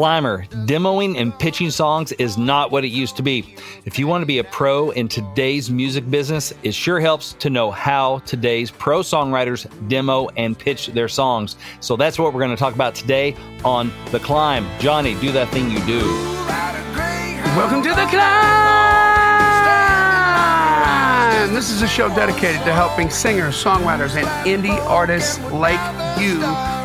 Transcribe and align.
Climber, 0.00 0.46
demoing 0.64 1.20
and 1.20 1.38
pitching 1.38 1.70
songs 1.70 2.10
is 2.12 2.38
not 2.38 2.70
what 2.70 2.86
it 2.86 2.88
used 2.88 3.18
to 3.18 3.22
be. 3.22 3.54
If 3.84 3.98
you 3.98 4.06
want 4.06 4.22
to 4.22 4.26
be 4.26 4.38
a 4.38 4.44
pro 4.44 4.88
in 4.92 5.08
today's 5.08 5.70
music 5.70 6.10
business, 6.10 6.54
it 6.62 6.72
sure 6.72 7.00
helps 7.00 7.34
to 7.34 7.50
know 7.50 7.70
how 7.70 8.20
today's 8.20 8.70
pro 8.70 9.00
songwriters 9.00 9.68
demo 9.90 10.28
and 10.38 10.58
pitch 10.58 10.86
their 10.86 11.06
songs. 11.06 11.56
So 11.80 11.96
that's 11.96 12.18
what 12.18 12.32
we're 12.32 12.40
going 12.40 12.50
to 12.50 12.56
talk 12.56 12.74
about 12.74 12.94
today 12.94 13.36
on 13.62 13.92
The 14.10 14.20
Climb. 14.20 14.66
Johnny, 14.78 15.20
do 15.20 15.32
that 15.32 15.50
thing 15.50 15.70
you 15.70 15.80
do. 15.84 16.00
Welcome 17.58 17.82
to 17.82 17.90
The 17.90 18.06
Climb! 18.06 18.70
This 21.54 21.70
is 21.70 21.82
a 21.82 21.88
show 21.88 22.08
dedicated 22.08 22.62
to 22.62 22.72
helping 22.72 23.10
singers, 23.10 23.62
songwriters, 23.62 24.16
and 24.16 24.26
indie 24.48 24.78
artists 24.86 25.38
like 25.52 25.78
you 26.18 26.40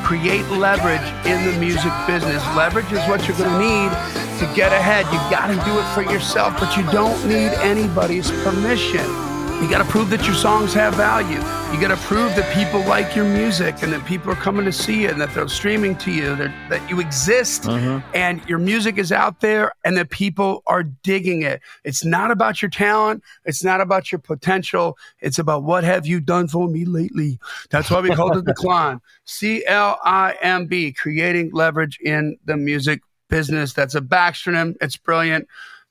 create 0.06 0.48
leverage 0.50 1.02
in 1.26 1.52
the 1.52 1.60
music 1.60 1.92
business. 2.06 2.44
Leverage 2.56 2.92
is 2.92 3.00
what 3.10 3.28
you're 3.28 3.36
going 3.38 3.50
to 3.50 3.60
need 3.60 3.90
to 4.38 4.46
get 4.56 4.72
ahead. 4.72 5.04
You 5.08 5.18
got 5.32 5.48
to 5.48 5.56
do 5.66 5.80
it 5.80 5.94
for 5.96 6.04
yourself, 6.14 6.54
but 6.60 6.78
you 6.78 6.84
don't 6.92 7.28
need 7.28 7.50
anybody's 7.64 8.30
permission. 8.44 9.25
You 9.62 9.72
got 9.72 9.80
to 9.80 9.86
prove 9.90 10.10
that 10.12 10.26
your 10.26 10.36
songs 10.36 10.74
have 10.74 10.94
value. 10.96 11.38
You 11.74 11.82
got 11.82 11.88
to 11.88 11.98
prove 12.06 12.36
that 12.36 12.54
people 12.54 12.82
like 12.82 13.16
your 13.16 13.26
music 13.26 13.82
and 13.82 13.92
that 13.94 14.06
people 14.06 14.32
are 14.32 14.36
coming 14.36 14.64
to 14.66 14.72
see 14.72 15.02
you 15.04 15.10
and 15.10 15.20
that 15.20 15.34
they're 15.34 15.48
streaming 15.48 15.96
to 16.00 16.12
you, 16.12 16.36
that, 16.36 16.70
that 16.70 16.88
you 16.90 17.00
exist 17.00 17.64
Mm-hmm. 17.64 18.06
and 18.14 18.48
your 18.48 18.60
music 18.60 18.98
is 18.98 19.12
out 19.12 19.40
there 19.40 19.74
and 19.84 19.98
that 19.98 20.10
people 20.12 20.62
are 20.68 20.84
digging 20.84 21.42
it. 21.42 21.62
It's 21.84 22.06
not 22.06 22.30
about 22.32 22.62
your 22.62 22.70
talent. 22.70 23.24
It's 23.46 23.64
not 23.64 23.82
about 23.82 24.12
your 24.12 24.20
potential. 24.20 24.98
It's 25.20 25.40
about 25.40 25.64
what 25.64 25.84
have 25.84 26.06
you 26.06 26.20
done 26.20 26.48
for 26.48 26.68
me 26.68 26.86
lately. 26.86 27.40
That's 27.72 27.90
why 27.90 28.02
we 28.02 28.10
called 28.14 28.38
it 28.38 28.46
the 28.46 28.54
climb. 28.66 29.02
C 29.24 29.66
L 29.66 29.98
I 30.04 30.36
M 30.42 30.68
B, 30.68 30.92
creating 30.92 31.52
leverage 31.54 31.98
in 32.02 32.38
the 32.46 32.58
music 32.58 33.02
business. 33.30 33.74
That's 33.74 33.96
a 33.96 34.02
backstrom. 34.02 34.76
It's 34.82 34.98
brilliant. 34.98 35.48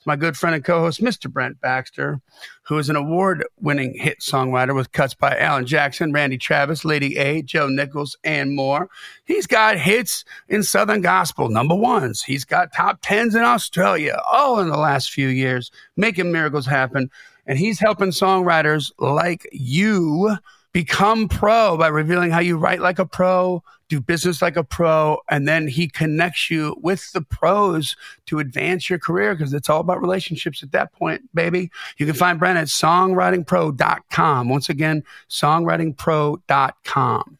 My 0.07 0.17
good 0.17 0.37
friend 0.37 0.55
and 0.55 0.65
co-host, 0.65 1.01
Mr. 1.01 1.31
Brent 1.33 1.61
Baxter, 1.61 2.21
who 2.63 2.79
is 2.79 2.91
an 2.91 2.97
award-winning 2.97 3.95
hit 3.95 4.21
songwriter 4.21 4.75
with 4.75 4.93
cuts 4.93 5.15
by 5.15 5.37
Alan 5.39 5.67
Jackson, 5.67 6.13
Randy 6.13 6.39
Travis, 6.39 6.85
Lady 6.85 7.17
A, 7.17 7.43
Joe 7.43 7.69
Nichols, 7.69 8.17
and 8.25 8.55
more. 8.55 8.89
He's 9.25 9.47
got 9.47 9.79
hits 9.79 10.25
in 10.49 10.63
Southern 10.63 11.01
gospel, 11.01 11.49
number 11.49 11.75
ones. 11.75 12.23
He's 12.23 12.45
got 12.45 12.73
top 12.73 12.99
tens 13.03 13.35
in 13.35 13.43
Australia, 13.43 14.21
all 14.31 14.61
in 14.61 14.69
the 14.69 14.77
last 14.77 15.11
few 15.11 15.29
years, 15.29 15.71
making 15.97 16.33
miracles 16.33 16.67
happen. 16.67 17.11
And 17.47 17.59
he's 17.59 17.79
helping 17.79 18.11
songwriters 18.11 18.93
like 18.99 19.49
you 19.53 20.37
become 20.75 21.27
pro 21.29 21.79
by 21.79 21.87
revealing 21.87 22.33
how 22.33 22.41
you 22.41 22.59
write 22.59 22.81
like 22.81 22.99
a 22.99 23.07
pro, 23.07 23.63
do 23.89 24.01
business 24.01 24.43
like 24.43 24.57
a 24.57 24.65
pro, 24.65 25.21
and 25.31 25.49
then 25.49 25.69
he 25.69 25.89
connects 25.89 26.51
you 26.51 26.77
with 26.83 27.13
the 27.13 27.23
pros 27.23 27.97
to 28.27 28.41
advance 28.41 28.91
your 28.91 28.99
career 28.99 29.35
because 29.35 29.55
it's 29.55 29.71
all 29.71 29.81
about 29.81 30.03
relationships 30.03 30.63
at 30.63 30.73
that 30.73 30.93
point, 30.93 31.23
baby. 31.33 31.71
You 31.97 32.05
can 32.07 32.17
find 32.17 32.41
Brent 32.41 32.59
at 32.59 32.67
songwritingpro.com. 32.67 34.49
Once 34.49 34.69
again, 34.69 35.05
songwritingpro.com. 35.31 37.39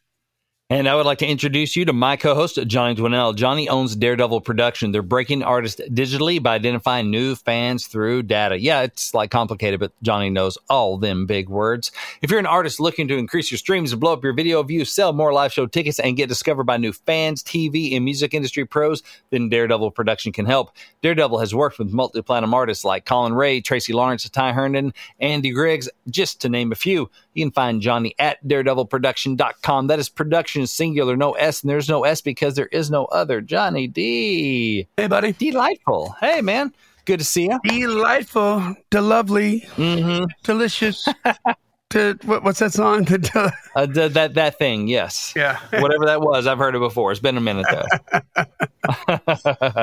And 0.71 0.89
I 0.89 0.95
would 0.95 1.05
like 1.05 1.19
to 1.19 1.27
introduce 1.27 1.77
you 1.77 1.85
to 1.85 1.93
my 1.93 2.17
co 2.17 2.35
host, 2.35 2.59
Johnny 2.67 2.95
Dwinell. 2.95 3.37
Johnny 3.37 3.69
owns 3.69 3.95
Daredevil 3.95 4.41
Production. 4.41 4.93
They're 4.93 5.03
breaking 5.03 5.43
artists 5.43 5.79
digitally 5.91 6.43
by 6.43 6.55
identifying 6.55 7.11
new 7.11 7.35
fans 7.37 7.87
through 7.87 8.23
data. 8.23 8.59
Yeah, 8.59 8.81
it's 8.81 9.13
like 9.13 9.31
complicated, 9.31 9.79
but 9.79 9.93
Johnny 10.03 10.31
knows 10.31 10.57
all 10.71 10.97
them 10.97 11.27
big 11.27 11.51
words. 11.51 11.93
If 12.23 12.31
you're 12.31 12.41
an 12.41 12.47
artist 12.47 12.81
looking 12.81 13.09
to 13.09 13.19
increase 13.19 13.51
your 13.51 13.59
streams 13.59 13.95
blow 13.95 14.15
up 14.15 14.25
your 14.25 14.33
video 14.33 14.63
views, 14.63 14.91
sell 14.91 15.13
more 15.13 15.35
live 15.35 15.53
show 15.53 15.67
tickets, 15.67 15.99
and 15.99 16.17
get 16.17 16.31
discovered 16.31 16.65
by 16.65 16.79
new 16.79 16.95
fans, 16.95 17.43
TV, 17.43 17.95
and 17.95 18.03
music 18.03 18.33
industry 18.33 18.65
pros, 18.65 19.03
then 19.29 19.51
Daredevil 19.51 19.91
Production 19.91 20.33
can 20.33 20.47
help. 20.47 20.75
Daredevil 21.03 21.41
has 21.41 21.55
worked 21.55 21.79
with 21.79 21.93
multi 21.93 22.23
platinum 22.23 22.55
artists 22.55 22.87
like 22.87 23.05
Collin 23.05 23.35
Raye, 23.35 23.61
Tracy 23.61 23.93
Lawrence, 23.93 24.27
Ty 24.31 24.55
Herndon, 24.55 24.95
Andy 25.21 25.51
Griggs, 25.51 25.91
just 26.09 26.41
to 26.41 26.49
name 26.49 26.73
a 26.73 26.75
few. 26.75 27.11
You 27.35 27.45
can 27.45 27.53
find 27.53 27.83
Johnny 27.83 28.15
at 28.19 28.43
daredevilproduction.com. 28.47 29.89
That 29.89 29.99
is 29.99 30.09
production 30.09 30.67
singular, 30.67 31.17
no 31.17 31.33
S, 31.33 31.63
and 31.63 31.71
there's 31.71 31.89
no 31.89 32.05
S 32.05 32.21
because 32.21 32.55
there 32.55 32.69
is 32.69 32.91
no 32.91 33.05
other. 33.07 33.41
Johnny 33.41 33.87
D. 33.89 34.87
Hey, 34.97 35.09
buddy. 35.09 35.33
Delightful. 35.33 36.15
Hey, 36.21 36.41
man. 36.41 36.73
Good 37.05 37.19
to 37.19 37.25
see 37.25 37.45
you. 37.51 37.59
Delightful, 37.65 38.77
to 38.91 39.01
lovely, 39.03 39.61
Mm-hmm. 39.77 40.25
delicious. 40.43 41.07
to 41.91 42.19
what, 42.25 42.43
what's 42.45 42.61
that 42.61 42.73
song? 42.73 43.05
To, 43.15 43.53
Uh, 43.77 43.87
th- 43.87 44.13
that 44.13 44.35
that 44.35 44.59
thing, 44.59 44.89
yes. 44.89 45.35
yeah. 45.37 45.59
Whatever 45.81 46.07
that 46.07 46.21
was, 46.23 46.47
I've 46.47 46.57
heard 46.59 46.75
it 46.75 46.79
before. 46.79 47.11
It's 47.11 47.21
been 47.21 47.37
a 47.37 47.41
minute 47.43 47.67
though. 47.71 48.47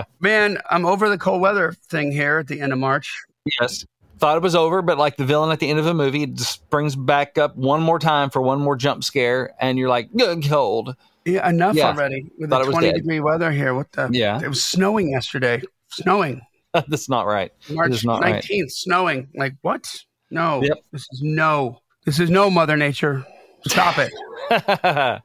Man, 0.19 0.57
I'm 0.69 0.85
over 0.85 1.09
the 1.09 1.17
cold 1.17 1.41
weather 1.41 1.73
thing 1.89 2.11
here 2.11 2.39
at 2.39 2.47
the 2.47 2.59
end 2.59 2.73
of 2.73 2.79
March. 2.79 3.21
yes. 3.59 3.85
Thought 4.21 4.37
it 4.37 4.43
was 4.43 4.53
over, 4.53 4.83
but 4.83 4.99
like 4.99 5.17
the 5.17 5.25
villain 5.25 5.51
at 5.51 5.59
the 5.59 5.67
end 5.67 5.79
of 5.79 5.87
a 5.87 5.95
movie, 5.95 6.21
it 6.21 6.35
just 6.35 6.69
brings 6.69 6.95
back 6.95 7.39
up 7.39 7.55
one 7.55 7.81
more 7.81 7.97
time 7.97 8.29
for 8.29 8.39
one 8.39 8.59
more 8.59 8.75
jump 8.75 9.03
scare, 9.03 9.55
and 9.59 9.79
you're 9.79 9.89
like, 9.89 10.15
good 10.15 10.47
cold. 10.47 10.95
Yeah, 11.25 11.49
enough 11.49 11.75
Yeah. 11.75 11.87
already 11.87 12.27
with 12.37 12.51
Thought 12.51 12.65
the 12.65 12.71
20 12.71 12.93
degree 12.93 13.19
weather 13.19 13.51
here. 13.51 13.73
What 13.73 13.91
the? 13.93 14.09
Yeah. 14.11 14.39
It 14.39 14.47
was 14.47 14.63
snowing 14.63 15.09
yesterday. 15.09 15.63
Snowing. 15.89 16.39
That's 16.87 17.09
not 17.09 17.25
right. 17.25 17.51
March 17.71 18.03
19th, 18.03 18.21
right. 18.21 18.71
snowing. 18.71 19.27
Like, 19.33 19.55
what? 19.63 19.91
No. 20.29 20.61
Yep. 20.61 20.77
This 20.91 21.07
is 21.11 21.21
no. 21.23 21.81
This 22.05 22.19
is 22.19 22.29
no 22.29 22.51
Mother 22.51 22.77
Nature. 22.77 23.25
Stop 23.65 23.95
it. 23.97 24.13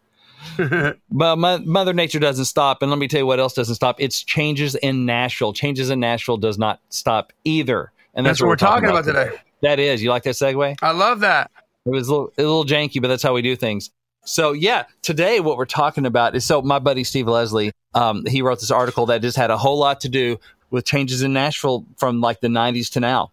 but 1.10 1.36
Mother 1.36 1.92
Nature 1.92 2.18
doesn't 2.18 2.44
stop, 2.46 2.80
and 2.80 2.90
let 2.90 2.98
me 2.98 3.08
tell 3.08 3.20
you 3.20 3.26
what 3.26 3.40
else 3.40 3.52
doesn't 3.52 3.74
stop. 3.74 3.96
It's 3.98 4.22
changes 4.22 4.74
in 4.76 5.04
Nashville. 5.06 5.52
Changes 5.52 5.90
in 5.90 6.00
Nashville 6.00 6.36
does 6.36 6.58
not 6.58 6.80
stop 6.88 7.32
either, 7.44 7.92
and 8.16 8.24
That's 8.24 8.40
what 8.40 8.48
we're 8.48 8.56
talking 8.56 8.88
about 8.88 9.04
today. 9.04 9.30
That 9.62 9.78
is, 9.78 10.02
you 10.02 10.08
like 10.10 10.22
that 10.24 10.34
segue? 10.34 10.76
I 10.80 10.90
love 10.90 11.20
that. 11.20 11.50
It 11.84 11.90
was 11.90 12.08
a 12.08 12.10
little, 12.10 12.32
a 12.38 12.42
little 12.42 12.64
janky, 12.64 13.00
but 13.00 13.08
that's 13.08 13.22
how 13.22 13.34
we 13.34 13.42
do 13.42 13.54
things. 13.54 13.90
So 14.24 14.52
yeah, 14.52 14.86
today 15.02 15.38
what 15.38 15.56
we're 15.56 15.66
talking 15.66 16.04
about 16.04 16.34
is 16.34 16.44
so 16.44 16.60
my 16.62 16.80
buddy 16.80 17.04
Steve 17.04 17.28
Leslie, 17.28 17.72
um, 17.94 18.24
he 18.26 18.42
wrote 18.42 18.58
this 18.58 18.72
article 18.72 19.06
that 19.06 19.22
just 19.22 19.36
had 19.36 19.50
a 19.50 19.56
whole 19.56 19.78
lot 19.78 20.00
to 20.00 20.08
do 20.08 20.38
with 20.70 20.84
changes 20.84 21.22
in 21.22 21.32
Nashville 21.32 21.86
from 21.96 22.20
like 22.20 22.40
the 22.40 22.48
'90s 22.48 22.90
to 22.92 23.00
now, 23.00 23.30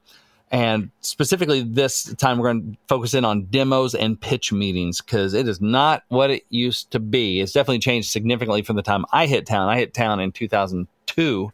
and 0.52 0.92
specifically 1.02 1.62
this 1.62 2.14
time 2.16 2.38
we're 2.38 2.54
going 2.54 2.74
to 2.74 2.78
focus 2.88 3.16
in 3.16 3.26
on 3.26 3.46
demos 3.46 3.96
and 3.96 4.22
pitch 4.22 4.54
meetings 4.54 5.02
because 5.02 5.34
it 5.34 5.48
is 5.48 5.60
not 5.60 6.04
what 6.10 6.30
it 6.30 6.46
used 6.50 6.92
to 6.92 7.00
be. 7.00 7.42
It's 7.42 7.54
definitely 7.54 7.80
changed 7.80 8.12
significantly 8.12 8.62
from 8.62 8.76
the 8.76 8.84
time 8.84 9.04
I 9.12 9.26
hit 9.26 9.48
town. 9.48 9.70
I 9.70 9.78
hit 9.80 9.96
town 9.96 10.20
in 10.20 10.32
2002, 10.32 11.52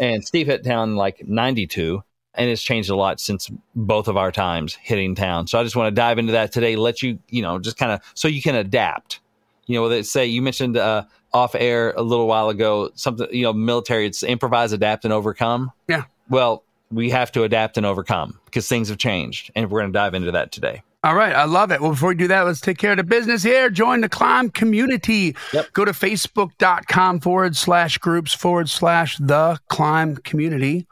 and 0.00 0.24
Steve 0.24 0.48
hit 0.48 0.64
town 0.64 0.96
like 0.96 1.28
'92 1.28 2.02
and 2.34 2.48
it's 2.48 2.62
changed 2.62 2.90
a 2.90 2.96
lot 2.96 3.20
since 3.20 3.50
both 3.74 4.08
of 4.08 4.16
our 4.16 4.30
times 4.30 4.74
hitting 4.74 5.14
town. 5.14 5.46
So 5.46 5.58
I 5.58 5.64
just 5.64 5.76
want 5.76 5.88
to 5.88 5.98
dive 5.98 6.18
into 6.18 6.32
that 6.32 6.52
today, 6.52 6.76
let 6.76 7.02
you, 7.02 7.18
you 7.28 7.42
know, 7.42 7.58
just 7.58 7.76
kind 7.76 7.92
of 7.92 8.00
so 8.14 8.28
you 8.28 8.42
can 8.42 8.54
adapt. 8.54 9.20
You 9.66 9.76
know, 9.76 9.88
they 9.88 10.02
say 10.02 10.26
you 10.26 10.42
mentioned 10.42 10.76
uh, 10.76 11.04
off 11.32 11.54
air 11.54 11.92
a 11.96 12.02
little 12.02 12.26
while 12.26 12.48
ago 12.48 12.90
something, 12.94 13.28
you 13.30 13.42
know, 13.42 13.52
military, 13.52 14.06
it's 14.06 14.22
improvise, 14.22 14.72
adapt, 14.72 15.04
and 15.04 15.12
overcome. 15.12 15.72
Yeah. 15.88 16.04
Well, 16.28 16.64
we 16.90 17.10
have 17.10 17.30
to 17.32 17.44
adapt 17.44 17.76
and 17.76 17.86
overcome 17.86 18.38
because 18.46 18.68
things 18.68 18.88
have 18.88 18.98
changed, 18.98 19.50
and 19.54 19.70
we're 19.70 19.80
going 19.80 19.92
to 19.92 19.96
dive 19.96 20.14
into 20.14 20.32
that 20.32 20.50
today. 20.50 20.82
All 21.02 21.14
right, 21.14 21.34
I 21.34 21.44
love 21.44 21.72
it. 21.72 21.80
Well, 21.80 21.92
before 21.92 22.10
we 22.10 22.14
do 22.14 22.28
that, 22.28 22.42
let's 22.42 22.60
take 22.60 22.76
care 22.76 22.90
of 22.90 22.98
the 22.98 23.04
business 23.04 23.42
here. 23.42 23.70
Join 23.70 24.02
the 24.02 24.08
Climb 24.08 24.50
community. 24.50 25.34
Yep. 25.54 25.72
Go 25.72 25.86
to 25.86 25.92
facebook.com 25.92 27.20
forward 27.20 27.56
slash 27.56 27.96
groups 27.96 28.34
forward 28.34 28.68
slash 28.68 29.16
the 29.16 29.58
Climb 29.68 30.16
community. 30.16 30.86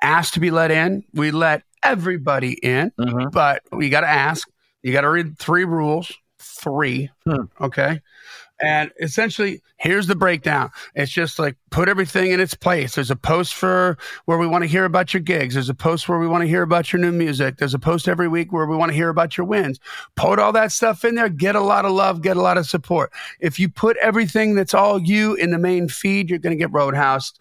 Ask 0.00 0.34
to 0.34 0.40
be 0.40 0.52
let 0.52 0.70
in. 0.70 1.02
We 1.12 1.32
let 1.32 1.62
everybody 1.82 2.52
in, 2.52 2.92
Mhm. 3.00 3.32
but 3.32 3.62
you 3.72 3.88
got 3.90 4.02
to 4.02 4.08
ask. 4.08 4.48
You 4.84 4.92
got 4.92 5.00
to 5.00 5.10
read 5.10 5.36
three 5.38 5.64
rules. 5.64 6.12
Three. 6.38 7.10
Hmm. 7.26 7.44
Okay. 7.60 8.00
And 8.60 8.90
essentially, 9.00 9.62
here's 9.76 10.08
the 10.08 10.16
breakdown. 10.16 10.70
It's 10.94 11.12
just 11.12 11.38
like 11.38 11.56
put 11.70 11.88
everything 11.88 12.32
in 12.32 12.40
its 12.40 12.54
place. 12.54 12.96
There's 12.96 13.10
a 13.10 13.16
post 13.16 13.54
for 13.54 13.96
where 14.24 14.36
we 14.38 14.48
want 14.48 14.64
to 14.64 14.68
hear 14.68 14.84
about 14.84 15.14
your 15.14 15.20
gigs. 15.20 15.54
There's 15.54 15.68
a 15.68 15.74
post 15.74 16.08
where 16.08 16.18
we 16.18 16.26
want 16.26 16.42
to 16.42 16.48
hear 16.48 16.62
about 16.62 16.92
your 16.92 17.00
new 17.00 17.12
music. 17.12 17.58
There's 17.58 17.74
a 17.74 17.78
post 17.78 18.08
every 18.08 18.26
week 18.26 18.52
where 18.52 18.66
we 18.66 18.76
want 18.76 18.90
to 18.90 18.96
hear 18.96 19.10
about 19.10 19.36
your 19.36 19.46
wins. 19.46 19.78
Put 20.16 20.40
all 20.40 20.52
that 20.52 20.72
stuff 20.72 21.04
in 21.04 21.14
there. 21.14 21.28
Get 21.28 21.54
a 21.54 21.60
lot 21.60 21.84
of 21.84 21.92
love. 21.92 22.20
Get 22.20 22.36
a 22.36 22.42
lot 22.42 22.58
of 22.58 22.66
support. 22.66 23.12
If 23.38 23.60
you 23.60 23.68
put 23.68 23.96
everything 23.98 24.56
that's 24.56 24.74
all 24.74 25.00
you 25.00 25.34
in 25.34 25.50
the 25.52 25.58
main 25.58 25.88
feed, 25.88 26.28
you're 26.28 26.40
going 26.40 26.56
to 26.56 26.62
get 26.62 26.72
roadhoused. 26.72 27.38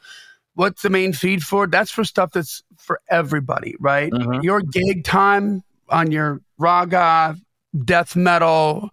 What's 0.54 0.82
the 0.84 0.90
main 0.90 1.14
feed 1.14 1.44
for? 1.44 1.68
That's 1.68 1.92
for 1.92 2.04
stuff 2.04 2.32
that's 2.32 2.64
for 2.78 3.00
everybody, 3.10 3.76
right? 3.80 4.12
Mhm. 4.12 4.44
Your 4.44 4.62
gig 4.62 5.04
time 5.04 5.64
on 5.90 6.12
your 6.12 6.42
raga, 6.58 7.38
death 7.86 8.16
metal, 8.16 8.90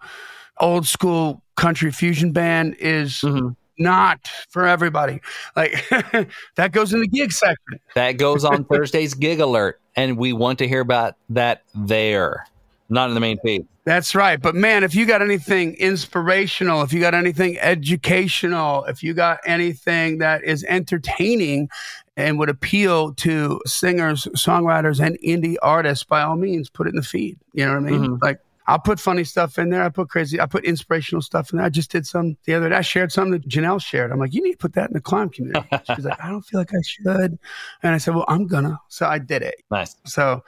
old 0.58 0.86
school 0.86 1.42
country 1.56 1.90
fusion 1.92 2.32
band 2.32 2.76
is 2.78 3.20
Mhm. 3.22 3.54
not 3.78 4.28
for 4.50 4.66
everybody. 4.66 5.20
Like 5.56 5.72
that 6.56 6.72
goes 6.72 6.92
in 6.92 7.00
the 7.00 7.08
gig 7.08 7.32
section. 7.32 7.78
That 7.94 8.12
goes 8.12 8.44
on 8.44 8.64
Thursday's 8.72 9.14
Gig 9.14 9.40
Alert, 9.40 9.80
and 9.96 10.16
we 10.16 10.32
want 10.32 10.58
to 10.60 10.68
hear 10.68 10.80
about 10.80 11.14
that 11.30 11.62
there. 11.74 12.46
not 12.90 13.08
in 13.08 13.14
the 13.14 13.20
main 13.20 13.38
feed. 13.38 13.66
That's 13.84 14.14
right. 14.14 14.40
But 14.40 14.54
man, 14.54 14.84
if 14.84 14.94
you 14.94 15.06
got 15.06 15.22
anything 15.22 15.74
inspirational, 15.76 16.82
if 16.82 16.92
you 16.92 17.00
got 17.00 17.14
anything 17.14 17.58
educational, 17.58 18.84
if 18.84 19.02
you 19.02 19.14
got 19.14 19.40
anything 19.46 20.18
that 20.18 20.44
is 20.44 20.64
entertaining 20.68 21.70
and 22.16 22.38
would 22.38 22.50
appeal 22.50 23.14
to 23.14 23.60
singers, 23.66 24.28
songwriters, 24.36 25.04
and 25.04 25.18
indie 25.24 25.56
artists, 25.62 26.04
by 26.04 26.22
all 26.22 26.36
means, 26.36 26.68
put 26.68 26.86
it 26.86 26.90
in 26.90 26.96
the 26.96 27.02
feed. 27.02 27.38
You 27.54 27.64
know 27.64 27.72
what 27.72 27.78
I 27.78 27.90
mean? 27.90 28.00
Mhm. 28.02 28.22
Like, 28.22 28.38
I'll 28.66 28.78
put 28.78 28.98
funny 28.98 29.24
stuff 29.24 29.58
in 29.58 29.68
there. 29.70 29.82
I 29.82 29.90
put 29.90 30.08
crazy, 30.08 30.40
I 30.40 30.46
put 30.46 30.64
inspirational 30.64 31.20
stuff 31.20 31.52
in 31.52 31.58
there. 31.58 31.66
I 31.66 31.68
just 31.68 31.90
did 31.90 32.06
some 32.06 32.36
the 32.44 32.54
other 32.54 32.70
day. 32.70 32.76
I 32.76 32.80
shared 32.80 33.12
something 33.12 33.32
that 33.32 33.48
Janelle 33.48 33.82
shared. 33.82 34.10
I'm 34.10 34.18
like, 34.18 34.32
you 34.32 34.42
need 34.42 34.52
to 34.52 34.58
put 34.58 34.72
that 34.74 34.88
in 34.88 34.94
the 34.94 35.00
climb 35.00 35.28
community. 35.28 35.68
She's 35.94 36.04
like, 36.04 36.22
I 36.22 36.30
don't 36.30 36.42
feel 36.42 36.60
like 36.60 36.72
I 36.72 36.80
should. 36.82 37.38
And 37.82 37.94
I 37.94 37.98
said, 37.98 38.14
well, 38.14 38.24
I'm 38.28 38.46
gonna. 38.46 38.80
So 38.88 39.06
I 39.06 39.18
did 39.18 39.42
it. 39.42 39.56
Nice. 39.70 39.96
So 40.06 40.42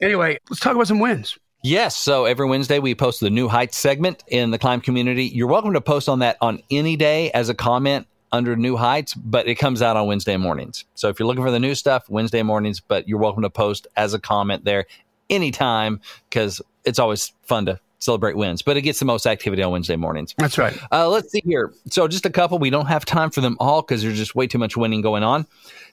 anyway, 0.00 0.38
let's 0.50 0.60
talk 0.60 0.74
about 0.74 0.88
some 0.88 0.98
wins. 0.98 1.38
Yes. 1.62 1.96
So 1.96 2.24
every 2.24 2.46
Wednesday 2.48 2.80
we 2.80 2.94
post 2.96 3.20
the 3.20 3.30
New 3.30 3.46
Heights 3.46 3.76
segment 3.76 4.24
in 4.26 4.50
the 4.50 4.58
Climb 4.58 4.80
community. 4.80 5.26
You're 5.26 5.46
welcome 5.46 5.72
to 5.74 5.80
post 5.80 6.08
on 6.08 6.18
that 6.18 6.36
on 6.40 6.60
any 6.70 6.96
day 6.96 7.30
as 7.30 7.48
a 7.48 7.54
comment 7.54 8.08
under 8.32 8.56
New 8.56 8.76
Heights, 8.76 9.14
but 9.14 9.46
it 9.46 9.56
comes 9.56 9.82
out 9.82 9.96
on 9.96 10.06
Wednesday 10.08 10.36
mornings. 10.36 10.84
So 10.94 11.08
if 11.08 11.20
you're 11.20 11.26
looking 11.26 11.44
for 11.44 11.50
the 11.52 11.60
new 11.60 11.76
stuff, 11.76 12.08
Wednesday 12.08 12.42
mornings, 12.42 12.80
but 12.80 13.06
you're 13.06 13.18
welcome 13.18 13.42
to 13.42 13.50
post 13.50 13.86
as 13.96 14.14
a 14.14 14.18
comment 14.18 14.64
there 14.64 14.86
anytime 15.32 16.00
because 16.28 16.62
it's 16.84 16.98
always 16.98 17.32
fun 17.42 17.66
to 17.66 17.80
celebrate 17.98 18.36
wins, 18.36 18.62
but 18.62 18.76
it 18.76 18.82
gets 18.82 18.98
the 18.98 19.04
most 19.04 19.26
activity 19.26 19.62
on 19.62 19.70
Wednesday 19.70 19.96
mornings. 19.96 20.34
That's 20.36 20.58
right. 20.58 20.76
Uh, 20.90 21.08
let's 21.08 21.30
see 21.30 21.42
here. 21.44 21.72
So 21.88 22.08
just 22.08 22.26
a 22.26 22.30
couple. 22.30 22.58
We 22.58 22.70
don't 22.70 22.86
have 22.86 23.04
time 23.04 23.30
for 23.30 23.40
them 23.40 23.56
all 23.60 23.82
because 23.82 24.02
there's 24.02 24.18
just 24.18 24.34
way 24.34 24.48
too 24.48 24.58
much 24.58 24.76
winning 24.76 25.02
going 25.02 25.22
on. 25.22 25.46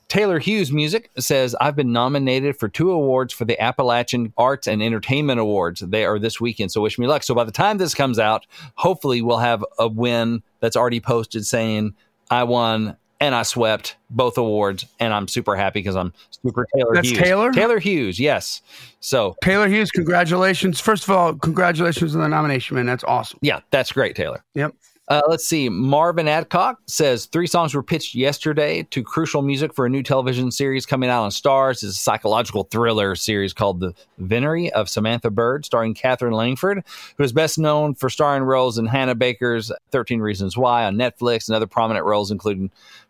Taylor 0.07 0.39
Hughes 0.39 0.71
Music 0.71 1.12
says, 1.19 1.56
I've 1.62 1.75
been 1.75 1.91
nominated 1.91 2.57
for 2.57 2.68
two 2.68 2.89
awards 2.89 3.31
for 3.31 3.45
the 3.45 3.62
Appalachian 3.62 4.33
Arts 4.38 4.65
and 4.65 4.81
Entertainment 4.81 5.39
Awards. 5.39 5.81
They 5.81 6.03
are 6.03 6.18
this 6.18 6.42
weekend, 6.42 6.71
so 6.71 6.81
wish 6.81 6.97
me 6.97 7.06
luck. 7.06 7.21
So 7.21 7.35
by 7.35 7.44
the 7.44 7.51
time 7.51 7.77
this 7.77 7.94
comes 7.94 8.18
out, 8.18 8.47
hopefully 8.74 9.21
we'll 9.21 9.38
have 9.38 9.63
a 9.77 9.88
win 9.88 10.42
that's 10.62 10.75
already 10.75 11.00
posted 11.00 11.45
saying, 11.45 11.94
I 12.31 12.44
won 12.45 12.97
and 13.19 13.36
I 13.36 13.44
swept 13.44 13.98
both 14.10 14.38
awards, 14.38 14.86
and 15.00 15.13
I'm 15.13 15.27
super 15.27 15.56
happy 15.56 15.80
because 15.80 15.95
I'm 15.95 16.13
super 16.31 16.66
Taylor 16.75 16.95
That's 16.95 17.10
Hughes. 17.10 17.19
Taylor? 17.19 17.51
Taylor 17.51 17.80
Hughes, 17.80 18.19
yes. 18.19 18.62
So 19.00 19.36
Taylor 19.44 19.68
Hughes, 19.68 19.92
congratulations. 19.92 20.80
First 20.80 21.04
of 21.04 21.12
all, 21.12 21.36
congratulations 21.36 22.16
on 22.16 22.21
the 22.21 22.27
nomination, 22.30 22.75
man. 22.75 22.86
That's 22.86 23.04
awesome. 23.04 23.39
yeah, 23.42 23.60
that's 23.71 23.92
great, 23.92 24.16
Taylor. 24.16 24.44
Yep. 24.56 24.74
Uh, 25.10 25.21
let's 25.27 25.44
see. 25.44 25.69
Marvin 25.69 26.27
Adcock 26.27 26.77
says 26.86 27.25
three 27.25 27.48
songs 27.48 27.74
were 27.74 27.81
pitched 27.81 28.13
yesterday 28.13 28.83
to 28.92 29.01
Crucial 29.01 29.42
Music 29.42 29.74
for 29.74 29.88
a 29.88 29.89
new 29.89 30.04
television 30.04 30.51
series 30.51 30.86
coming 30.86 31.10
out 31.10 31.24
on 31.24 31.31
Starz. 31.31 31.71
It's 31.81 31.83
a 31.83 31.94
psychological 31.94 32.66
thriller 32.66 33.16
series 33.16 33.51
called 33.51 33.80
The 33.80 33.95
Venery 34.19 34.71
of 34.74 34.88
Samantha 34.88 35.31
Bird, 35.31 35.66
starring 35.66 35.95
Katherine 35.95 36.33
Langford, 36.33 36.83
who 37.18 37.24
is 37.24 37.33
best 37.33 37.57
known 37.57 37.95
for 37.95 38.07
starring 38.07 38.44
roles 38.44 38.77
in 38.77 38.86
Hannah 38.86 39.16
Baker's 39.16 39.71
13 39.89 40.19
Reasons 40.19 40.56
Why 40.56 40.86
on 40.86 40.95
Netflix 40.95 41.48
and 41.48 41.56
other 41.56 41.66
prominent 41.66 42.06
roles, 42.06 42.30
including 42.30 42.69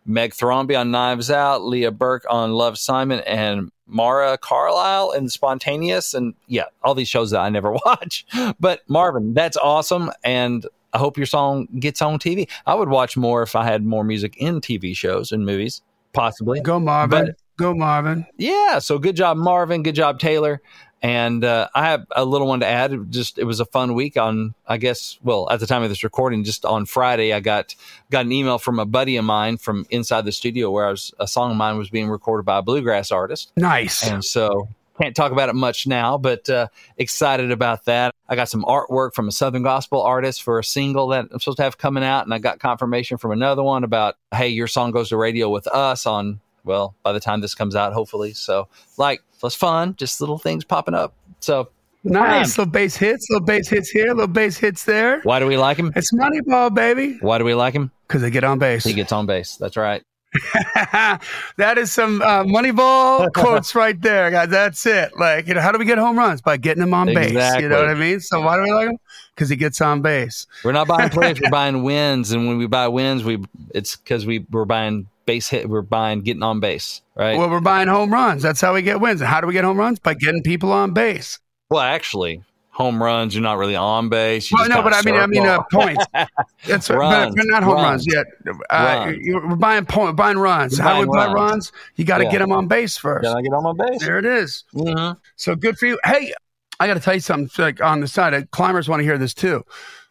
Meg 0.09 0.33
Thrombey 0.33 0.77
on 0.77 0.89
Knives 0.89 1.29
Out, 1.29 1.63
Leah 1.63 1.91
Burke 1.91 2.25
on 2.29 2.51
Love 2.53 2.77
Simon, 2.79 3.19
and 3.27 3.71
Mara 3.85 4.37
Carlisle 4.39 5.11
in 5.11 5.29
Spontaneous. 5.29 6.13
And 6.15 6.33
yeah, 6.47 6.65
all 6.83 6.95
these 6.95 7.07
shows 7.07 7.29
that 7.31 7.41
I 7.41 7.49
never 7.49 7.71
watch. 7.85 8.25
But 8.59 8.81
Marvin, 8.89 9.33
that's 9.35 9.55
awesome. 9.55 10.11
And 10.23 10.65
I 10.93 10.97
hope 10.97 11.15
your 11.17 11.27
song 11.27 11.67
gets 11.79 12.01
on 12.01 12.17
TV. 12.17 12.49
I 12.65 12.73
would 12.73 12.89
watch 12.89 13.15
more 13.15 13.43
if 13.43 13.55
I 13.55 13.63
had 13.63 13.85
more 13.85 14.03
music 14.03 14.35
in 14.37 14.61
TV 14.61 14.95
shows 14.97 15.31
and 15.31 15.45
movies, 15.45 15.83
possibly. 16.13 16.59
Go 16.59 16.79
Marvin. 16.79 17.27
But- 17.27 17.35
Go 17.57 17.73
Marvin. 17.73 18.25
Yeah. 18.37 18.79
So 18.79 18.97
good 18.97 19.17
job, 19.17 19.35
Marvin. 19.35 19.83
Good 19.83 19.93
job, 19.95 20.17
Taylor. 20.17 20.61
And 21.01 21.45
uh, 21.45 21.69
I 21.73 21.89
have 21.89 22.05
a 22.15 22.25
little 22.25 22.47
one 22.47 22.59
to 22.59 22.67
add. 22.67 23.11
Just 23.11 23.37
it 23.37 23.45
was 23.45 23.59
a 23.59 23.65
fun 23.65 23.93
week 23.93 24.17
on, 24.17 24.53
I 24.67 24.77
guess. 24.77 25.17
Well, 25.23 25.47
at 25.49 25.59
the 25.59 25.67
time 25.67 25.83
of 25.83 25.89
this 25.89 26.03
recording, 26.03 26.43
just 26.43 26.65
on 26.65 26.85
Friday, 26.85 27.31
I 27.33 27.39
got 27.39 27.73
got 28.11 28.25
an 28.25 28.31
email 28.31 28.57
from 28.57 28.79
a 28.79 28.85
buddy 28.85 29.15
of 29.15 29.23
mine 29.23 29.57
from 29.57 29.85
inside 29.89 30.25
the 30.25 30.31
studio 30.31 30.69
where 30.71 30.87
I 30.87 30.91
was 30.91 31.13
a 31.19 31.27
song 31.27 31.51
of 31.51 31.57
mine 31.57 31.77
was 31.77 31.89
being 31.89 32.09
recorded 32.09 32.45
by 32.45 32.57
a 32.57 32.61
bluegrass 32.61 33.11
artist. 33.11 33.51
Nice. 33.55 34.05
And 34.05 34.25
so 34.25 34.67
can't 34.99 35.15
talk 35.15 35.31
about 35.31 35.49
it 35.49 35.55
much 35.55 35.87
now, 35.87 36.17
but 36.17 36.49
uh, 36.49 36.67
excited 36.97 37.51
about 37.51 37.85
that. 37.85 38.13
I 38.27 38.35
got 38.35 38.49
some 38.49 38.63
artwork 38.63 39.13
from 39.13 39.27
a 39.27 39.31
Southern 39.31 39.63
gospel 39.63 40.01
artist 40.01 40.43
for 40.43 40.59
a 40.59 40.63
single 40.63 41.07
that 41.07 41.27
I'm 41.31 41.39
supposed 41.39 41.57
to 41.57 41.63
have 41.63 41.77
coming 41.77 42.03
out, 42.03 42.25
and 42.25 42.33
I 42.33 42.39
got 42.39 42.59
confirmation 42.59 43.17
from 43.17 43.31
another 43.31 43.63
one 43.63 43.83
about, 43.83 44.15
hey, 44.33 44.49
your 44.49 44.67
song 44.67 44.91
goes 44.91 45.09
to 45.09 45.17
radio 45.17 45.49
with 45.49 45.67
us 45.67 46.05
on, 46.05 46.41
well, 46.69 46.93
by 47.01 47.11
the 47.11 47.19
time 47.19 47.41
this 47.41 47.55
comes 47.55 47.75
out, 47.75 47.93
hopefully. 47.93 48.31
So, 48.33 48.67
like, 48.95 49.21
so 49.39 49.47
it's 49.47 49.55
fun, 49.55 49.95
just 49.97 50.21
little 50.21 50.37
things 50.37 50.63
popping 50.63 50.93
up. 50.93 51.15
So, 51.39 51.69
nice. 52.03 52.57
Little 52.59 52.71
bass 52.71 52.95
hits, 52.95 53.27
little 53.31 53.45
bass 53.45 53.67
hits 53.67 53.89
here, 53.89 54.09
little 54.09 54.27
bass 54.27 54.55
hits 54.55 54.85
there. 54.85 55.19
why 55.21 55.39
do 55.39 55.47
we 55.47 55.57
like 55.57 55.77
him? 55.77 55.91
It's 55.95 56.13
Moneyball, 56.13 56.73
baby. 56.73 57.17
Why 57.21 57.39
do 57.39 57.43
we 57.43 57.55
like 57.55 57.73
him? 57.73 57.91
Because 58.07 58.21
they 58.21 58.29
get 58.29 58.43
on 58.43 58.59
base. 58.59 58.83
He 58.83 58.93
gets 58.93 59.11
on 59.11 59.25
base. 59.25 59.57
That's 59.57 59.77
right. 59.77 60.03
that 61.57 61.77
is 61.77 61.91
some 61.91 62.21
uh, 62.21 62.43
Moneyball 62.43 63.33
quotes 63.33 63.73
right 63.73 63.99
there, 63.99 64.29
guys. 64.29 64.49
That's 64.49 64.85
it. 64.85 65.17
Like, 65.17 65.47
you 65.47 65.55
know, 65.55 65.61
how 65.61 65.71
do 65.71 65.79
we 65.79 65.85
get 65.85 65.97
home 65.97 66.19
runs? 66.19 66.39
By 66.39 66.57
getting 66.57 66.83
him 66.83 66.93
on 66.93 67.07
base. 67.07 67.31
You 67.59 67.67
know 67.67 67.81
what 67.81 67.89
I 67.89 67.95
mean? 67.95 68.19
So 68.19 68.41
why 68.41 68.57
do 68.57 68.61
we 68.61 68.71
like 68.71 68.89
him? 68.89 68.97
Because 69.33 69.49
he 69.49 69.55
gets 69.55 69.81
on 69.81 70.03
base. 70.03 70.45
We're 70.63 70.71
not 70.71 70.87
buying 70.87 71.09
players, 71.09 71.41
we're 71.41 71.49
buying 71.49 71.81
wins. 71.81 72.31
And 72.31 72.47
when 72.47 72.59
we 72.59 72.67
buy 72.67 72.87
wins, 72.89 73.23
we 73.23 73.43
it's 73.73 73.95
because 73.95 74.27
we, 74.27 74.45
we're 74.51 74.65
buying 74.65 75.07
base 75.29 75.47
hit, 75.47 75.69
we're 75.69 75.83
buying 75.83 76.21
getting 76.21 76.41
on 76.41 76.59
base, 76.59 77.01
right? 77.15 77.37
Well, 77.37 77.49
we're 77.51 77.59
buying 77.61 77.87
home 77.87 78.11
runs. 78.11 78.41
That's 78.41 78.59
how 78.61 78.73
we 78.73 78.81
get 78.81 78.99
wins. 78.99 79.21
And 79.21 79.29
how 79.29 79.41
do 79.41 79.47
we 79.47 79.53
get 79.53 79.63
home 79.63 79.77
runs? 79.77 79.99
By 79.99 80.15
getting 80.15 80.41
people 80.41 80.71
on 80.71 80.91
base. 80.93 81.37
Well, 81.69 81.81
actually, 81.81 82.41
home 82.71 83.01
runs, 83.03 83.35
you're 83.35 83.43
not 83.43 83.59
really 83.59 83.75
on 83.75 84.09
base. 84.09 84.49
You 84.49 84.57
Well, 84.59 84.69
no, 84.69 84.81
but 84.81 84.93
I 84.95 85.01
mean, 85.03 85.15
I 85.15 85.27
mean, 85.27 85.45
uh, 85.45 85.61
points. 85.71 86.03
That's 86.65 86.89
Runs, 86.89 87.35
but 87.35 87.45
not 87.45 87.61
home 87.61 87.75
runs. 87.75 88.07
runs, 88.07 88.07
yet. 88.11 88.25
Uh, 88.71 89.05
Runs. 89.05 89.17
We're 89.49 89.55
buying 89.55 89.85
point, 89.85 90.15
buying 90.15 90.37
runs. 90.39 90.79
We're 90.79 90.83
How 90.85 90.93
do 90.95 91.01
we 91.07 91.15
buying 91.15 91.29
buy 91.29 91.33
runs. 91.33 91.51
runs? 91.51 91.71
You 91.95 92.05
got 92.05 92.17
to 92.19 92.23
Yeah. 92.23 92.31
get 92.31 92.39
them 92.39 92.51
on 92.51 92.67
base 92.67 92.97
first. 92.97 93.25
Can 93.27 93.37
I 93.37 93.41
get 93.43 93.53
on 93.53 93.63
my 93.63 93.73
base? 93.85 94.01
There 94.03 94.17
it 94.17 94.25
is. 94.25 94.63
Mhm. 94.73 95.17
So 95.35 95.55
good 95.55 95.77
for 95.77 95.85
you. 95.85 95.99
Hey, 96.03 96.33
I 96.79 96.87
got 96.87 96.95
to 96.95 96.99
tell 97.01 97.13
you 97.13 97.19
something. 97.19 97.49
Like 97.63 97.81
on 97.83 97.99
the 97.99 98.07
side, 98.07 98.33
uh, 98.33 98.41
climbers 98.51 98.89
want 98.89 99.01
to 99.01 99.03
hear 99.03 99.17
this 99.19 99.33
too. 99.35 99.63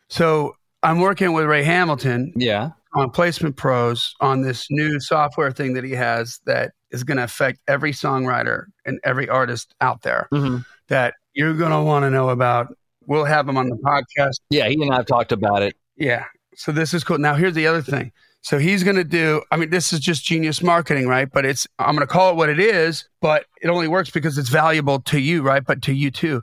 So 0.09 0.55
I'm 0.83 1.01
working 1.01 1.33
with 1.33 1.47
Ray 1.47 1.65
Hamilton 1.65 2.33
Yeah. 2.37 2.71
On 2.95 3.11
Placement 3.11 3.57
Pros 3.57 4.15
on 4.21 4.43
this 4.43 4.67
new 4.71 4.99
software 5.01 5.51
thing 5.53 5.75
that 5.75 5.85
he 5.85 5.93
has 5.93 6.41
that 6.47 6.73
is 6.91 7.05
going 7.05 7.19
to 7.19 7.25
affect 7.25 7.61
every 7.69 7.93
songwriter 7.93 8.65
and 8.87 8.99
every 9.05 9.29
artist 9.29 9.75
out 9.81 10.03
there 10.03 10.27
Mhm. 10.33 10.65
that 10.89 11.15
you're 11.35 11.55
going 11.55 11.71
to 11.73 11.83
want 11.83 12.05
to 12.05 12.11
know 12.11 12.31
about. 12.31 12.75
We'll 13.07 13.25
have 13.27 13.49
him 13.49 13.57
on 13.59 13.69
the 13.69 13.77
podcast. 13.77 14.41
Yeah. 14.51 14.69
He 14.69 14.75
and 14.83 14.93
I 14.93 14.97
have 14.97 15.07
talked 15.07 15.33
about 15.33 15.63
it. 15.63 15.77
Yeah. 15.97 16.25
So 16.57 16.73
this 16.73 16.95
is 16.95 17.05
cool. 17.05 17.19
Now 17.19 17.35
here's 17.35 17.55
the 17.55 17.67
other 17.67 17.83
thing. 17.83 18.11
So 18.41 18.59
he's 18.59 18.85
going 18.85 18.97
to 18.97 19.05
do, 19.05 19.43
I 19.51 19.57
mean, 19.57 19.71
this 19.71 19.93
is 19.93 20.01
just 20.01 20.25
genius 20.25 20.63
marketing, 20.63 21.09
right? 21.09 21.29
But 21.31 21.45
it's, 21.45 21.67
I'm 21.79 21.95
going 21.95 22.07
to 22.07 22.13
call 22.13 22.31
it 22.31 22.37
what 22.37 22.49
it 22.49 22.61
is, 22.61 23.07
but 23.21 23.47
it 23.61 23.69
only 23.69 23.89
works 23.89 24.11
because 24.11 24.39
it's 24.39 24.49
valuable 24.49 25.01
to 25.01 25.19
you, 25.19 25.43
right? 25.43 25.65
But 25.65 25.83
to 25.83 25.93
you 25.93 26.11
too. 26.11 26.43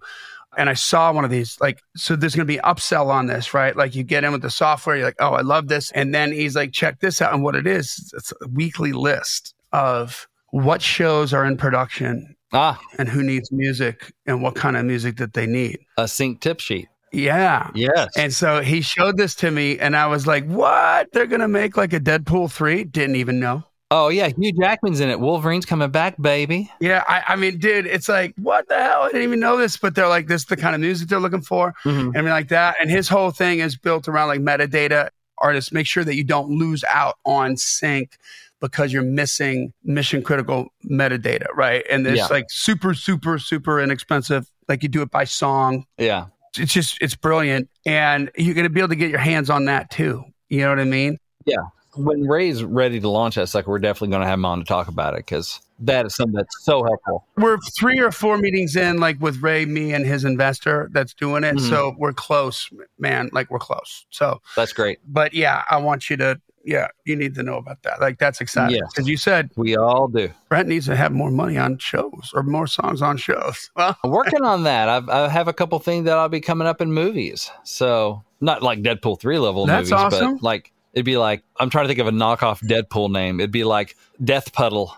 And 0.57 0.69
I 0.69 0.73
saw 0.73 1.11
one 1.11 1.25
of 1.25 1.31
these, 1.31 1.57
like, 1.59 1.81
so 1.95 2.15
there's 2.15 2.35
going 2.35 2.47
to 2.47 2.53
be 2.53 2.59
upsell 2.59 3.07
on 3.07 3.27
this, 3.27 3.53
right? 3.53 3.75
Like 3.75 3.95
you 3.95 4.03
get 4.03 4.23
in 4.23 4.31
with 4.31 4.41
the 4.41 4.49
software, 4.49 4.95
you're 4.95 5.05
like, 5.05 5.15
oh, 5.19 5.33
I 5.33 5.41
love 5.41 5.67
this. 5.67 5.91
And 5.91 6.13
then 6.13 6.31
he's 6.31 6.55
like, 6.55 6.71
check 6.71 6.99
this 6.99 7.21
out. 7.21 7.33
And 7.33 7.43
what 7.43 7.55
it 7.55 7.67
is, 7.67 8.11
it's 8.15 8.31
a 8.41 8.47
weekly 8.47 8.91
list 8.93 9.53
of 9.73 10.27
what 10.51 10.81
shows 10.81 11.33
are 11.33 11.45
in 11.45 11.57
production 11.57 12.35
Ah, 12.53 12.79
and 12.97 13.09
who 13.09 13.21
needs 13.21 13.51
music 13.51 14.13
and 14.25 14.41
what 14.41 14.55
kind 14.55 14.77
of 14.77 14.85
music 14.85 15.17
that 15.17 15.33
they 15.33 15.45
need. 15.45 15.79
a 15.97 16.07
sync 16.07 16.39
tip 16.39 16.59
sheet. 16.61 16.87
Yeah. 17.11 17.69
Yes. 17.75 18.09
And 18.15 18.33
so 18.33 18.61
he 18.61 18.81
showed 18.81 19.17
this 19.17 19.35
to 19.35 19.51
me, 19.51 19.77
and 19.79 19.95
I 19.95 20.07
was 20.07 20.25
like, 20.27 20.45
"What? 20.45 21.11
They're 21.11 21.27
gonna 21.27 21.47
make 21.47 21.75
like 21.75 21.93
a 21.93 21.99
Deadpool 21.99 22.51
three? 22.51 22.83
Didn't 22.83 23.15
even 23.17 23.39
know." 23.39 23.63
Oh, 23.91 24.09
yeah. 24.09 24.29
Hugh 24.37 24.51
Jackman's 24.59 24.99
in 24.99 25.09
it. 25.09 25.19
Wolverine's 25.19 25.65
coming 25.65 25.89
back, 25.91 26.19
baby. 26.21 26.71
Yeah, 26.79 27.03
I, 27.07 27.23
I 27.29 27.35
mean, 27.35 27.57
dude, 27.57 27.85
it's 27.85 28.09
like, 28.09 28.33
what 28.37 28.67
the 28.67 28.75
hell? 28.75 29.03
I 29.03 29.07
didn't 29.07 29.23
even 29.23 29.39
know 29.39 29.57
this, 29.57 29.77
but 29.77 29.95
they're 29.95 30.07
like, 30.07 30.27
this 30.27 30.41
is 30.41 30.47
the 30.47 30.57
kind 30.57 30.75
of 30.75 30.81
music 30.81 31.07
they're 31.09 31.19
looking 31.19 31.41
for, 31.41 31.73
Mhm. 31.85 32.07
and 32.07 32.17
I 32.17 32.21
mean, 32.21 32.31
like 32.31 32.49
that. 32.49 32.75
And 32.79 32.89
his 32.89 33.07
whole 33.07 33.31
thing 33.31 33.59
is 33.59 33.77
built 33.77 34.07
around 34.07 34.27
like 34.27 34.41
metadata. 34.41 35.09
Artists 35.37 35.71
make 35.71 35.85
sure 35.87 36.03
that 36.03 36.15
you 36.15 36.23
don't 36.23 36.49
lose 36.49 36.83
out 36.89 37.15
on 37.25 37.57
sync 37.57 38.17
because 38.61 38.93
you're 38.93 39.03
missing 39.03 39.73
mission 39.83 40.23
critical 40.23 40.67
metadata, 40.89 41.45
right? 41.53 41.85
And 41.89 42.07
it's 42.07 42.17
Yeah. 42.17 42.27
like 42.27 42.45
super, 42.49 42.93
super, 42.93 43.37
super 43.37 43.79
inexpensive. 43.81 44.47
Like 44.69 44.81
you 44.81 44.89
do 44.89 45.01
it 45.01 45.11
by 45.11 45.25
song, 45.25 45.85
Yeah. 45.97 46.27
it's 46.57 46.71
just 46.73 46.97
it's 47.01 47.15
brilliant 47.15 47.69
and 47.85 48.31
you're 48.37 48.55
going 48.55 48.63
to 48.63 48.69
be 48.69 48.79
able 48.79 48.87
to 48.89 48.95
get 48.95 49.09
your 49.09 49.19
hands 49.19 49.49
on 49.49 49.65
that 49.65 49.91
too 49.91 50.23
you 50.47 50.61
know 50.61 50.69
what 50.69 50.79
i 50.79 50.85
mean 50.85 51.17
When 51.95 52.27
Ray's 52.27 52.63
ready 52.63 52.99
to 52.99 53.09
launch 53.09 53.37
us, 53.37 53.55
like, 53.55 53.67
we're 53.67 53.79
definitely 53.79 54.09
going 54.09 54.21
to 54.21 54.27
have 54.27 54.39
him 54.39 54.45
on 54.45 54.59
to 54.59 54.65
talk 54.65 54.87
about 54.87 55.13
it 55.13 55.19
because 55.25 55.61
that 55.79 56.05
is 56.05 56.15
something 56.15 56.33
that's 56.35 56.63
so 56.63 56.83
helpful. 56.83 57.25
we're 57.37 57.57
three 57.77 57.99
or 57.99 58.09
four 58.11 58.37
meetings 58.37 58.77
in 58.77 58.97
like 58.97 59.19
with 59.19 59.41
ray 59.41 59.65
me 59.65 59.91
and 59.93 60.05
his 60.05 60.23
investor 60.23 60.89
that's 60.93 61.13
doing 61.13 61.43
it 61.43 61.55
Mhm. 61.57 61.69
so 61.69 61.93
we're 61.97 62.13
close 62.13 62.69
man 62.97 63.29
like 63.33 63.51
we're 63.51 63.59
close 63.59 64.05
so 64.09 64.41
That's 64.55 64.71
great. 64.71 64.99
but 65.05 65.33
yeah 65.33 65.63
i 65.69 65.75
want 65.75 66.09
you 66.09 66.15
to 66.15 66.39
yeah, 66.67 66.87
you 67.05 67.15
need 67.15 67.35
to 67.35 67.43
know 67.43 67.57
about 67.57 67.83
that. 67.83 68.01
Like 68.01 68.17
that's 68.17 68.41
exciting 68.41 68.77
Yes. 68.77 68.91
because 68.91 69.07
you 69.07 69.17
said 69.17 69.51
We 69.55 69.77
all 69.77 70.07
do. 70.07 70.31
Brent 70.49 70.67
needs 70.67 70.87
to 70.87 70.95
have 70.95 71.11
more 71.11 71.29
money 71.29 71.59
on 71.59 71.77
shows 71.77 72.31
or 72.33 72.41
more 72.41 72.65
songs 72.65 73.03
on 73.03 73.17
shows. 73.17 73.69
Well, 73.75 73.95
Working 74.03 74.41
on 74.43 74.63
that. 74.63 74.89
I've, 74.89 75.07
I 75.07 75.29
have 75.29 75.47
a 75.47 75.53
couple 75.53 75.77
things 75.77 76.05
that 76.05 76.17
I'll 76.17 76.27
be 76.27 76.41
coming 76.41 76.65
up 76.67 76.81
in 76.81 76.91
movies. 76.91 77.51
So 77.65 78.23
not 78.41 78.63
like 78.63 78.81
Deadpool 78.81 79.19
three 79.19 79.37
level 79.37 79.67
That's 79.67 79.91
movies, 79.91 80.05
awesome. 80.05 80.33
but 80.37 80.43
like 80.43 80.71
it'd 80.95 81.05
be 81.05 81.17
like 81.17 81.43
I'm 81.59 81.69
trying 81.69 81.85
to 81.85 81.87
think 81.89 81.99
of 81.99 82.07
a 82.07 82.11
knockoff 82.11 82.61
Deadpool 82.63 83.11
name. 83.11 83.39
It'd 83.39 83.51
be 83.51 83.63
like 83.63 83.95
Death 84.23 84.51
Puddle 84.53 84.95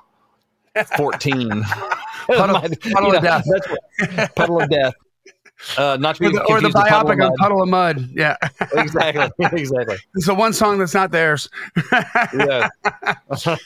fourteen. 0.96 1.50
Puddle- 2.28 2.54
My- 2.54 2.70
Puddle 2.94 3.16
of 3.16 3.24
Death. 3.24 3.44
what- 3.46 4.36
Puddle 4.36 4.62
of 4.62 4.70
Death. 4.70 4.94
Uh, 5.76 5.98
not 6.00 6.16
to 6.16 6.22
be 6.22 6.28
or 6.28 6.32
the, 6.34 6.42
or 6.44 6.62
the 6.62 6.70
confused 6.70 6.76
with 6.76 6.86
Puddle 6.88 7.10
of 7.10 7.18
biopic 7.18 7.24
of 7.26 7.30
Mud. 7.32 7.38
Puddle 7.40 7.62
of 7.64 7.70
Mud. 7.70 8.10
Yeah, 8.14 8.38
exactly, 8.74 9.28
exactly. 9.60 9.96
it's 10.14 10.28
the 10.28 10.36
one 10.36 10.54
song 10.54 10.78
that's 10.78 10.94
not 10.94 11.10
theirs. 11.10 11.50
Yeah. 12.38 12.70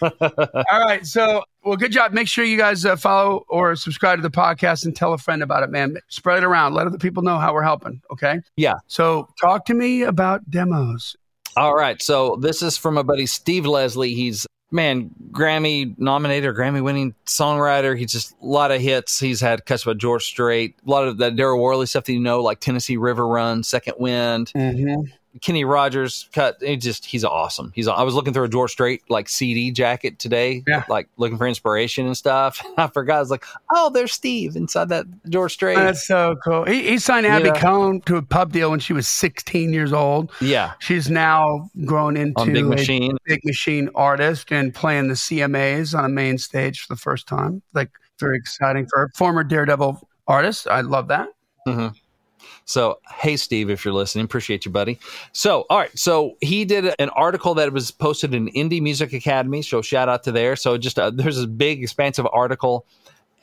All 0.02 0.80
right. 0.80 1.06
So, 1.06 1.44
well, 1.66 1.76
good 1.76 1.92
job. 1.92 2.14
Make 2.14 2.30
sure 2.30 2.46
you 2.46 2.58
guys 2.58 2.86
uh, 2.86 2.96
follow 2.96 3.44
or 3.50 3.76
subscribe 3.76 4.20
to 4.20 4.22
the 4.24 4.32
podcast 4.32 4.86
and 4.86 4.96
tell 4.96 5.12
a 5.14 5.18
friend 5.18 5.44
about 5.44 5.64
it, 5.64 5.70
man. 5.70 5.98
Spread 6.08 6.38
it 6.38 6.46
around. 6.46 6.74
Let 6.74 6.88
other 6.88 6.98
people 6.98 7.24
know 7.24 7.38
how 7.40 7.54
we're 7.54 7.62
helping. 7.64 8.02
Okay. 8.12 8.40
Yeah. 8.56 8.76
So, 8.88 9.28
talk 9.42 9.66
to 9.66 9.74
me 9.74 10.04
about 10.04 10.50
demos. 10.50 11.18
All 11.58 11.76
right. 11.76 12.02
So 12.02 12.38
this 12.38 12.62
is 12.62 12.78
from 12.78 12.94
my 12.96 13.04
buddy 13.04 13.26
Steve 13.26 13.66
Leslie. 13.66 14.14
He's 14.14 14.48
man, 14.72 15.12
Grammy 15.32 15.98
nominated 16.00 16.56
Grammy 16.56 16.84
winning 16.84 17.14
songwriter. 17.26 17.98
He's 17.98 18.12
just 18.12 18.34
a 18.42 18.46
lot 18.46 18.72
of 18.72 18.82
hits. 18.82 19.20
He's 19.20 19.42
had 19.42 19.66
cuts 19.66 19.84
by 19.84 19.94
George 19.94 20.24
Strait, 20.24 20.76
a 20.86 20.90
lot 20.90 21.08
of 21.08 21.18
that 21.18 21.36
Darryl 21.36 21.60
Worley 21.60 21.86
stuff 21.86 22.06
that 22.06 22.14
you 22.14 22.20
know, 22.20 22.42
like 22.42 22.60
Tennessee 22.60 22.98
River 22.98 23.28
Run, 23.28 23.64
Second 23.64 23.96
Wind, 24.00 24.52
Mm-hmm. 24.56 25.12
Kenny 25.42 25.64
Rogers 25.64 26.28
cut. 26.34 26.58
He 26.60 26.76
just 26.76 27.06
he's 27.06 27.24
awesome. 27.24 27.72
He's 27.74 27.88
I 27.88 28.04
was 28.04 28.14
looking 28.16 28.34
through 28.34 28.44
a 28.44 28.50
George 28.50 28.72
Strait 28.72 29.02
like 29.10 29.30
CD 29.30 29.72
jacket 29.72 30.20
today, 30.20 30.64
Yeah. 30.68 30.84
like 30.90 31.08
looking 31.18 31.38
for 31.38 31.48
inspiration 31.48 32.06
and 32.06 32.18
stuff. 32.18 32.62
I 32.78 32.88
forgot. 32.88 33.18
I 33.18 33.20
was 33.22 33.32
like, 33.32 33.46
oh, 33.72 33.90
there's 33.90 34.12
Steve 34.12 34.56
inside 34.56 34.90
that 34.90 35.06
George 35.30 35.54
Strait. 35.54 35.76
That's 35.76 36.06
so 36.06 36.36
cool. 36.44 36.66
He, 36.66 36.90
he 36.90 36.98
signed 37.00 37.26
Abbey 37.26 37.46
Yeah. 37.48 37.60
Cone 37.62 38.02
to 38.02 38.18
a 38.18 38.22
pub 38.22 38.52
deal 38.52 38.72
when 38.72 38.80
she 38.82 38.92
was 38.94 39.08
16 39.08 39.72
years 39.72 39.94
old. 39.94 40.32
yeah, 40.42 40.74
She's 40.80 41.10
now 41.10 41.70
grown 41.86 42.18
into 42.18 42.42
on 42.42 42.52
Big 42.52 42.66
a 42.66 42.68
Machine. 42.68 43.18
big 43.26 43.40
machine 43.46 43.90
artist 43.96 44.52
and 44.52 44.74
playing 44.76 45.08
the 45.08 45.14
CMAs 45.16 45.98
on 45.98 46.04
a 46.06 46.10
main 46.10 46.38
stage 46.38 46.82
for 46.82 46.94
the 46.94 47.00
first 47.00 47.28
time. 47.28 47.62
Like 47.74 47.90
very 48.20 48.36
exciting 48.38 48.86
for 48.88 49.04
a 49.04 49.10
former 49.16 49.44
Daredevil 49.44 50.08
artist. 50.28 50.68
I 50.68 50.82
love 50.82 51.08
that. 51.08 51.30
hmm 51.66 51.88
So, 52.72 53.00
hey, 53.14 53.38
Steve, 53.38 53.70
if 53.70 53.84
you're 53.84 53.94
listening, 53.94 54.26
appreciate 54.26 54.66
you, 54.66 54.72
buddy. 54.72 55.00
So, 55.34 55.66
all 55.70 55.78
right. 55.78 55.98
So, 55.98 56.38
he 56.42 56.66
did 56.66 56.94
an 57.00 57.10
article 57.10 57.54
that 57.56 57.72
was 57.74 57.92
posted 57.92 58.34
in 58.34 58.48
Indie 58.50 58.82
Music 58.82 59.14
Academy. 59.14 59.62
So, 59.62 59.82
shout 59.82 60.10
out 60.10 60.24
to 60.24 60.32
there. 60.32 60.56
So, 60.56 60.78
just 60.78 60.98
uh 60.98 61.12
there's 61.12 61.38
a 61.38 61.48
big, 61.48 61.84
expansive 61.84 62.28
article, 62.32 62.86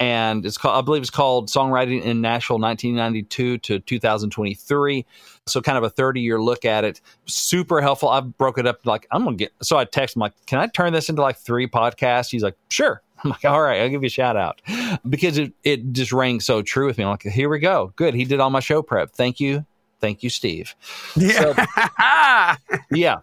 and 0.01 0.47
it's 0.47 0.57
called, 0.57 0.77
I 0.77 0.81
believe 0.85 1.03
it's 1.03 1.11
called 1.11 1.49
Songwriting 1.49 2.03
in 2.03 2.21
Nashville 2.21 2.59
1992 2.59 3.59
to 3.59 3.79
2023. 3.81 5.07
So, 5.47 5.61
kind 5.61 5.79
of 5.79 5.85
a 5.85 5.91
30 5.91 6.21
year 6.21 6.41
look 6.41 6.65
at 6.65 6.85
it. 6.85 7.01
Super 7.27 7.81
helpful. 7.81 8.09
I 8.09 8.21
broke 8.21 8.59
it 8.59 8.67
up 8.67 8.87
like, 8.87 9.07
I'm 9.11 9.25
going 9.25 9.37
to 9.37 9.45
get, 9.45 9.53
so 9.63 9.77
I 9.77 9.85
text 9.85 10.17
him, 10.17 10.21
like, 10.21 10.35
can 10.47 10.59
I 10.59 10.67
turn 10.69 10.93
this 10.93 11.09
into 11.09 11.23
like 11.23 11.39
three 11.39 11.67
podcasts? 11.67 12.31
He's 12.31 12.43
like, 12.43 12.57
sure. 12.69 13.03
I'm 13.25 13.31
like, 13.31 13.45
all 13.45 13.61
right, 13.61 13.81
I'll 13.81 13.89
give 13.89 14.03
you 14.03 14.07
a 14.07 14.11
shout 14.11 14.37
out 14.37 14.63
because 15.09 15.39
it, 15.39 15.53
it 15.65 15.93
just 15.93 16.13
rang 16.13 16.39
so 16.39 16.63
true 16.63 16.87
with 16.87 16.99
me. 16.99 17.05
I'm 17.05 17.11
like, 17.11 17.23
here 17.23 17.49
we 17.49 17.59
go. 17.59 17.93
Good. 17.97 18.15
He 18.15 18.25
did 18.25 18.39
all 18.39 18.51
my 18.51 18.61
show 18.61 18.81
prep. 18.81 19.11
Thank 19.11 19.41
you. 19.41 19.67
Thank 20.01 20.23
you, 20.23 20.31
Steve. 20.31 20.75
Yeah. 21.17 22.57
Yeah. 22.91 23.19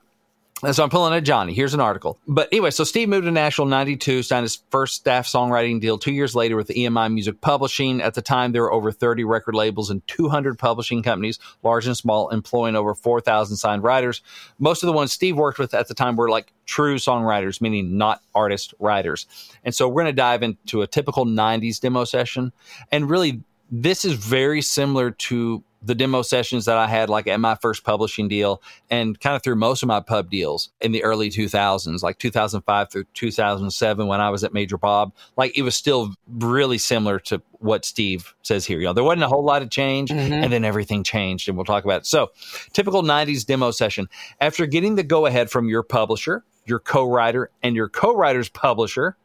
And 0.63 0.73
so 0.73 0.83
I'm 0.83 0.89
pulling 0.89 1.13
a 1.13 1.19
Johnny. 1.19 1.53
Here's 1.53 1.73
an 1.73 1.81
article. 1.81 2.17
But 2.25 2.47
anyway, 2.49 2.71
so 2.71 2.85
Steve 2.85 3.09
moved 3.09 3.25
to 3.25 3.31
Nashville 3.31 3.65
in 3.65 3.71
92, 3.71 4.23
signed 4.23 4.43
his 4.43 4.61
first 4.69 4.95
staff 4.95 5.27
songwriting 5.27 5.81
deal 5.81 5.97
two 5.97 6.13
years 6.13 6.33
later 6.33 6.55
with 6.55 6.69
EMI 6.69 7.13
Music 7.13 7.41
Publishing. 7.41 8.01
At 8.01 8.13
the 8.13 8.21
time, 8.21 8.53
there 8.53 8.61
were 8.61 8.71
over 8.71 8.93
30 8.93 9.25
record 9.25 9.53
labels 9.53 9.89
and 9.89 10.05
200 10.07 10.57
publishing 10.57 11.03
companies, 11.03 11.39
large 11.61 11.87
and 11.87 11.97
small, 11.97 12.29
employing 12.29 12.77
over 12.77 12.95
4,000 12.95 13.57
signed 13.57 13.83
writers. 13.83 14.21
Most 14.57 14.81
of 14.81 14.87
the 14.87 14.93
ones 14.93 15.11
Steve 15.11 15.35
worked 15.35 15.59
with 15.59 15.73
at 15.73 15.89
the 15.89 15.93
time 15.93 16.15
were 16.15 16.29
like 16.29 16.53
true 16.65 16.95
songwriters, 16.95 17.59
meaning 17.59 17.97
not 17.97 18.21
artist 18.33 18.73
writers. 18.79 19.25
And 19.65 19.75
so 19.75 19.89
we're 19.89 20.03
going 20.03 20.13
to 20.15 20.21
dive 20.21 20.41
into 20.41 20.81
a 20.81 20.87
typical 20.87 21.25
90s 21.25 21.81
demo 21.81 22.05
session. 22.05 22.53
And 22.93 23.09
really, 23.09 23.41
this 23.69 24.05
is 24.05 24.13
very 24.13 24.61
similar 24.61 25.11
to 25.11 25.63
the 25.85 25.95
demo 25.95 26.21
sessions 26.21 26.65
that 26.65 26.77
I 26.77 26.87
had 26.87 27.09
like 27.09 27.27
at 27.27 27.39
my 27.39 27.55
first 27.55 27.83
publishing 27.83 28.27
deal 28.27 28.61
and 28.89 29.19
kind 29.19 29.35
of 29.35 29.43
through 29.43 29.55
most 29.55 29.83
of 29.83 29.87
my 29.87 29.99
pub 29.99 30.29
deals 30.29 30.69
in 30.81 30.91
the 30.91 31.03
early 31.03 31.29
2000s, 31.29 32.01
like 32.01 32.17
2005 32.17 32.91
through 32.91 33.05
2007 33.13 34.07
when 34.07 34.21
I 34.21 34.29
was 34.29 34.43
at 34.43 34.53
Major 34.53 34.77
Bob. 34.77 35.13
Like 35.37 35.57
it 35.57 35.61
was 35.61 35.75
still 35.75 36.13
really 36.27 36.77
similar 36.77 37.19
to 37.19 37.41
what 37.59 37.85
Steve 37.85 38.33
says 38.41 38.65
here. 38.65 38.79
You 38.79 38.85
know, 38.85 38.93
there 38.93 39.03
wasn't 39.03 39.23
a 39.23 39.27
whole 39.27 39.43
lot 39.43 39.61
of 39.61 39.69
change 39.69 40.09
mm-hmm. 40.09 40.33
and 40.33 40.51
then 40.51 40.65
everything 40.65 41.03
changed 41.03 41.47
and 41.47 41.57
we'll 41.57 41.65
talk 41.65 41.83
about 41.83 42.01
it. 42.01 42.05
So, 42.05 42.31
typical 42.73 43.03
90s 43.03 43.45
demo 43.45 43.71
session. 43.71 44.09
After 44.41 44.65
getting 44.65 44.95
the 44.95 45.03
go 45.03 45.25
ahead 45.25 45.49
from 45.49 45.69
your 45.69 45.83
publisher, 45.83 46.43
your 46.65 46.79
co-writer 46.79 47.49
and 47.63 47.75
your 47.75 47.89
co-writer's 47.89 48.49
publisher, 48.49 49.15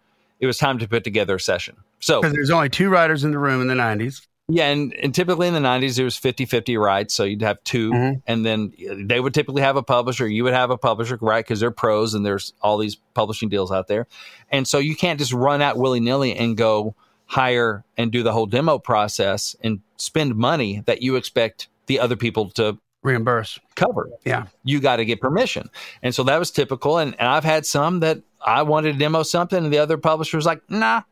it 0.40 0.46
was 0.46 0.58
time 0.58 0.78
to 0.78 0.88
put 0.88 1.04
together 1.04 1.36
a 1.36 1.40
session. 1.40 1.76
So, 2.00 2.20
Because 2.20 2.34
there's 2.34 2.50
only 2.50 2.70
two 2.70 2.88
writers 2.88 3.24
in 3.24 3.30
the 3.30 3.38
room 3.38 3.60
in 3.60 3.68
the 3.68 3.74
90s. 3.74 4.26
Yeah, 4.50 4.68
and, 4.68 4.92
and 4.94 5.14
typically 5.14 5.48
in 5.48 5.54
the 5.54 5.60
90s, 5.60 5.98
it 5.98 6.04
was 6.04 6.16
50 6.16 6.44
50 6.46 6.76
rights. 6.76 7.14
So 7.14 7.24
you'd 7.24 7.42
have 7.42 7.62
2 7.64 7.90
Mhm. 7.92 8.22
and 8.26 8.44
then 8.44 8.72
they 9.06 9.20
would 9.20 9.32
typically 9.34 9.62
have 9.62 9.76
a 9.76 9.82
publisher. 9.82 10.26
You 10.28 10.44
would 10.44 10.52
have 10.52 10.70
a 10.70 10.76
publisher, 10.78 11.18
right? 11.20 11.44
Because 11.44 11.60
they're 11.60 11.70
pros 11.70 12.14
and 12.14 12.24
there's 12.26 12.52
all 12.60 12.78
these 12.78 12.96
publishing 13.14 13.48
deals 13.48 13.70
out 13.72 13.86
there. 13.88 14.06
And 14.50 14.66
so 14.68 14.78
you 14.78 14.96
can't 14.96 15.18
just 15.18 15.32
run 15.32 15.62
out 15.62 15.76
willy 15.76 16.00
nilly 16.00 16.36
and 16.36 16.56
go 16.56 16.94
hire 17.26 17.84
and 17.96 18.10
do 18.10 18.22
the 18.22 18.32
whole 18.32 18.46
demo 18.46 18.78
process 18.78 19.54
and 19.62 19.80
spend 19.96 20.34
money 20.34 20.82
that 20.86 21.00
you 21.02 21.16
expect 21.16 21.68
the 21.86 22.00
other 22.00 22.16
people 22.16 22.50
to 22.50 22.76
Reimburse. 23.02 23.58
cover. 23.76 24.10
Yeah. 24.24 24.46
You 24.64 24.80
got 24.80 24.96
to 24.96 25.04
get 25.04 25.20
permission. 25.20 25.70
And 26.02 26.14
so 26.14 26.22
that 26.24 26.38
was 26.38 26.50
typical. 26.50 26.98
And, 26.98 27.14
and 27.18 27.28
I've 27.28 27.44
had 27.44 27.64
some 27.64 28.00
that 28.00 28.18
I 28.44 28.62
wanted 28.62 28.92
to 28.92 28.98
demo 28.98 29.22
something 29.22 29.64
and 29.64 29.72
the 29.72 29.78
other 29.78 29.96
publisher 29.96 30.36
was 30.36 30.44
like, 30.46 30.60
nah. 30.68 31.02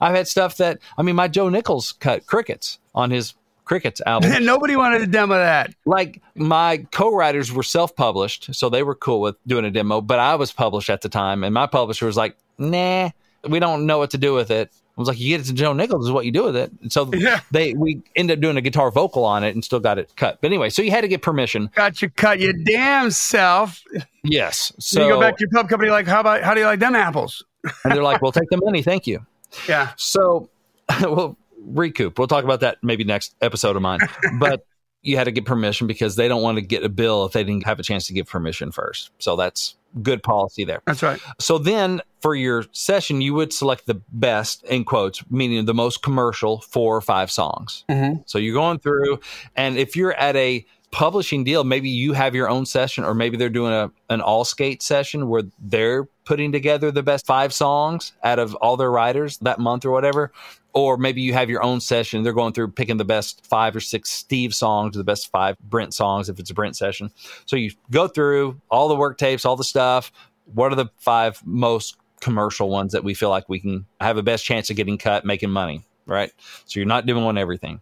I've 0.00 0.14
had 0.14 0.28
stuff 0.28 0.56
that, 0.58 0.78
I 0.98 1.02
mean, 1.02 1.16
my 1.16 1.28
Joe 1.28 1.48
Nichols 1.48 1.92
cut 1.92 2.26
Crickets 2.26 2.78
on 2.94 3.10
his 3.10 3.34
Crickets 3.64 4.00
album. 4.06 4.32
And 4.32 4.44
nobody 4.44 4.76
wanted 4.76 4.98
to 5.00 5.06
demo 5.06 5.34
that. 5.34 5.74
like 5.86 6.20
my 6.34 6.84
co-writers 6.92 7.52
were 7.52 7.62
self-published, 7.62 8.54
so 8.54 8.68
they 8.68 8.82
were 8.82 8.94
cool 8.94 9.20
with 9.20 9.36
doing 9.46 9.64
a 9.64 9.70
demo, 9.70 10.00
but 10.00 10.18
I 10.18 10.34
was 10.34 10.52
published 10.52 10.90
at 10.90 11.00
the 11.02 11.08
time 11.08 11.44
and 11.44 11.54
my 11.54 11.66
publisher 11.66 12.06
was 12.06 12.16
like, 12.16 12.36
nah, 12.58 13.10
we 13.48 13.58
don't 13.60 13.86
know 13.86 13.98
what 13.98 14.10
to 14.10 14.18
do 14.18 14.34
with 14.34 14.50
it. 14.50 14.70
I 14.96 15.00
was 15.00 15.08
like, 15.08 15.18
you 15.18 15.28
get 15.30 15.40
it 15.40 15.48
to 15.48 15.54
Joe 15.54 15.72
Nichols 15.72 16.04
is 16.04 16.12
what 16.12 16.26
you 16.26 16.32
do 16.32 16.44
with 16.44 16.54
it. 16.54 16.70
And 16.82 16.92
so 16.92 17.08
Yeah. 17.14 17.40
they 17.50 17.72
we 17.72 18.02
ended 18.14 18.38
up 18.38 18.42
doing 18.42 18.58
a 18.58 18.60
guitar 18.60 18.90
vocal 18.90 19.24
on 19.24 19.42
it 19.42 19.54
and 19.54 19.64
still 19.64 19.80
got 19.80 19.98
it 19.98 20.12
cut. 20.16 20.38
But 20.42 20.48
anyway, 20.48 20.68
so 20.68 20.82
you 20.82 20.90
had 20.90 21.00
to 21.00 21.08
get 21.08 21.22
permission. 21.22 21.70
Got 21.74 22.02
you 22.02 22.10
cut 22.10 22.40
your 22.40 22.52
damn 22.52 23.10
self. 23.10 23.82
Yes. 24.22 24.72
So 24.78 24.98
So 25.00 25.06
you 25.06 25.14
go 25.14 25.20
back 25.20 25.38
to 25.38 25.42
your 25.44 25.50
pub 25.50 25.70
company 25.70 25.90
like, 25.90 26.06
how 26.06 26.20
about 26.20 26.42
how 26.42 26.52
do 26.52 26.60
you 26.60 26.66
like 26.66 26.78
them 26.80 26.94
apples? 26.94 27.42
and 27.84 27.94
they're 27.94 28.02
like, 28.02 28.20
"Well, 28.22 28.32
take 28.32 28.50
the 28.50 28.58
money, 28.58 28.82
thank 28.82 29.06
you." 29.06 29.24
Yeah. 29.68 29.90
So 29.96 30.50
we'll 31.00 31.36
recoup. 31.58 32.18
We'll 32.18 32.28
talk 32.28 32.44
about 32.44 32.60
that 32.60 32.78
maybe 32.82 33.04
next 33.04 33.34
episode 33.40 33.76
of 33.76 33.82
mine. 33.82 34.00
But 34.38 34.66
you 35.02 35.16
had 35.16 35.24
to 35.24 35.32
get 35.32 35.44
permission 35.44 35.86
because 35.86 36.16
they 36.16 36.28
don't 36.28 36.42
want 36.42 36.56
to 36.56 36.62
get 36.62 36.84
a 36.84 36.88
bill 36.88 37.24
if 37.26 37.32
they 37.32 37.42
didn't 37.44 37.64
have 37.64 37.80
a 37.80 37.82
chance 37.82 38.06
to 38.06 38.12
get 38.12 38.28
permission 38.28 38.70
first. 38.70 39.10
So 39.18 39.36
that's 39.36 39.76
good 40.00 40.22
policy 40.22 40.64
there. 40.64 40.80
That's 40.86 41.02
right. 41.02 41.20
So 41.38 41.58
then 41.58 42.00
for 42.20 42.34
your 42.34 42.64
session, 42.72 43.20
you 43.20 43.34
would 43.34 43.52
select 43.52 43.86
the 43.86 44.00
best 44.12 44.64
in 44.64 44.84
quotes, 44.84 45.28
meaning 45.30 45.64
the 45.66 45.74
most 45.74 46.02
commercial 46.02 46.60
four 46.60 46.96
or 46.96 47.00
five 47.00 47.30
songs. 47.30 47.84
Mhm. 47.90 48.22
So 48.26 48.38
you're 48.38 48.54
going 48.54 48.78
through, 48.78 49.20
and 49.56 49.76
if 49.76 49.96
you're 49.96 50.14
at 50.14 50.36
a 50.36 50.64
publishing 50.92 51.42
deal, 51.42 51.64
maybe 51.64 51.88
you 51.88 52.12
have 52.12 52.34
your 52.34 52.48
own 52.48 52.64
session, 52.66 53.02
or 53.02 53.14
maybe 53.14 53.36
they're 53.36 53.48
doing 53.48 53.72
a 53.72 53.90
an 54.10 54.20
all 54.20 54.44
skate 54.44 54.82
session 54.82 55.28
where 55.28 55.42
they're 55.58 56.04
putting 56.24 56.52
together 56.52 56.92
the 56.92 57.02
best 57.02 57.26
five 57.26 57.52
songs 57.52 58.12
out 58.22 58.38
of 58.38 58.54
all 58.56 58.76
their 58.76 58.90
writers 58.90 59.38
that 59.38 59.58
month 59.58 59.84
or 59.84 59.90
whatever. 59.90 60.30
Or 60.74 60.96
maybe 60.96 61.20
you 61.20 61.34
have 61.34 61.50
your 61.50 61.62
own 61.62 61.80
session. 61.80 62.22
They're 62.22 62.32
going 62.32 62.52
through 62.52 62.68
picking 62.68 62.96
the 62.96 63.04
best 63.04 63.44
five 63.44 63.74
or 63.74 63.80
six 63.80 64.10
Steve 64.10 64.54
songs, 64.54 64.96
the 64.96 65.04
best 65.04 65.30
five 65.30 65.58
Brent 65.58 65.92
songs 65.92 66.28
if 66.28 66.38
it's 66.38 66.50
a 66.50 66.54
Brent 66.54 66.76
session. 66.76 67.10
So 67.46 67.56
you 67.56 67.72
go 67.90 68.06
through 68.06 68.60
all 68.70 68.88
the 68.88 68.96
work 68.96 69.18
tapes, 69.18 69.44
all 69.44 69.56
the 69.56 69.64
stuff. 69.64 70.12
What 70.54 70.72
are 70.72 70.76
the 70.76 70.88
five 70.98 71.42
most 71.44 71.96
commercial 72.20 72.70
ones 72.70 72.92
that 72.92 73.04
we 73.04 73.14
feel 73.14 73.30
like 73.30 73.48
we 73.48 73.60
can 73.60 73.84
have 74.00 74.16
a 74.16 74.22
best 74.22 74.44
chance 74.44 74.70
of 74.70 74.76
getting 74.76 74.96
cut, 74.96 75.24
making 75.24 75.50
money, 75.50 75.84
right? 76.06 76.32
So 76.66 76.80
you're 76.80 76.86
not 76.86 77.04
doing 77.04 77.24
one 77.24 77.36
everything. 77.36 77.80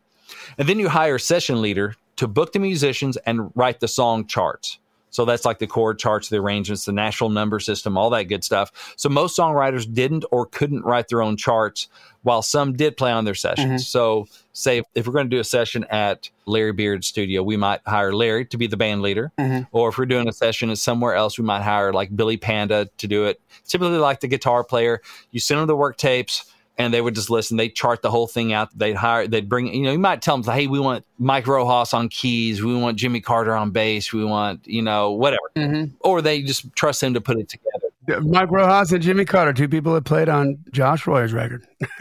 And 0.58 0.68
then 0.68 0.78
you 0.78 0.88
hire 0.88 1.16
a 1.16 1.20
session 1.20 1.60
leader 1.60 1.94
to 2.20 2.28
book 2.28 2.52
the 2.52 2.58
musicians 2.58 3.16
and 3.24 3.50
write 3.54 3.80
the 3.80 3.88
song 3.88 4.26
charts. 4.26 4.78
So 5.08 5.24
that's 5.24 5.46
like 5.46 5.58
the 5.58 5.66
chord 5.66 5.98
charts, 5.98 6.28
the 6.28 6.36
arrangements, 6.36 6.84
the 6.84 6.92
Nashville 6.92 7.30
number 7.30 7.58
system, 7.60 7.96
all 7.96 8.10
that 8.10 8.24
good 8.24 8.44
stuff. 8.44 8.92
So 8.96 9.08
most 9.08 9.38
songwriters 9.38 9.90
didn't 9.90 10.26
or 10.30 10.44
couldn't 10.44 10.84
write 10.84 11.08
their 11.08 11.22
own 11.22 11.38
charts, 11.38 11.88
while 12.20 12.42
some 12.42 12.74
did 12.74 12.98
play 12.98 13.10
on 13.10 13.24
their 13.24 13.34
sessions. 13.34 13.66
Mm-hmm. 13.66 13.78
So 13.78 14.28
say 14.52 14.82
if 14.94 15.06
we're 15.06 15.14
going 15.14 15.30
to 15.30 15.34
do 15.34 15.40
a 15.40 15.44
session 15.44 15.86
at 15.88 16.28
Larry 16.44 16.74
Beird's 16.74 17.06
studio, 17.06 17.42
we 17.42 17.56
might 17.56 17.80
hire 17.86 18.12
Larry 18.12 18.44
to 18.44 18.58
be 18.58 18.66
the 18.66 18.76
band 18.76 19.00
leader. 19.00 19.32
Mm-hmm. 19.38 19.64
Or 19.72 19.88
if 19.88 19.96
we're 19.96 20.04
doing 20.04 20.28
a 20.28 20.32
session 20.32 20.68
at 20.68 20.76
somewhere 20.76 21.14
else, 21.14 21.38
we 21.38 21.44
might 21.44 21.62
hire 21.62 21.94
like 21.94 22.14
Billy 22.14 22.36
Panda 22.36 22.90
to 22.98 23.08
do 23.08 23.24
it. 23.24 23.40
Typically, 23.66 23.96
like 23.96 24.20
the 24.20 24.28
guitar 24.28 24.62
player, 24.62 25.00
you 25.30 25.40
send 25.40 25.58
them 25.58 25.68
the 25.68 25.74
work 25.74 25.96
tapes 25.96 26.52
and 26.80 26.94
they 26.94 27.00
would 27.00 27.14
just 27.14 27.30
listen. 27.30 27.56
They 27.56 27.68
chart 27.68 28.02
the 28.02 28.10
whole 28.10 28.26
thing 28.26 28.52
out. 28.52 28.76
They'd 28.76 28.96
hire, 28.96 29.26
they'd 29.28 29.48
bring, 29.48 29.72
you 29.72 29.82
know, 29.82 29.92
you 29.92 29.98
might 29.98 30.22
tell 30.22 30.38
them, 30.38 30.52
hey, 30.54 30.66
we 30.66 30.80
want 30.80 31.04
Mike 31.18 31.46
Rojas 31.46 31.92
on 31.94 32.08
keys. 32.08 32.62
We 32.62 32.74
want 32.76 32.96
Jimmy 32.96 33.20
Carter 33.20 33.54
on 33.54 33.70
bass. 33.70 34.12
We 34.12 34.24
want, 34.24 34.66
you 34.66 34.82
know, 34.82 35.12
whatever. 35.12 35.88
Or 36.00 36.22
they 36.22 36.42
just 36.42 36.72
trust 36.74 37.02
him 37.02 37.14
to 37.14 37.20
put 37.20 37.38
it 37.38 37.48
together. 37.48 38.22
Mike 38.22 38.50
Rojas 38.50 38.90
and 38.92 39.02
Jimmy 39.02 39.24
Carter, 39.24 39.52
two 39.52 39.68
people 39.68 39.94
that 39.94 40.04
played 40.04 40.28
on 40.28 40.58
Josh 40.72 41.06
Royer's 41.06 41.32
record. 41.32 41.66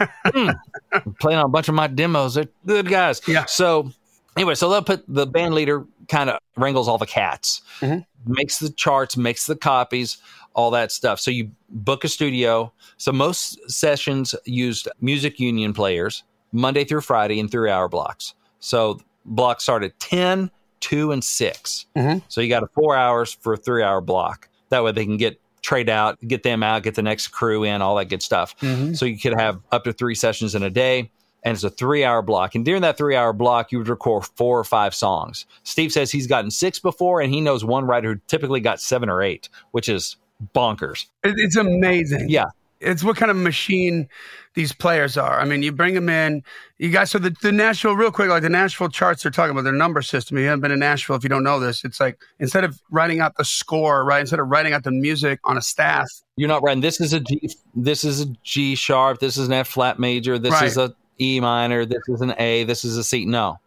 playing 1.20 1.38
on 1.38 1.44
a 1.44 1.48
bunch 1.48 1.68
of 1.68 1.74
my 1.74 1.86
demos. 1.86 2.34
They're 2.34 2.46
good 2.66 2.88
guys. 2.88 3.20
Yeah. 3.28 3.44
So 3.44 3.90
anyway, 4.36 4.54
so 4.54 4.68
they'll 4.70 4.82
put 4.82 5.04
the 5.06 5.26
band 5.26 5.54
leader 5.54 5.84
kind 6.08 6.30
of 6.30 6.38
wrangles 6.56 6.88
all 6.88 6.98
the 6.98 7.06
cats, 7.06 7.62
Mhm. 7.80 8.04
makes 8.26 8.58
the 8.58 8.70
charts, 8.70 9.16
makes 9.16 9.46
the 9.46 9.54
copies, 9.54 10.18
all 10.54 10.70
that 10.72 10.92
stuff. 10.92 11.20
So 11.20 11.30
you 11.30 11.50
book 11.68 12.04
a 12.04 12.08
studio. 12.08 12.72
So 12.96 13.12
most 13.12 13.58
sessions 13.70 14.34
used 14.44 14.88
music 15.00 15.38
union 15.40 15.72
players 15.72 16.24
Monday 16.52 16.84
through 16.84 17.02
Friday 17.02 17.38
in 17.38 17.48
three 17.48 17.70
hour 17.70 17.88
blocks. 17.88 18.34
So 18.58 19.00
blocks 19.24 19.62
start 19.64 19.84
at 19.84 19.98
10, 20.00 20.50
2, 20.80 21.12
and 21.12 21.22
6. 21.22 21.86
Mhm. 21.96 22.22
So 22.28 22.40
you 22.40 22.48
got 22.48 22.62
a 22.62 22.68
four 22.68 22.96
hours 22.96 23.32
for 23.32 23.52
a 23.54 23.56
three 23.56 23.82
hour 23.82 24.00
block. 24.00 24.48
That 24.70 24.82
way 24.82 24.92
they 24.92 25.04
can 25.04 25.16
get 25.16 25.40
trade 25.62 25.88
out, 25.90 26.18
get 26.26 26.42
them 26.42 26.62
out, 26.62 26.82
get 26.82 26.94
the 26.94 27.02
next 27.02 27.28
crew 27.28 27.64
in, 27.64 27.82
all 27.82 27.94
that 27.96 28.06
good 28.06 28.22
stuff. 28.22 28.56
Mhm. 28.60 28.96
So 28.96 29.04
you 29.04 29.18
could 29.18 29.38
have 29.38 29.60
up 29.72 29.84
to 29.84 29.92
three 29.92 30.14
sessions 30.14 30.54
in 30.54 30.62
a 30.62 30.70
day, 30.70 31.10
and 31.42 31.54
it's 31.54 31.64
a 31.64 31.70
three 31.70 32.02
hour 32.02 32.22
block. 32.22 32.54
And 32.54 32.64
during 32.64 32.82
that 32.82 32.96
three 32.96 33.14
hour 33.14 33.32
block, 33.34 33.70
you 33.70 33.78
would 33.78 33.88
record 33.88 34.24
four 34.36 34.58
or 34.58 34.64
five 34.64 34.94
songs. 34.94 35.44
Steve 35.62 35.92
says 35.92 36.10
he's 36.10 36.26
gotten 36.26 36.50
six 36.50 36.78
before, 36.78 37.20
and 37.20 37.32
he 37.32 37.40
knows 37.40 37.62
one 37.64 37.84
writer 37.86 38.14
who 38.14 38.20
typically 38.26 38.60
got 38.60 38.80
seven 38.80 39.08
or 39.10 39.22
eight, 39.22 39.48
which 39.72 39.88
is 39.88 40.16
bonkers. 40.54 41.06
It's 41.24 41.56
amazing. 41.56 42.28
Yeah. 42.28 42.46
It's 42.80 43.04
what 43.04 43.16
kind 43.18 43.30
of 43.30 43.36
machine 43.36 44.08
these 44.54 44.72
players 44.72 45.18
are. 45.18 45.38
I 45.38 45.44
mean, 45.44 45.62
you 45.62 45.70
bring 45.70 45.94
them 45.94 46.08
in, 46.08 46.42
you 46.78 46.88
guys. 46.88 47.10
So 47.10 47.18
the, 47.18 47.36
the 47.42 47.52
Nashville, 47.52 47.94
real 47.94 48.10
quick, 48.10 48.30
like 48.30 48.42
the 48.42 48.48
Nashville 48.48 48.88
charts 48.88 49.22
they're 49.22 49.30
talking 49.30 49.50
about 49.50 49.64
their 49.64 49.72
number 49.74 50.00
system. 50.00 50.38
You 50.38 50.46
haven't 50.46 50.62
been 50.62 50.70
in 50.72 50.78
Nashville 50.78 51.14
if 51.16 51.22
you 51.22 51.28
don't 51.28 51.42
know 51.44 51.60
this. 51.60 51.84
It's 51.84 52.00
like 52.00 52.18
instead 52.38 52.64
of 52.64 52.80
writing 52.90 53.20
out 53.20 53.36
the 53.36 53.44
score, 53.44 54.02
right? 54.04 54.20
Instead 54.22 54.40
of 54.40 54.48
writing 54.48 54.72
out 54.72 54.82
the 54.84 54.90
music 54.92 55.40
on 55.44 55.58
a 55.58 55.62
staff, 55.62 56.08
You're 56.36 56.48
not 56.48 56.62
writing. 56.62 56.80
This 56.80 57.02
is 57.02 57.12
a 57.12 57.20
G. 57.20 57.50
This 57.74 58.02
is 58.02 58.22
a 58.22 58.26
G 58.44 58.74
sharp. 58.76 59.18
This 59.20 59.36
is 59.36 59.46
an 59.46 59.52
F 59.52 59.68
flat 59.68 59.98
major. 59.98 60.38
This 60.38 60.52
Right. 60.52 60.64
is 60.64 60.78
a 60.78 60.94
E 61.20 61.38
minor. 61.38 61.84
This 61.84 62.08
is 62.08 62.22
an 62.22 62.32
A. 62.38 62.64
This 62.64 62.82
is 62.84 62.96
a 62.96 63.04
C. 63.04 63.26
No. 63.26 63.58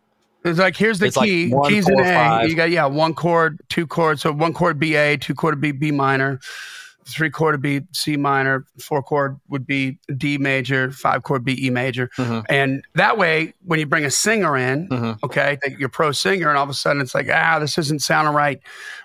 It's 0.43 0.59
like 0.59 0.75
here's 0.75 0.99
the 0.99 1.07
It's 1.07 1.17
key. 1.17 1.49
one, 1.49 1.71
Keys 1.71 1.87
in 1.87 1.99
A. 1.99 2.03
five. 2.03 2.49
You 2.49 2.55
got 2.55 2.69
yeah, 2.69 2.85
one 2.85 3.13
chord, 3.13 3.59
two 3.69 3.87
chords. 3.87 4.21
So 4.21 4.31
one 4.31 4.53
chord 4.53 4.79
B 4.79 4.95
A, 4.95 5.17
two 5.17 5.33
chord 5.35 5.59
be 5.61 5.71
B 5.71 5.91
minor, 5.91 6.39
three 7.05 7.29
chord 7.29 7.61
be 7.61 7.81
C 7.93 8.15
minor, 8.17 8.65
four 8.79 9.01
chord 9.03 9.39
would 9.49 9.65
be 9.65 9.99
D 10.17 10.37
major, 10.37 10.91
five 10.91 11.23
chord 11.23 11.43
be 11.45 11.65
E 11.65 11.69
major. 11.69 12.09
Mhm. 12.17 12.45
And 12.49 12.83
that 12.95 13.17
way, 13.17 13.53
when 13.65 13.79
you 13.79 13.85
bring 13.85 14.05
a 14.05 14.11
singer 14.11 14.57
in, 14.57 14.87
Mhm. 14.89 15.17
okay, 15.23 15.57
that 15.63 15.79
you're 15.79 15.89
pro 15.89 16.11
singer, 16.11 16.49
and 16.49 16.57
all 16.57 16.63
of 16.63 16.69
a 16.69 16.73
sudden 16.73 17.01
it's 17.01 17.13
like, 17.15 17.27
ah, 17.31 17.59
this 17.59 17.77
isn't 17.77 18.01
sounding 18.01 18.33
right. 18.33 18.59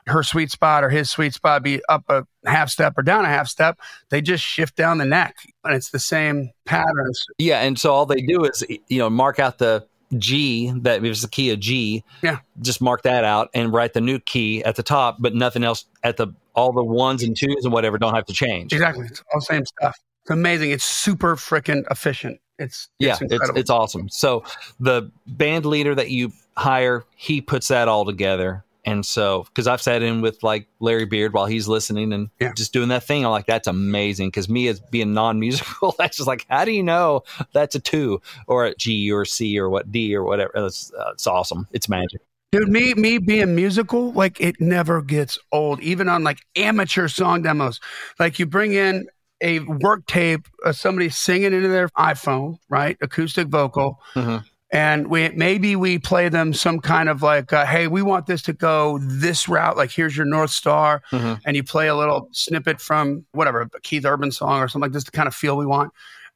Her 0.07 0.23
sweet 0.23 0.51
spot 0.51 0.85
or 0.85 0.91
his 0.91 1.11
sweet 1.11 1.35
spot 1.35 1.63
be 1.63 1.81
up 1.89 2.05
a 2.09 2.25
half 2.47 2.71
step 2.71 2.95
or 2.97 3.03
down 3.03 3.25
a 3.25 3.29
half 3.29 3.49
step. 3.49 3.79
They 4.11 4.21
just 4.21 4.43
shift 4.45 4.75
down 4.77 4.99
the 4.99 5.05
neck, 5.05 5.37
and 5.65 5.75
it's 5.75 5.91
the 5.91 5.99
same 5.99 6.51
patterns. 6.67 7.25
Yeah, 7.39 7.61
and 7.63 7.79
so 7.79 7.93
all 7.93 8.07
they 8.07 8.23
do 8.23 8.45
is 8.45 8.65
you 8.89 8.99
know 8.99 9.11
mark 9.11 9.39
out 9.41 9.59
the 9.59 9.85
G 10.17 10.73
that 10.77 11.05
is 11.05 11.23
the 11.23 11.29
key 11.29 11.51
of 11.51 11.61
G. 11.61 12.05
Yeah. 12.23 12.39
Just 12.61 12.81
mark 12.81 13.03
that 13.03 13.25
out 13.25 13.51
and 13.55 13.73
write 13.73 13.93
the 13.93 14.01
new 14.01 14.19
key 14.19 14.65
at 14.65 14.77
the 14.77 14.83
top, 14.83 15.17
but 15.19 15.35
nothing 15.35 15.65
else 15.65 15.85
at 16.03 16.17
the 16.17 16.29
all 16.55 16.73
the 16.73 16.83
ones 16.83 17.23
and 17.23 17.37
twos 17.37 17.65
and 17.65 17.73
whatever 17.73 17.99
don't 17.99 18.15
have 18.15 18.27
to 18.27 18.33
change. 18.33 18.73
Exactly, 18.73 19.07
it's 19.07 19.23
all 19.33 19.41
the 19.41 19.45
same 19.45 19.65
stuff. 19.67 19.97
It's 20.23 20.31
amazing. 20.31 20.71
It's 20.71 20.85
super 20.85 21.37
freaking 21.37 21.85
efficient. 21.91 22.41
It's 22.59 22.89
Yeah, 22.99 23.17
it's 23.21 23.33
it's, 23.33 23.51
it's 23.55 23.71
awesome. 23.71 24.09
So 24.09 24.45
the 24.81 25.11
band 25.27 25.65
leader 25.65 25.95
that 25.95 26.11
you 26.11 26.33
hire, 26.57 27.05
he 27.15 27.41
puts 27.41 27.69
that 27.69 27.89
all 27.89 28.05
together. 28.05 28.65
And 28.89 29.05
so, 29.05 29.43
because 29.45 29.67
I've 29.67 29.83
sat 29.83 30.03
in 30.03 30.23
with 30.23 30.43
like 30.43 30.67
Larry 30.81 31.05
Beird 31.05 31.35
while 31.35 31.45
he's 31.47 31.69
listening 31.69 32.13
and 32.13 32.31
Yeah. 32.41 32.53
just 32.55 32.73
doing 32.73 32.89
that 32.89 33.05
thing, 33.05 33.25
I'm 33.25 33.31
like, 33.31 33.47
that's 33.47 33.69
amazing. 33.69 34.29
Because 34.29 34.49
me 34.49 34.67
as 34.69 34.81
being 34.81 35.13
non-musical, 35.13 35.95
that's 35.99 36.17
just 36.17 36.27
like, 36.27 36.47
how 36.49 36.65
do 36.65 36.73
you 36.73 36.83
know 36.83 37.23
that's 37.53 37.75
a 37.75 37.81
two 37.81 38.23
or 38.47 38.65
a 38.65 38.75
G 38.75 39.13
or 39.13 39.25
C 39.27 39.59
or 39.59 39.69
what 39.69 39.93
D 39.93 40.15
or 40.17 40.23
whatever? 40.25 40.53
It's, 40.55 40.91
uh, 40.95 41.11
it's 41.13 41.27
awesome. 41.27 41.69
It's 41.73 41.89
magic. 41.89 42.23
Dude, 42.51 42.69
me 42.71 42.95
me 42.95 43.19
being 43.19 43.55
musical, 43.55 44.11
like 44.13 44.41
it 44.41 44.59
never 44.59 45.03
gets 45.03 45.39
old, 45.53 45.81
even 45.83 46.09
on 46.09 46.25
like 46.25 46.39
amateur 46.57 47.07
song 47.09 47.43
demos. 47.43 47.79
Like 48.19 48.39
you 48.39 48.47
bring 48.47 48.73
in 48.73 49.07
a 49.43 49.59
work 49.61 50.07
tape 50.07 50.49
of 50.65 50.75
somebody 50.75 51.11
singing 51.11 51.53
into 51.53 51.69
their 51.69 51.89
iPhone, 51.91 52.59
right? 52.71 52.97
Acoustic 53.03 53.49
vocal. 53.49 54.01
Mhm. 54.15 54.45
And 54.71 55.09
we 55.09 55.31
maybe 55.31 55.77
we 55.77 55.99
play 55.99 56.29
them 56.29 56.53
some 56.53 56.81
kind 56.81 57.09
of 57.09 57.23
like, 57.23 57.53
uh, 57.53 57.65
hey, 57.65 57.89
we 57.89 58.03
want 58.03 58.27
this 58.27 58.43
to 58.43 58.53
go 58.53 58.99
this 59.01 59.49
route. 59.49 59.79
Like, 59.79 59.91
here's 59.91 60.17
your 60.17 60.27
North 60.27 60.51
Star. 60.51 61.03
Mhm. 61.11 61.41
And 61.47 61.57
you 61.57 61.65
play 61.65 61.89
a 61.89 61.97
little 61.97 62.29
snippet 62.33 62.81
from 62.81 63.25
whatever, 63.33 63.63
a 63.63 63.81
Keith 63.81 64.05
Urban 64.05 64.31
song 64.31 64.61
or 64.61 64.69
something 64.69 64.87
like 64.87 64.93
this, 64.93 65.05
the 65.05 65.11
kind 65.11 65.27
of 65.27 65.35
feel 65.35 65.57
we 65.57 65.65
want. 65.65 65.93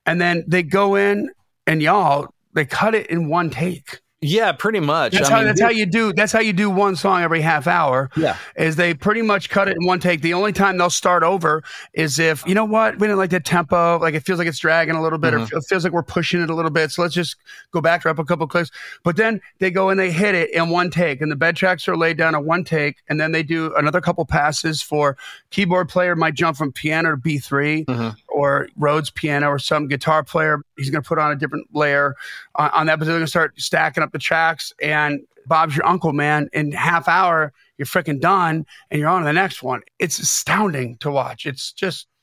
And 0.06 0.20
then 0.20 0.44
they 0.48 0.62
go 0.62 0.94
in 0.94 1.30
and 1.66 1.82
y'all, 1.82 2.28
they 2.54 2.64
cut 2.64 2.94
it 2.94 3.06
in 3.08 3.28
one 3.28 3.50
take. 3.50 4.00
Yeah, 4.24 4.52
pretty 4.52 4.78
much. 4.78 5.12
That's 5.14 5.28
I 5.28 5.32
how 5.32 5.38
mean, 5.38 5.46
that's 5.48 5.60
how 5.60 5.70
you 5.70 5.84
do 5.84 6.12
that's 6.12 6.30
how 6.30 6.38
you 6.38 6.52
do 6.52 6.70
one 6.70 6.94
song 6.94 7.22
every 7.22 7.40
half 7.40 7.66
hour. 7.66 8.08
Yeah. 8.16 8.36
Is 8.56 8.76
they 8.76 8.94
pretty 8.94 9.20
much 9.20 9.50
cut 9.50 9.66
it 9.66 9.76
in 9.76 9.84
one 9.84 9.98
take. 9.98 10.22
The 10.22 10.32
only 10.32 10.52
time 10.52 10.78
they'll 10.78 10.90
start 10.90 11.24
over 11.24 11.62
is 11.92 12.20
if 12.20 12.46
you 12.46 12.54
know 12.54 12.64
what 12.64 12.94
we 13.00 13.08
didn't 13.08 13.18
like 13.18 13.30
the 13.30 13.40
tempo, 13.40 13.98
like 13.98 14.14
it 14.14 14.20
feels 14.20 14.38
like 14.38 14.46
it's 14.46 14.60
dragging 14.60 14.94
a 14.94 15.02
little 15.02 15.18
bit, 15.18 15.34
Mm-hmm. 15.34 15.54
or 15.54 15.58
it 15.58 15.64
feels 15.68 15.82
like 15.82 15.92
we're 15.92 16.04
pushing 16.04 16.40
it 16.40 16.50
a 16.50 16.54
little 16.54 16.70
bit. 16.70 16.92
So 16.92 17.02
let's 17.02 17.14
just 17.14 17.36
go 17.72 17.80
back, 17.80 18.02
drop 18.02 18.18
a 18.20 18.24
couple 18.24 18.46
clicks. 18.46 18.70
But 19.02 19.16
then 19.16 19.40
they 19.58 19.70
go 19.72 19.88
and 19.88 19.98
they 19.98 20.12
hit 20.12 20.34
it 20.36 20.50
in 20.54 20.70
one 20.70 20.90
take, 20.90 21.20
and 21.20 21.30
the 21.32 21.36
bed 21.36 21.56
tracks 21.56 21.88
are 21.88 21.96
laid 21.96 22.16
down 22.16 22.36
in 22.36 22.44
one 22.44 22.62
take, 22.62 23.02
and 23.08 23.20
then 23.20 23.32
they 23.32 23.42
do 23.42 23.74
another 23.76 24.00
couple 24.00 24.24
passes 24.24 24.80
for 24.80 25.16
keyboard 25.50 25.88
player 25.88 26.14
might 26.14 26.34
jump 26.34 26.56
from 26.56 26.70
piano 26.70 27.10
to 27.10 27.16
B 27.16 27.38
3 27.38 27.84
Mhm. 27.86 28.14
Or 28.34 28.68
Rhodes 28.76 29.10
piano 29.10 29.48
or 29.48 29.58
some 29.58 29.88
guitar 29.88 30.22
player. 30.22 30.62
He's 30.76 30.90
going 30.90 31.02
to 31.02 31.08
put 31.08 31.18
on 31.18 31.32
a 31.32 31.36
different 31.36 31.68
layer 31.74 32.14
on, 32.56 32.70
on 32.70 32.86
that, 32.86 32.98
but 32.98 33.04
they're 33.04 33.14
going 33.14 33.24
to 33.24 33.30
start 33.30 33.60
stacking 33.60 34.02
up 34.02 34.12
the 34.12 34.18
tracks. 34.18 34.72
And 34.82 35.20
Bob's 35.46 35.76
your 35.76 35.86
uncle, 35.86 36.12
man. 36.12 36.48
In 36.52 36.72
half 36.72 37.08
hour, 37.08 37.52
you're 37.78 37.86
freaking 37.86 38.20
done, 38.20 38.64
and 38.90 39.00
you're 39.00 39.08
on 39.08 39.22
to 39.22 39.26
the 39.26 39.32
next 39.32 39.62
one. 39.62 39.82
It's 39.98 40.18
astounding 40.18 40.96
to 40.98 41.10
watch. 41.10 41.46
It's 41.46 41.72
just 41.72 42.06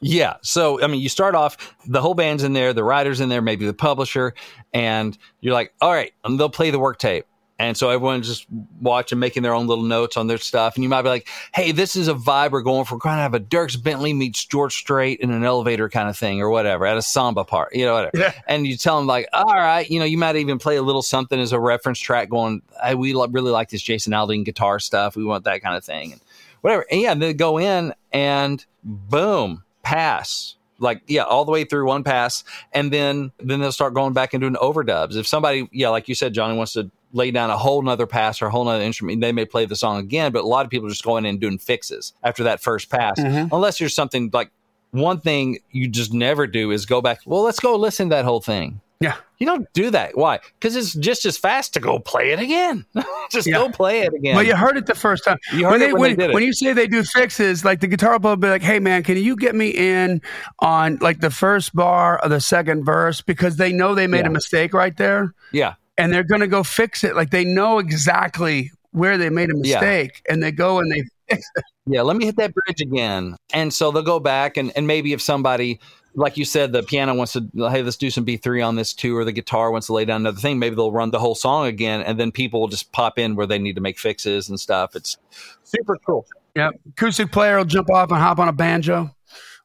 Yeah. 0.00 0.36
So, 0.42 0.82
I 0.82 0.86
mean, 0.86 1.00
you 1.00 1.08
start 1.08 1.34
off, 1.34 1.74
the 1.86 2.00
whole 2.00 2.14
band's 2.14 2.42
in 2.42 2.54
there, 2.54 2.72
the 2.72 2.84
writer's 2.84 3.20
in 3.20 3.28
there, 3.28 3.42
maybe 3.42 3.66
the 3.66 3.74
publisher, 3.74 4.34
and 4.72 5.16
you're 5.40 5.54
like, 5.54 5.74
all 5.80 5.92
right, 5.92 6.12
and 6.24 6.40
they'll 6.40 6.48
play 6.48 6.70
the 6.70 6.78
work 6.78 6.98
tape. 6.98 7.26
And 7.58 7.76
so 7.76 7.90
everyone's 7.90 8.26
just 8.26 8.46
watching, 8.80 9.18
making 9.18 9.42
their 9.42 9.52
own 9.52 9.66
little 9.66 9.84
notes 9.84 10.16
on 10.16 10.28
their 10.28 10.38
stuff. 10.38 10.76
And 10.76 10.82
you 10.82 10.88
might 10.88 11.02
be 11.02 11.10
like, 11.10 11.28
hey, 11.52 11.72
this 11.72 11.94
is 11.94 12.08
a 12.08 12.14
vibe 12.14 12.52
we're 12.52 12.62
going 12.62 12.86
for. 12.86 12.94
We're 12.94 13.00
going 13.00 13.16
to 13.16 13.20
have 13.20 13.34
a 13.34 13.38
Dierks 13.38 13.76
Bentley 13.82 14.14
meets 14.14 14.42
George 14.46 14.74
Strait 14.74 15.20
in 15.20 15.30
an 15.30 15.44
elevator 15.44 15.90
kind 15.90 16.08
of 16.08 16.16
thing 16.16 16.40
or 16.40 16.48
whatever 16.48 16.86
at 16.86 16.96
a 16.96 17.02
samba 17.02 17.44
part, 17.44 17.74
you 17.74 17.84
know, 17.84 17.92
whatever. 17.92 18.16
Yeah. 18.16 18.32
And 18.46 18.66
you 18.66 18.78
tell 18.78 18.96
them, 18.96 19.06
like, 19.06 19.28
all 19.34 19.44
right, 19.44 19.86
you 19.90 19.98
know, 19.98 20.06
you 20.06 20.16
might 20.16 20.36
even 20.36 20.58
play 20.58 20.76
a 20.76 20.82
little 20.82 21.02
something 21.02 21.38
as 21.38 21.52
a 21.52 21.60
reference 21.60 21.98
track 21.98 22.30
going, 22.30 22.62
hey, 22.82 22.94
we 22.94 23.12
lo- 23.12 23.28
really 23.28 23.50
like 23.50 23.68
this 23.68 23.82
Jason 23.82 24.14
Aldean 24.14 24.42
guitar 24.42 24.78
stuff. 24.78 25.14
We 25.14 25.26
want 25.26 25.44
that 25.44 25.60
kind 25.60 25.76
of 25.76 25.84
thing. 25.84 26.12
And 26.12 26.20
whatever. 26.62 26.86
And 26.90 27.02
yeah, 27.02 27.14
they 27.14 27.34
go 27.34 27.58
in 27.58 27.92
and 28.10 28.64
boom, 28.82 29.64
pass 29.82 30.56
like 30.78 31.02
yeah 31.06 31.22
all 31.22 31.44
the 31.44 31.52
way 31.52 31.64
through 31.64 31.86
one 31.86 32.02
pass 32.02 32.42
and 32.72 32.92
then 32.92 33.30
then 33.38 33.60
they'll 33.60 33.72
start 33.72 33.94
going 33.94 34.12
back 34.12 34.34
and 34.34 34.40
doing 34.40 34.54
overdubs. 34.54 35.16
If 35.16 35.26
somebody 35.26 35.68
yeah 35.72 35.90
like 35.90 36.08
you 36.08 36.14
said 36.14 36.32
johnny 36.32 36.56
wants 36.56 36.72
to 36.72 36.90
lay 37.12 37.30
down 37.30 37.50
a 37.50 37.58
whole 37.58 37.82
nother 37.82 38.06
pass 38.06 38.40
or 38.40 38.46
a 38.46 38.50
whole 38.50 38.64
nother 38.64 38.82
instrument 38.82 39.20
they 39.20 39.32
may 39.32 39.44
play 39.44 39.66
the 39.66 39.76
song 39.76 39.98
again 39.98 40.32
but 40.32 40.44
a 40.44 40.46
lot 40.46 40.64
of 40.64 40.70
people 40.70 40.86
are 40.86 40.90
just 40.90 41.04
going 41.04 41.24
in 41.24 41.30
and 41.30 41.40
doing 41.40 41.58
fixes 41.58 42.12
after 42.22 42.44
that 42.44 42.62
first 42.62 42.90
pass. 42.90 43.18
Mm-hmm. 43.18 43.54
Unless 43.54 43.78
there's 43.78 43.94
something 43.94 44.30
like 44.32 44.50
one 44.92 45.20
thing 45.20 45.58
you 45.70 45.88
just 45.88 46.12
never 46.12 46.46
do 46.46 46.70
is 46.70 46.86
go 46.86 47.00
back 47.00 47.20
well 47.26 47.42
let's 47.42 47.60
go 47.60 47.76
listen 47.76 48.08
to 48.08 48.16
that 48.16 48.24
whole 48.24 48.40
thing 48.40 48.80
Yeah. 49.00 49.16
you 49.38 49.46
don't 49.46 49.66
do 49.72 49.90
that 49.92 50.14
why 50.14 50.40
because 50.58 50.76
it's 50.76 50.92
just 50.94 51.24
as 51.24 51.38
fast 51.38 51.72
to 51.72 51.80
go 51.80 51.98
play 51.98 52.32
it 52.32 52.38
again 52.38 52.84
just 53.30 53.46
Yeah. 53.46 53.54
go 53.54 53.70
play 53.70 54.00
it 54.02 54.12
again 54.12 54.34
Well, 54.36 54.44
you 54.44 54.54
heard 54.54 54.76
it 54.76 54.84
the 54.84 54.94
first 54.94 55.24
time. 55.24 55.38
You 55.54 55.66
heard 55.66 55.80
it 55.80 55.96
when 55.96 56.10
they 56.10 56.16
did 56.16 56.30
it. 56.30 56.34
when 56.34 56.42
you 56.42 56.52
say 56.52 56.74
they 56.74 56.86
do 56.86 57.02
fixes, 57.02 57.64
like 57.64 57.80
the 57.80 57.86
guitar 57.86 58.20
player 58.20 58.32
will 58.32 58.36
be 58.36 58.48
like, 58.48 58.60
"Hey, 58.62 58.78
man, 58.78 59.02
can 59.02 59.16
you 59.16 59.36
get 59.36 59.54
me 59.54 59.70
in 59.70 60.20
on 60.58 60.98
like 61.00 61.20
the 61.20 61.30
first 61.30 61.74
bar 61.74 62.18
of 62.18 62.28
the 62.30 62.40
second 62.40 62.84
verse?" 62.84 63.22
Because 63.22 63.56
they 63.56 63.72
know 63.72 63.94
they 63.94 64.06
made 64.06 64.20
Yeah. 64.26 64.28
a 64.28 64.32
mistake 64.32 64.74
right 64.74 64.94
there, 64.96 65.32
yeah 65.52 65.74
and 65.96 66.12
they're 66.12 66.22
going 66.24 66.40
to 66.42 66.46
go 66.46 66.62
fix 66.62 67.02
it. 67.04 67.14
Like 67.16 67.30
they 67.30 67.44
know 67.44 67.78
exactly 67.78 68.70
where 68.92 69.16
they 69.18 69.30
made 69.30 69.48
a 69.50 69.54
Yeah. 69.62 69.76
mistake, 69.80 70.22
and 70.28 70.42
they 70.42 70.52
go 70.52 70.78
and 70.78 70.90
they 70.92 71.04
fix 71.30 71.48
it. 71.56 71.64
Yeah, 71.86 72.02
let 72.02 72.16
me 72.16 72.26
hit 72.26 72.36
that 72.36 72.52
bridge 72.54 72.80
again. 72.82 73.36
And 73.52 73.72
so 73.72 73.90
they'll 73.90 74.02
go 74.02 74.20
back 74.20 74.56
and, 74.56 74.70
and 74.76 74.86
maybe 74.86 75.12
if 75.12 75.20
somebody, 75.22 75.80
like 76.14 76.36
you 76.36 76.44
said, 76.44 76.72
the 76.72 76.82
piano 76.82 77.14
wants 77.14 77.34
to, 77.34 77.48
hey, 77.54 77.82
let's 77.82 77.96
do 77.96 78.10
some 78.10 78.24
B3 78.24 78.66
on 78.66 78.76
this 78.76 78.92
too, 78.92 79.16
or 79.16 79.24
the 79.24 79.32
guitar 79.32 79.70
wants 79.70 79.86
to 79.86 79.92
lay 79.92 80.04
down 80.04 80.22
another 80.22 80.40
thing, 80.40 80.58
maybe 80.58 80.74
they'll 80.74 80.92
run 80.92 81.10
the 81.10 81.18
whole 81.18 81.34
song 81.34 81.66
again 81.66 82.00
and 82.02 82.18
then 82.18 82.32
people 82.32 82.60
will 82.60 82.68
just 82.68 82.90
pop 82.92 83.18
in 83.18 83.36
where 83.36 83.46
they 83.46 83.58
need 83.58 83.76
to 83.76 83.80
make 83.80 83.98
fixes 83.98 84.48
and 84.48 84.58
stuff. 84.58 84.96
It's 84.96 85.16
super 85.62 85.96
cool. 86.04 86.26
Yeah. 86.54 86.70
Acoustic 86.90 87.30
player 87.30 87.58
will 87.58 87.64
jump 87.64 87.90
off 87.90 88.10
and 88.10 88.20
hop 88.20 88.38
on 88.38 88.48
a 88.48 88.52
banjo 88.52 89.14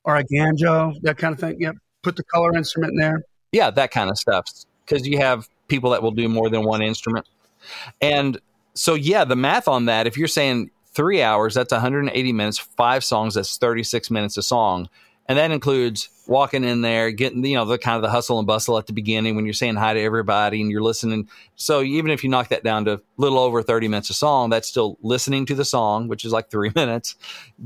or 0.04 0.18
a 0.18 0.24
ganjo, 0.24 1.00
that 1.02 1.18
kind 1.18 1.34
of 1.34 1.40
thing. 1.40 1.60
Yep. 1.60 1.76
Put 2.04 2.16
the 2.16 2.24
color 2.24 2.56
instrument 2.56 2.94
in 2.94 3.00
there. 3.00 3.24
Yeah, 3.52 3.72
that 3.72 3.92
kind 3.92 4.10
of 4.10 4.18
stuff. 4.18 4.46
Because 4.86 5.08
you 5.08 5.18
have 5.18 5.48
people 5.68 5.90
that 5.92 6.04
will 6.04 6.12
do 6.12 6.30
more 6.30 6.50
than 6.50 6.64
one 6.64 6.84
instrument. 6.84 7.28
And 8.02 8.40
so, 8.76 8.94
yeah, 8.94 9.26
the 9.26 9.36
math 9.36 9.68
on 9.68 9.86
that, 9.86 10.06
if 10.06 10.16
you're 10.18 10.28
saying 10.28 10.70
three 10.94 11.24
hours, 11.24 11.56
that's 11.56 11.72
180 11.72 12.34
minutes, 12.34 12.60
five 12.60 13.04
songs, 13.04 13.34
that's 13.34 13.58
36 13.58 14.12
minutes 14.12 14.38
a 14.38 14.44
song. 14.44 14.90
And 15.28 15.38
that 15.40 15.50
includes 15.52 16.10
walking 16.28 16.64
in 16.64 16.82
there, 16.82 17.12
getting, 17.12 17.44
you 17.44 17.56
know, 17.56 17.66
the 17.66 17.78
kind 17.78 17.96
of 17.96 18.02
the 18.04 18.10
hustle 18.10 18.38
and 18.38 18.46
bustle 18.48 18.78
at 18.78 18.86
the 18.88 18.94
beginning 18.94 19.36
when 19.36 19.46
you're 19.46 19.54
saying 19.54 19.76
hi 19.76 19.94
to 19.94 20.00
everybody 20.00 20.62
and 20.62 20.70
you're 20.70 20.84
listening. 20.84 21.28
So 21.56 21.82
even 21.82 22.12
if 22.12 22.24
you 22.24 22.30
knock 22.30 22.50
that 22.50 22.64
down 22.64 22.86
to 22.86 22.94
a 22.94 23.02
little 23.18 23.40
over 23.40 23.64
30 23.64 23.88
minutes 23.88 24.10
a 24.12 24.14
song, 24.14 24.50
that's 24.52 24.68
still 24.68 24.98
listening 25.02 25.46
to 25.48 25.56
the 25.56 25.66
song, 25.66 26.08
which 26.08 26.26
is 26.26 26.32
like 26.32 26.50
three 26.52 26.72
minutes, 26.76 27.16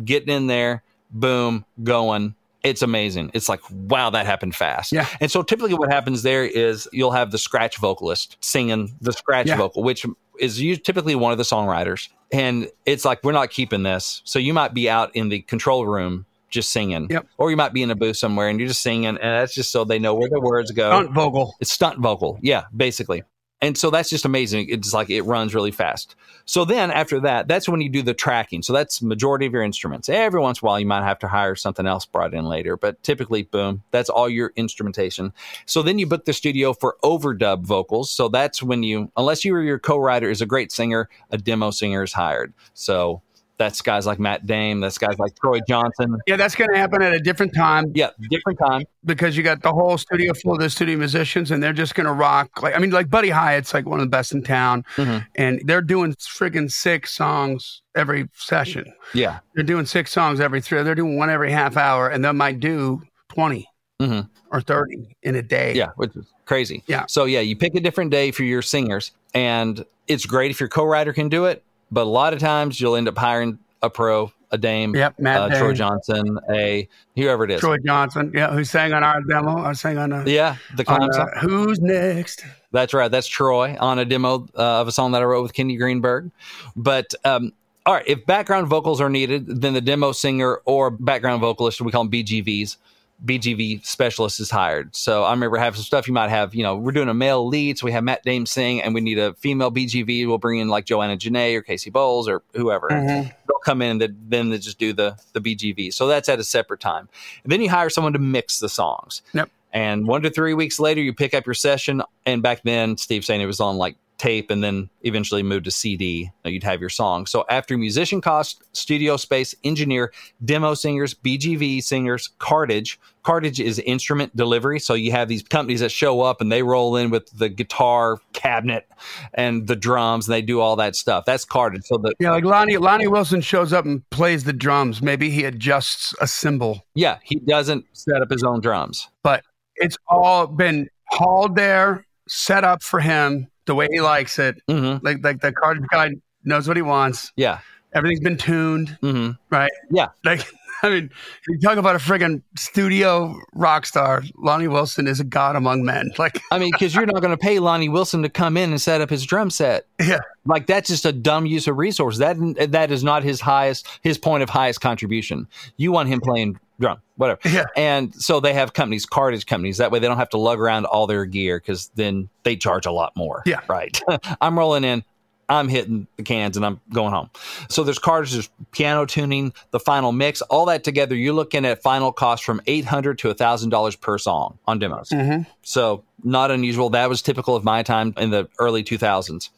getting 0.05 0.33
in 0.33 0.47
there, 0.47 0.83
boom, 1.11 1.65
going. 1.83 2.35
It's 2.63 2.81
amazing. 2.81 3.31
It's 3.33 3.47
like, 3.47 3.61
wow, 3.71 4.09
that 4.09 4.25
happened 4.25 4.55
fast. 4.55 4.91
Yeah. 4.91 5.07
And 5.21 5.31
so 5.31 5.41
typically 5.43 5.73
what 5.73 5.91
happens 5.91 6.23
there 6.23 6.43
is 6.45 6.89
you'll 6.91 7.11
have 7.11 7.31
the 7.31 7.37
scratch 7.37 7.77
vocalist 7.77 8.37
singing 8.41 8.95
the 8.99 9.13
scratch 9.13 9.47
Yeah. 9.47 9.55
vocal, 9.57 9.83
which 9.83 10.05
is 10.39 10.61
you 10.61 10.75
typically 10.75 11.15
one 11.15 11.31
of 11.31 11.37
the 11.37 11.43
songwriters. 11.45 12.09
And 12.31 12.69
it's 12.85 13.05
like, 13.05 13.23
we're 13.23 13.31
not 13.31 13.49
keeping 13.49 13.83
this. 13.83 14.21
So 14.25 14.39
you 14.39 14.53
might 14.53 14.73
be 14.73 14.89
out 14.89 15.13
in 15.15 15.29
the 15.29 15.41
control 15.41 15.85
room 15.85 16.25
just 16.49 16.71
singing. 16.71 17.07
Yep. 17.09 17.27
Or 17.37 17.51
you 17.51 17.57
might 17.57 17.73
be 17.73 17.83
in 17.83 17.91
a 17.91 17.95
booth 17.95 18.17
somewhere 18.17 18.49
and 18.49 18.59
you're 18.59 18.67
just 18.69 18.81
singing. 18.81 19.07
And 19.07 19.17
that's 19.17 19.53
just 19.53 19.71
so 19.71 19.83
they 19.83 19.99
know 19.99 20.15
where 20.15 20.29
the 20.29 20.39
words 20.39 20.71
go. 20.71 20.89
Stunt 20.89 21.13
vocal. 21.13 21.55
It's 21.59 21.71
stunt 21.71 21.99
vocal. 21.99 22.39
Yeah, 22.41 22.63
basically. 22.75 23.23
And 23.61 23.77
so 23.77 23.89
that's 23.89 24.09
just 24.09 24.23
amazing. 24.23 24.69
It's 24.69 24.93
like 24.93 25.09
it 25.09 25.23
runs 25.23 25.53
really 25.53 25.71
fast. 25.71 26.15
So 26.45 26.63
then 26.63 26.91
after 26.91 27.19
that, 27.19 27.49
that's 27.49 27.67
when 27.67 27.81
you 27.81 27.89
do 27.89 28.01
the 28.01 28.13
tracking. 28.13 28.61
So 28.61 28.71
that's 28.71 29.01
majority 29.01 29.45
of 29.45 29.51
your 29.51 29.63
instruments. 29.63 30.07
Every 30.07 30.39
once 30.39 30.61
in 30.61 30.65
a 30.65 30.67
while, 30.67 30.79
you 30.79 30.85
might 30.85 31.03
have 31.03 31.19
to 31.19 31.27
hire 31.27 31.55
something 31.55 31.85
else 31.85 32.05
brought 32.05 32.33
in 32.33 32.45
later, 32.45 32.77
but 32.77 33.03
typically, 33.03 33.43
boom, 33.43 33.83
that's 33.91 34.09
all 34.09 34.29
your 34.29 34.53
instrumentation. 34.55 35.33
So 35.65 35.81
then 35.81 35.99
you 35.99 36.07
book 36.07 36.23
the 36.23 36.31
studio 36.31 36.71
for 36.71 36.95
overdub 37.03 37.63
vocals. 37.65 38.09
So 38.11 38.29
that's 38.29 38.63
when 38.63 38.83
you, 38.83 39.11
unless 39.17 39.43
you 39.43 39.53
or 39.53 39.61
your 39.61 39.77
co-writer 39.77 40.29
is 40.29 40.41
a 40.41 40.45
great 40.45 40.71
singer, 40.71 41.09
a 41.29 41.37
demo 41.37 41.71
singer 41.71 42.03
is 42.03 42.13
hired. 42.13 42.53
So 42.73 43.21
that's 43.59 43.81
guys 43.81 44.05
like 44.07 44.17
Matt 44.19 44.45
Dame. 44.47 44.79
That's 44.79 44.97
guys 44.97 45.19
like 45.19 45.35
Troy 45.35 45.59
Johnson. 45.67 46.17
Yeah, 46.25 46.37
that's 46.37 46.55
going 46.55 46.71
to 46.71 46.77
happen 46.77 47.01
at 47.01 47.13
a 47.13 47.19
different 47.19 47.53
time 47.53 47.91
Yeah, 47.93 48.09
different 48.31 48.57
time. 48.57 48.85
because 49.05 49.35
you 49.37 49.43
got 49.43 49.61
the 49.61 49.71
whole 49.73 49.97
studio 49.97 50.33
full 50.33 50.53
of 50.53 50.59
the 50.59 50.69
studio 50.69 50.97
musicians 50.97 51.51
and 51.51 51.61
they're 51.61 51.73
just 51.73 51.93
going 51.93 52.07
to 52.07 52.13
rock. 52.13 52.61
Like, 52.63 52.73
I 52.73 52.79
mean, 52.79 52.89
like 52.91 53.09
Buddy 53.09 53.29
Hyatt's 53.29 53.73
like 53.73 53.85
one 53.85 53.99
of 53.99 54.05
the 54.05 54.09
best 54.09 54.31
in 54.31 54.41
town 54.43 54.85
Mhm. 54.95 55.25
and 55.35 55.61
they're 55.65 55.81
doing 55.81 56.13
friggin' 56.15 56.71
six 56.71 57.13
songs 57.13 57.81
every 57.95 58.29
session. 58.33 58.85
Yeah. 59.13 59.39
They're 59.55 59.63
doing 59.65 59.85
six 59.85 60.11
songs 60.11 60.39
every 60.39 60.61
three. 60.61 60.81
They're 60.81 60.95
doing 60.95 61.17
one 61.17 61.29
every 61.29 61.51
half 61.51 61.75
hour 61.77 62.07
and 62.07 62.23
they 62.23 62.31
might 62.31 62.59
do 62.61 63.01
20 63.27 63.67
Mhm. 64.01 64.29
or 64.51 64.61
30 64.61 65.15
in 65.23 65.35
a 65.35 65.41
day. 65.41 65.73
Yeah, 65.75 65.89
which 65.97 66.15
is 66.15 66.25
crazy. 66.45 66.81
Yeah. 66.87 67.03
So 67.09 67.25
yeah, 67.25 67.41
you 67.41 67.57
pick 67.57 67.75
a 67.75 67.81
different 67.81 68.11
day 68.11 68.31
for 68.31 68.43
your 68.43 68.61
singers, 68.61 69.11
and 69.35 69.83
it's 70.07 70.25
great 70.25 70.49
if 70.49 70.59
your 70.61 70.69
co-writer 70.69 71.11
can 71.11 71.27
do 71.27 71.43
it. 71.45 71.61
But 71.91 72.01
a 72.01 72.09
lot 72.09 72.33
of 72.33 72.39
times 72.39 72.79
you'll 72.79 72.95
end 72.95 73.07
up 73.07 73.17
hiring 73.17 73.59
a 73.81 73.89
pro, 73.89 74.31
a 74.51 74.57
Dame, 74.57 74.95
Yep. 74.95 75.19
Matt 75.19 75.51
uh, 75.51 75.57
Troy 75.59 75.73
Johnson, 75.73 76.39
a 76.51 76.87
whoever 77.15 77.43
it 77.45 77.51
is. 77.51 77.59
Troy 77.59 77.77
Johnson. 77.85 78.31
Yeah. 78.35 78.51
Who 78.51 78.63
sang 78.63 78.93
on 78.93 79.03
our 79.03 79.21
demo. 79.21 79.57
I 79.63 79.73
sang 79.73 79.97
on, 79.97 80.11
a, 80.11 80.23
Yeah, 80.25 80.57
the 80.75 80.89
on 80.91 81.03
a. 81.03 81.39
Who's 81.39 81.79
Next? 81.79 82.43
That's 82.71 82.93
right. 82.93 83.09
That's 83.09 83.27
Troy 83.27 83.75
on 83.79 83.99
a 83.99 84.05
demo 84.05 84.47
uh, 84.55 84.81
of 84.81 84.87
a 84.87 84.91
song 84.91 85.11
that 85.13 85.21
I 85.21 85.25
wrote 85.25 85.43
with 85.43 85.53
Kenny 85.53 85.75
Greenberg. 85.75 86.31
But 86.75 87.13
um, 87.25 87.53
all 87.85 87.95
right, 87.95 88.07
if 88.07 88.25
background 88.25 88.67
vocals 88.67 89.01
are 89.01 89.09
needed, 89.09 89.61
then 89.61 89.73
the 89.73 89.81
demo 89.81 90.11
singer 90.11 90.61
or 90.65 90.91
background 90.91 91.41
vocalist, 91.41 91.81
we 91.81 91.91
call 91.91 92.03
them 92.03 92.11
BGVs, 92.11 92.77
BGV 93.25 93.85
specialist 93.85 94.39
is 94.39 94.49
hired. 94.49 94.95
So 94.95 95.23
I 95.23 95.31
remember 95.31 95.57
having 95.57 95.75
some 95.75 95.83
stuff 95.83 96.07
you 96.07 96.13
might 96.13 96.29
have, 96.29 96.55
you 96.55 96.63
know, 96.63 96.75
we're 96.75 96.91
doing 96.91 97.09
a 97.09 97.13
male 97.13 97.45
lead, 97.47 97.77
so 97.77 97.85
we 97.85 97.91
have 97.91 98.03
Matt 98.03 98.23
Dame 98.23 98.45
sing, 98.45 98.81
and 98.81 98.93
we 98.93 99.01
need 99.01 99.19
a 99.19 99.33
female 99.35 99.71
BGV. 99.71 100.27
We'll 100.27 100.37
bring 100.37 100.59
in 100.59 100.69
like 100.69 100.85
Joanna 100.85 101.17
Janae 101.17 101.55
or 101.55 101.61
Casey 101.61 101.89
Bowles 101.89 102.27
or 102.29 102.41
whoever. 102.53 102.87
Mhm. 102.89 103.33
They'll 103.47 103.59
come 103.65 103.81
in 103.81 104.01
and 104.01 104.15
then 104.29 104.49
they 104.49 104.57
just 104.57 104.79
do 104.79 104.93
the 104.93 105.17
the 105.33 105.41
BGV. 105.41 105.91
So 105.91 106.07
that's 106.07 106.29
at 106.29 106.39
a 106.39 106.43
separate 106.43 106.79
time. 106.79 107.09
And 107.43 107.51
then 107.51 107.61
you 107.61 107.69
hire 107.69 107.89
someone 107.89 108.13
to 108.13 108.19
mix 108.19 108.59
the 108.59 108.69
songs. 108.69 109.21
Yep. 109.33 109.49
And 109.71 110.07
one 110.07 110.21
to 110.23 110.29
three 110.29 110.53
weeks 110.53 110.79
later, 110.79 111.01
you 111.01 111.13
pick 111.13 111.33
up 111.33 111.45
your 111.45 111.53
session. 111.53 112.01
And 112.25 112.41
back 112.41 112.61
then, 112.63 112.97
Steve 112.97 113.23
saying 113.25 113.41
it 113.41 113.45
was 113.45 113.59
on 113.59 113.77
like 113.77 113.95
tape 114.19 114.51
and 114.51 114.63
then 114.63 114.89
eventually 115.01 115.41
moved 115.41 115.65
to 115.65 115.71
CD. 115.71 116.29
You'd 116.43 116.63
have 116.63 116.79
your 116.79 116.89
song. 116.89 117.25
So 117.25 117.45
after 117.49 117.77
musician 117.77 118.21
cost, 118.21 118.61
studio 118.73 119.17
space, 119.17 119.55
engineer, 119.63 120.13
demo 120.45 120.73
singers, 120.75 121.13
BGV 121.13 121.81
singers, 121.81 122.29
cartage. 122.37 122.99
Cartage 123.23 123.59
is 123.59 123.79
instrument 123.79 124.35
delivery. 124.35 124.79
So 124.79 124.93
you 124.93 125.11
have 125.11 125.27
these 125.27 125.43
companies 125.43 125.79
that 125.79 125.91
show 125.91 126.21
up 126.21 126.41
and 126.41 126.51
they 126.51 126.63
roll 126.63 126.95
in 126.95 127.09
with 127.09 127.29
the 127.37 127.49
guitar 127.49 128.19
cabinet 128.33 128.87
and 129.33 129.67
the 129.67 129.75
drums 129.75 130.27
and 130.27 130.33
they 130.33 130.41
do 130.41 130.59
all 130.59 130.75
that 130.75 130.95
stuff. 130.95 131.25
That's 131.25 131.45
cartage. 131.45 131.85
So 131.85 131.97
the 131.97 132.13
Yeah, 132.19 132.31
like 132.31 132.45
Lonnie 132.45 132.77
Lonnie 132.77 133.07
Wilson 133.07 133.41
shows 133.41 133.73
up 133.73 133.85
and 133.85 134.07
plays 134.09 134.43
the 134.43 134.53
drums. 134.53 135.01
Maybe 135.01 135.29
he 135.29 135.45
adjusts 135.45 136.13
a 136.21 136.27
cymbal, 136.27 136.85
yeah, 136.95 137.19
he 137.23 137.35
doesn't 137.39 137.85
set 137.93 138.21
up 138.21 138.29
his 138.29 138.43
own 138.43 138.61
drums. 138.61 139.09
but 139.23 139.43
it's 139.75 139.97
all 140.09 140.45
been 140.47 140.89
hauled 141.05 141.55
there, 141.55 142.05
set 142.27 142.63
up 142.65 142.83
for 142.83 142.99
him 142.99 143.47
the 143.69 143.75
way 143.75 143.87
he 143.91 144.01
likes 144.01 144.39
it. 144.39 144.55
hmm 144.67 144.97
Like 145.01 145.19
like 145.23 145.39
the 145.41 145.53
card 145.53 145.85
guy 145.91 146.09
knows 146.43 146.67
what 146.67 146.75
he 146.75 146.81
wants, 146.83 147.31
Yeah. 147.37 147.59
Everything's 147.93 148.19
been 148.21 148.37
tuned, 148.37 148.89
hmm 149.01 149.31
right? 149.49 149.71
Yeah. 149.89 150.09
Like, 150.23 150.45
I 150.83 150.89
mean, 150.89 151.09
you 151.47 151.59
talk 151.59 151.77
about 151.77 151.95
a 151.95 151.99
friggin' 151.99 152.41
studio 152.57 153.35
rock 153.53 153.85
star. 153.85 154.23
Lonnie 154.37 154.67
Wilson 154.69 155.07
is 155.07 155.19
a 155.19 155.23
god 155.25 155.55
among 155.55 155.83
men. 155.83 156.11
Like, 156.19 156.41
I 156.51 156.59
mean, 156.59 156.71
because 156.71 156.95
you're 156.95 157.05
not 157.05 157.21
going 157.21 157.31
to 157.35 157.37
pay 157.37 157.59
Lonnie 157.59 157.89
Wilson 157.89 158.21
to 158.23 158.29
come 158.29 158.55
in 158.57 158.69
and 158.69 158.79
set 158.81 159.01
up 159.01 159.09
his 159.09 159.25
drum 159.25 159.49
set. 159.49 159.87
yeah, 159.99 160.19
Like 160.45 160.67
that's 160.67 160.87
just 160.87 161.05
a 161.05 161.11
dumb 161.11 161.45
use 161.45 161.67
of 161.67 161.77
resource. 161.77 162.17
That 162.19 162.37
that 162.71 162.91
is 162.91 163.03
not 163.03 163.23
his 163.23 163.41
highest 163.41 163.87
his 164.03 164.17
point 164.17 164.43
of 164.43 164.49
highest 164.49 164.79
contribution. 164.81 165.47
You 165.77 165.91
want 165.91 166.09
him 166.09 166.21
playing 166.21 166.59
drum, 166.79 167.01
whatever. 167.17 167.39
Yeah. 167.49 167.65
And 167.75 168.13
so 168.15 168.39
they 168.39 168.53
have 168.53 168.71
companies, 168.73 169.05
cartage 169.05 169.45
companies. 169.45 169.77
That 169.77 169.91
way 169.91 169.99
they 169.99 170.07
don't 170.07 170.17
have 170.17 170.29
to 170.29 170.37
lug 170.37 170.59
around 170.59 170.85
all 170.85 171.07
their 171.07 171.25
gear 171.25 171.59
because 171.59 171.89
then 171.95 172.29
they 172.43 172.55
charge 172.55 172.85
a 172.85 172.91
lot 172.91 173.11
more. 173.17 173.43
Yeah. 173.45 173.59
Right. 173.67 173.99
I'm 174.41 174.57
rolling 174.57 174.83
in. 174.85 175.03
I'm 175.49 175.67
hitting 175.67 176.07
the 176.15 176.23
cans 176.23 176.55
and 176.55 176.65
I'm 176.65 176.79
going 176.93 177.11
home. 177.11 177.29
So 177.69 177.83
there's 177.83 177.99
cartage, 177.99 178.33
there's 178.33 178.49
piano 178.71 179.05
tuning, 179.05 179.53
the 179.71 179.79
final 179.79 180.11
mix, 180.11 180.41
all 180.43 180.65
that 180.67 180.83
together. 180.83 181.15
You're 181.15 181.33
looking 181.33 181.65
at 181.65 181.81
final 181.81 182.11
cost 182.11 182.43
from 182.43 182.61
eight 182.67 182.85
hundred 182.85 183.17
to 183.19 183.33
thousand 183.33 183.69
dollars 183.69 183.95
per 183.95 184.17
song 184.17 184.59
on 184.67 184.79
demos. 184.79 185.09
Mm-hmm. 185.09 185.49
So 185.63 186.03
not 186.23 186.51
unusual. 186.51 186.91
That 186.91 187.09
was 187.09 187.21
typical 187.21 187.55
of 187.55 187.63
my 187.63 187.83
time 187.83 188.13
in 188.17 188.29
the 188.29 188.47
early 188.59 188.83
2000s. 188.83 189.49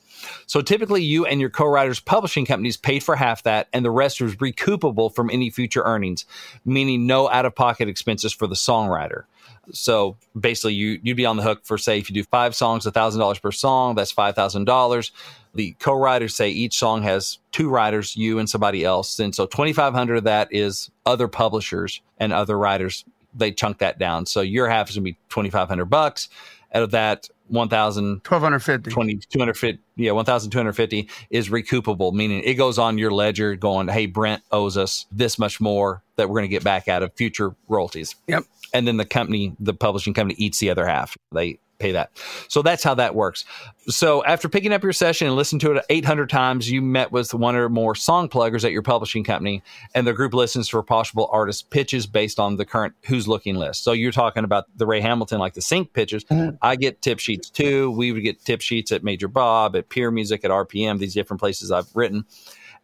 So 0.46 0.62
typically, 0.62 1.04
you 1.04 1.26
and 1.26 1.40
your 1.40 1.50
co-writers' 1.50 2.00
publishing 2.00 2.46
companies 2.46 2.78
paid 2.78 3.04
for 3.04 3.16
half 3.16 3.44
that, 3.44 3.68
and 3.74 3.86
the 3.86 3.92
rest 3.92 4.22
was 4.22 4.36
recoupable 4.38 5.14
from 5.14 5.30
any 5.30 5.50
future 5.50 5.84
earnings, 5.84 6.26
meaning 6.66 7.08
no 7.08 7.30
out-of-pocket 7.30 7.88
expenses 7.88 8.34
for 8.34 8.48
the 8.48 8.56
songwriter. 8.56 9.24
So 9.72 10.18
basically, 10.38 10.74
you 10.74 11.00
you'd 11.04 11.18
be 11.18 11.26
on 11.26 11.38
the 11.38 11.44
hook 11.44 11.62
for 11.64 11.78
say 11.78 12.00
if 12.00 12.10
you 12.10 12.14
do 12.14 12.24
five 12.24 12.56
songs, 12.56 12.86
thousand 12.86 13.20
dollars 13.20 13.40
per 13.40 13.52
song, 13.52 13.96
that's 13.96 14.12
five 14.12 14.36
thousand 14.36 14.66
dollars. 14.66 15.12
The 15.54 15.74
co-writers 15.80 16.34
say 16.36 16.50
each 16.50 16.78
song 16.78 17.04
has 17.04 17.38
two 17.52 17.70
writers, 17.70 18.16
you 18.16 18.40
and 18.40 18.50
somebody 18.50 18.84
else, 18.84 19.20
and 19.20 19.36
so 19.36 19.46
twenty 19.46 19.72
five 19.72 19.94
hundred 19.94 20.18
of 20.18 20.24
that 20.24 20.52
is 20.52 20.90
other 21.06 21.28
publishers 21.28 22.02
and 22.18 22.34
other 22.34 22.58
writers. 22.58 23.06
They 23.34 23.52
chunk 23.52 23.78
that 23.78 24.00
down, 24.00 24.26
so 24.26 24.42
your 24.42 24.68
half 24.68 24.90
is 24.90 24.96
gonna 24.96 25.04
be 25.04 25.18
twenty 25.30 25.52
five 25.52 25.70
hundred 25.70 25.86
bucks. 25.86 26.28
Out 26.74 26.84
of 26.84 26.92
that, 26.92 27.30
one 27.52 27.70
thousand 27.70 28.24
twelve 28.24 28.42
hundred 28.42 28.60
fifty. 28.60 28.90
20 28.92 29.16
250 29.30 29.80
yeah 29.98 30.12
1250 30.12 31.10
is 31.30 31.50
recoupable 31.50 32.14
meaning 32.14 32.42
it 32.44 32.56
goes 32.56 32.80
on 32.80 32.98
your 32.98 33.12
ledger 33.12 33.56
going 33.56 33.88
hey 33.88 34.06
brent 34.06 34.42
owes 34.52 34.78
us 34.78 35.06
this 35.12 35.38
much 35.38 35.60
more 35.62 36.02
that 36.16 36.30
we're 36.30 36.36
going 36.40 36.44
to 36.50 36.56
get 36.56 36.64
back 36.64 36.88
out 36.88 37.04
of 37.04 37.14
future 37.14 37.56
royalties 37.68 38.16
Yep. 38.28 38.46
and 38.74 38.88
then 38.88 38.98
the 38.98 39.06
company 39.06 39.56
the 39.60 39.74
publishing 39.74 40.14
company 40.14 40.36
eats 40.40 40.60
the 40.60 40.70
other 40.70 40.86
half 40.88 41.18
they 41.34 41.60
pay 41.82 41.92
that. 41.92 42.12
So 42.48 42.62
that's 42.62 42.84
how 42.84 42.94
that 42.96 43.16
works. 43.16 43.46
So 43.88 44.24
after 44.24 44.48
picking 44.48 44.72
up 44.74 44.84
your 44.84 44.94
session 44.94 45.28
and 45.28 45.36
listening 45.36 45.60
to 45.62 45.72
it 45.74 45.86
800 45.90 46.30
times 46.30 46.70
you 46.70 46.82
met 46.82 47.12
with 47.12 47.34
one 47.34 47.56
or 47.56 47.68
more 47.70 47.96
song 47.96 48.30
pluggers 48.30 48.64
at 48.64 48.72
your 48.72 48.84
publishing 48.84 49.24
company 49.24 49.64
and 49.96 50.06
the 50.06 50.14
group 50.14 50.34
listens 50.34 50.70
for 50.70 50.84
possible 50.84 51.30
artist 51.32 51.70
pitches 51.72 52.06
based 52.06 52.40
on 52.40 52.58
the 52.58 52.66
current 52.66 52.94
who's 53.06 53.28
looking 53.28 53.56
list. 53.56 53.84
So 53.84 53.92
you're 53.92 54.12
talking 54.12 54.44
about 54.44 54.66
the 54.78 54.86
ray 54.86 55.02
hamilton 55.02 55.40
like 55.40 55.54
the 55.54 55.62
sync 55.62 55.94
pitches. 55.94 56.24
Mm-hmm. 56.26 56.58
I 56.62 56.76
get 56.76 57.02
tip 57.02 57.20
sheets 57.20 57.50
too. 57.50 57.92
We 57.92 58.12
would 58.12 58.24
get 58.24 58.44
tip 58.46 58.62
sheets 58.62 58.92
at 58.92 59.04
major 59.04 59.28
bob 59.28 59.76
at 59.76 59.90
peer 59.90 60.12
music 60.12 60.46
at 60.46 60.52
rpm 60.52 61.00
these 61.00 61.14
different 61.14 61.40
places 61.40 61.72
i've 61.72 61.94
written. 61.96 62.26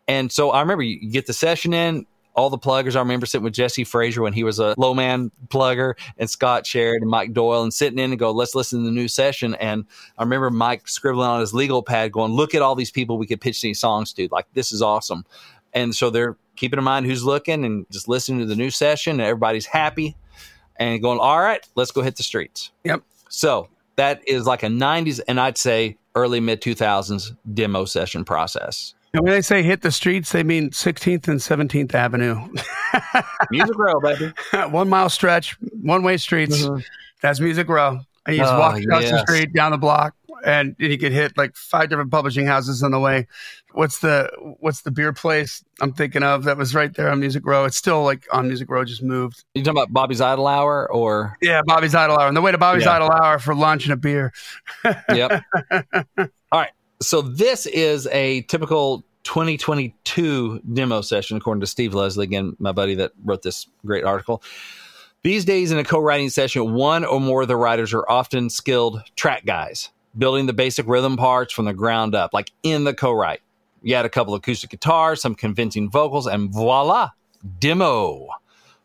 And 0.08 0.32
so 0.32 0.52
I 0.52 0.62
remember 0.62 0.84
you 0.84 1.12
get 1.12 1.28
the 1.28 1.34
session 1.34 1.74
in, 1.74 2.06
all 2.38 2.52
the 2.52 2.58
pluggers. 2.58 2.96
I 2.96 3.00
remember 3.00 3.26
sitting 3.26 3.44
with 3.44 3.54
Jesse 3.54 3.84
Frazier 3.84 4.22
when 4.22 4.32
he 4.32 4.44
was 4.44 4.60
a 4.60 4.76
low 4.78 4.94
man 4.94 5.32
plugger 5.48 5.96
and 6.20 6.30
Scott 6.30 6.64
Sherrod 6.64 7.02
and 7.02 7.10
Mike 7.10 7.34
Doyle 7.34 7.64
and 7.64 7.74
sitting 7.74 7.98
in 7.98 8.12
and 8.12 8.20
go, 8.20 8.32
let's 8.32 8.54
listen 8.54 8.80
to 8.80 8.86
the 8.86 8.92
new 8.92 9.08
session. 9.08 9.56
And 9.56 9.86
I 10.20 10.24
remember 10.24 10.52
Mike 10.52 10.88
scribbling 10.88 11.28
on 11.28 11.40
his 11.40 11.54
legal 11.54 11.82
pad 11.82 12.12
going, 12.12 12.32
look 12.32 12.54
at 12.54 12.62
all 12.62 12.76
these 12.76 12.92
people 12.92 13.18
we 13.18 13.26
could 13.26 13.42
pitch 13.42 13.62
these 13.62 13.80
songs 13.80 14.14
to. 14.14 14.30
Like, 14.32 14.46
this 14.54 14.72
is 14.72 14.84
awesome. 14.84 15.26
And 15.74 15.96
so 15.96 16.12
they're 16.12 16.38
keeping 16.56 16.78
in 16.78 16.84
mind 16.84 17.08
who's 17.08 17.24
looking 17.24 17.66
and 17.66 17.88
just 17.90 18.08
listening 18.08 18.40
to 18.40 18.46
the 18.46 18.56
new 18.56 18.70
session 18.70 19.20
and 19.20 19.22
everybody's 19.22 19.66
happy 19.66 20.16
and 20.78 21.02
going, 21.02 21.20
all 21.20 21.42
right, 21.42 21.68
let's 21.76 21.92
go 21.92 22.04
hit 22.04 22.18
the 22.18 22.24
streets. 22.24 22.70
Yep. 22.84 23.02
So 23.30 23.68
that 23.96 24.22
is 24.28 24.46
like 24.46 24.62
a 24.62 24.68
90s 24.68 25.20
and 25.28 25.40
I'd 25.40 25.58
say 25.58 25.98
early 26.14 26.40
mid 26.40 26.62
2000s 26.62 27.36
demo 27.54 27.86
session 27.86 28.24
process. 28.24 28.94
And 29.18 29.24
when 29.26 29.34
they 29.34 29.42
say 29.42 29.64
hit 29.64 29.82
the 29.82 29.92
streets, 29.92 30.32
they 30.32 30.44
mean 30.44 30.70
16th 30.70 31.28
and 31.28 31.40
17th 31.40 31.94
Avenue. 31.96 32.48
Music 33.52 33.76
Row, 33.78 34.00
baby. 34.00 34.32
one 34.70 34.90
mile 34.90 35.10
stretch, 35.10 35.58
one 35.82 36.04
way 36.04 36.18
streets. 36.18 36.62
Mm-hmm. 36.62 36.82
That's 37.22 37.40
Music 37.40 37.68
Row. 37.68 38.00
And 38.26 38.36
you 38.36 38.42
just 38.44 38.54
Oh, 38.54 38.60
walk 38.60 38.78
across 38.80 39.10
the 39.10 39.20
street, 39.22 39.54
down 39.54 39.72
the 39.72 39.78
block, 39.78 40.14
and 40.46 40.76
you 40.78 40.98
could 40.98 41.14
hit 41.14 41.38
like 41.38 41.56
five 41.56 41.90
different 41.90 42.12
publishing 42.12 42.46
houses 42.46 42.84
on 42.84 42.92
the 42.92 43.00
way. 43.00 43.26
What's 43.72 44.00
the 44.00 44.30
what's 44.60 44.82
the 44.82 44.92
beer 44.92 45.14
place 45.14 45.64
I'm 45.82 45.94
thinking 45.94 46.24
of 46.24 46.44
that 46.44 46.58
was 46.58 46.76
right 46.76 46.94
there 46.94 47.10
on 47.10 47.20
Music 47.20 47.46
Row? 47.46 47.66
It's 47.66 47.78
still 47.78 48.04
like 48.04 48.26
on 48.32 48.48
Music 48.48 48.70
Row, 48.70 48.84
just 48.86 49.02
moved. 49.02 49.46
You 49.56 49.64
talking 49.64 49.78
about 49.78 49.94
Bobby's 49.94 50.20
Idle 50.22 50.46
Hour 50.48 50.92
or 50.92 51.38
Yeah, 51.42 51.62
Bobby's 51.66 51.96
Idle 51.96 52.18
Hour. 52.18 52.28
On 52.28 52.34
the 52.34 52.42
way 52.42 52.52
to 52.52 52.58
Bobby's 52.58 52.84
Yeah. 52.86 52.98
Idle 52.98 53.10
Hour 53.12 53.40
for 53.40 53.56
lunch 53.56 53.86
and 53.86 53.94
a 53.94 53.98
beer. 53.98 54.32
yep. 55.10 55.42
All 56.18 56.28
right. 56.52 56.72
So 57.02 57.22
this 57.22 57.66
is 57.68 58.08
a 58.08 58.42
typical 58.44 59.04
2022 59.28 60.62
demo 60.74 61.02
session, 61.02 61.36
according 61.36 61.60
to 61.60 61.68
Steve 61.68 61.94
Leslie, 61.94 62.24
again, 62.24 62.56
my 62.60 62.72
buddy 62.72 62.96
that 62.96 63.12
wrote 63.26 63.42
this 63.42 63.68
great 63.86 64.06
article. 64.06 64.42
These 65.22 65.44
days, 65.44 65.70
in 65.70 65.78
a 65.78 65.84
co 65.84 66.00
writing 66.00 66.30
session, 66.30 66.74
one 66.74 67.04
or 67.04 67.20
more 67.20 67.42
of 67.42 67.50
the 67.50 67.58
writers 67.58 67.94
are 67.94 68.10
often 68.10 68.50
skilled 68.50 69.02
track 69.18 69.46
guys, 69.46 69.90
building 70.18 70.46
the 70.46 70.54
basic 70.54 70.88
rhythm 70.88 71.18
parts 71.18 71.54
from 71.54 71.66
the 71.66 71.74
ground 71.74 72.16
up, 72.16 72.34
like 72.34 72.52
in 72.64 72.86
the 72.86 72.94
co 72.94 73.12
write. 73.12 73.42
You 73.84 73.96
add 73.96 74.06
a 74.06 74.10
couple 74.10 74.34
acoustic 74.34 74.70
guitars, 74.70 75.22
some 75.22 75.36
convincing 75.36 75.90
vocals, 75.90 76.26
and 76.26 76.50
voila, 76.50 77.10
demo. 77.60 78.30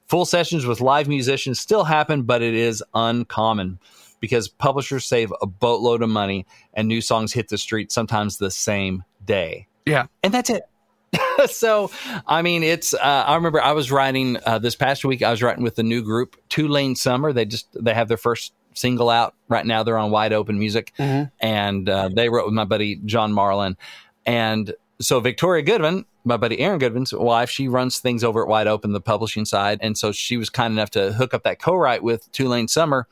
Full 0.09 0.24
sessions 0.24 0.66
with 0.66 0.81
live 0.81 1.07
musicians 1.07 1.61
still 1.61 1.85
happen, 1.85 2.22
but 2.24 2.42
it 2.42 2.55
is 2.55 2.83
uncommon 2.94 3.78
because 4.18 4.48
publishers 4.48 5.07
save 5.07 5.33
a 5.40 5.46
boatload 5.46 6.02
of 6.02 6.09
money 6.09 6.46
and 6.74 6.88
new 6.88 7.00
songs 7.00 7.33
hit 7.33 7.48
the 7.48 7.59
street 7.59 7.92
sometimes 7.92 8.38
the 8.38 8.50
same 8.50 9.05
day. 9.24 9.68
Yeah. 9.87 10.07
And 10.23 10.33
that's 10.33 10.51
it. 10.51 10.62
so, 11.51 11.90
I 12.27 12.42
mean, 12.42 12.62
it's, 12.62 12.95
uh, 12.95 12.99
I 13.27 13.35
remember 13.35 13.61
I 13.61 13.73
was 13.73 13.92
writing 13.92 14.38
uh, 14.47 14.59
this 14.59 14.75
past 14.75 15.05
week, 15.05 15.23
I 15.23 15.31
was 15.31 15.42
writing 15.42 15.62
with 15.62 15.77
the 15.77 15.83
new 15.83 16.03
group, 16.03 16.37
Two 16.49 16.68
Lane 16.68 16.97
Summer. 16.97 17.33
They 17.33 17.45
just, 17.45 17.68
they 17.79 17.95
have 17.95 18.09
their 18.09 18.16
first 18.16 18.55
single 18.75 19.11
out 19.11 19.35
right 19.49 19.66
now. 19.66 19.83
They're 19.83 19.99
on 19.99 20.11
Wide 20.11 20.33
Open 20.33 20.59
Music. 20.59 20.92
And 21.40 21.88
uh, 21.88 22.09
they 22.09 22.29
wrote 22.29 22.47
with 22.47 22.55
my 22.55 22.64
buddy 22.64 22.97
John 23.05 23.33
Marlin. 23.33 23.77
And 24.25 24.75
so 25.01 25.21
Victoria 25.21 25.62
Goodman, 25.62 26.07
my 26.25 26.37
buddy 26.37 26.61
Aaron 26.61 26.79
Goodman's 26.79 27.12
wife, 27.12 27.51
she 27.51 27.68
runs 27.68 27.99
things 27.99 28.25
over 28.25 28.42
at 28.42 28.49
Wide 28.49 28.66
Open, 28.66 28.92
the 28.92 29.01
publishing 29.01 29.45
side. 29.45 29.79
And 29.83 29.99
so 29.99 30.12
she 30.12 30.37
was 30.37 30.49
kind 30.49 30.73
enough 30.73 30.90
to 30.90 31.12
hook 31.12 31.35
up 31.35 31.42
that 31.42 31.61
co-write 31.61 32.03
with 32.03 32.31
Two 32.33 32.49
Lane 32.49 32.68
Summer. 32.68 33.07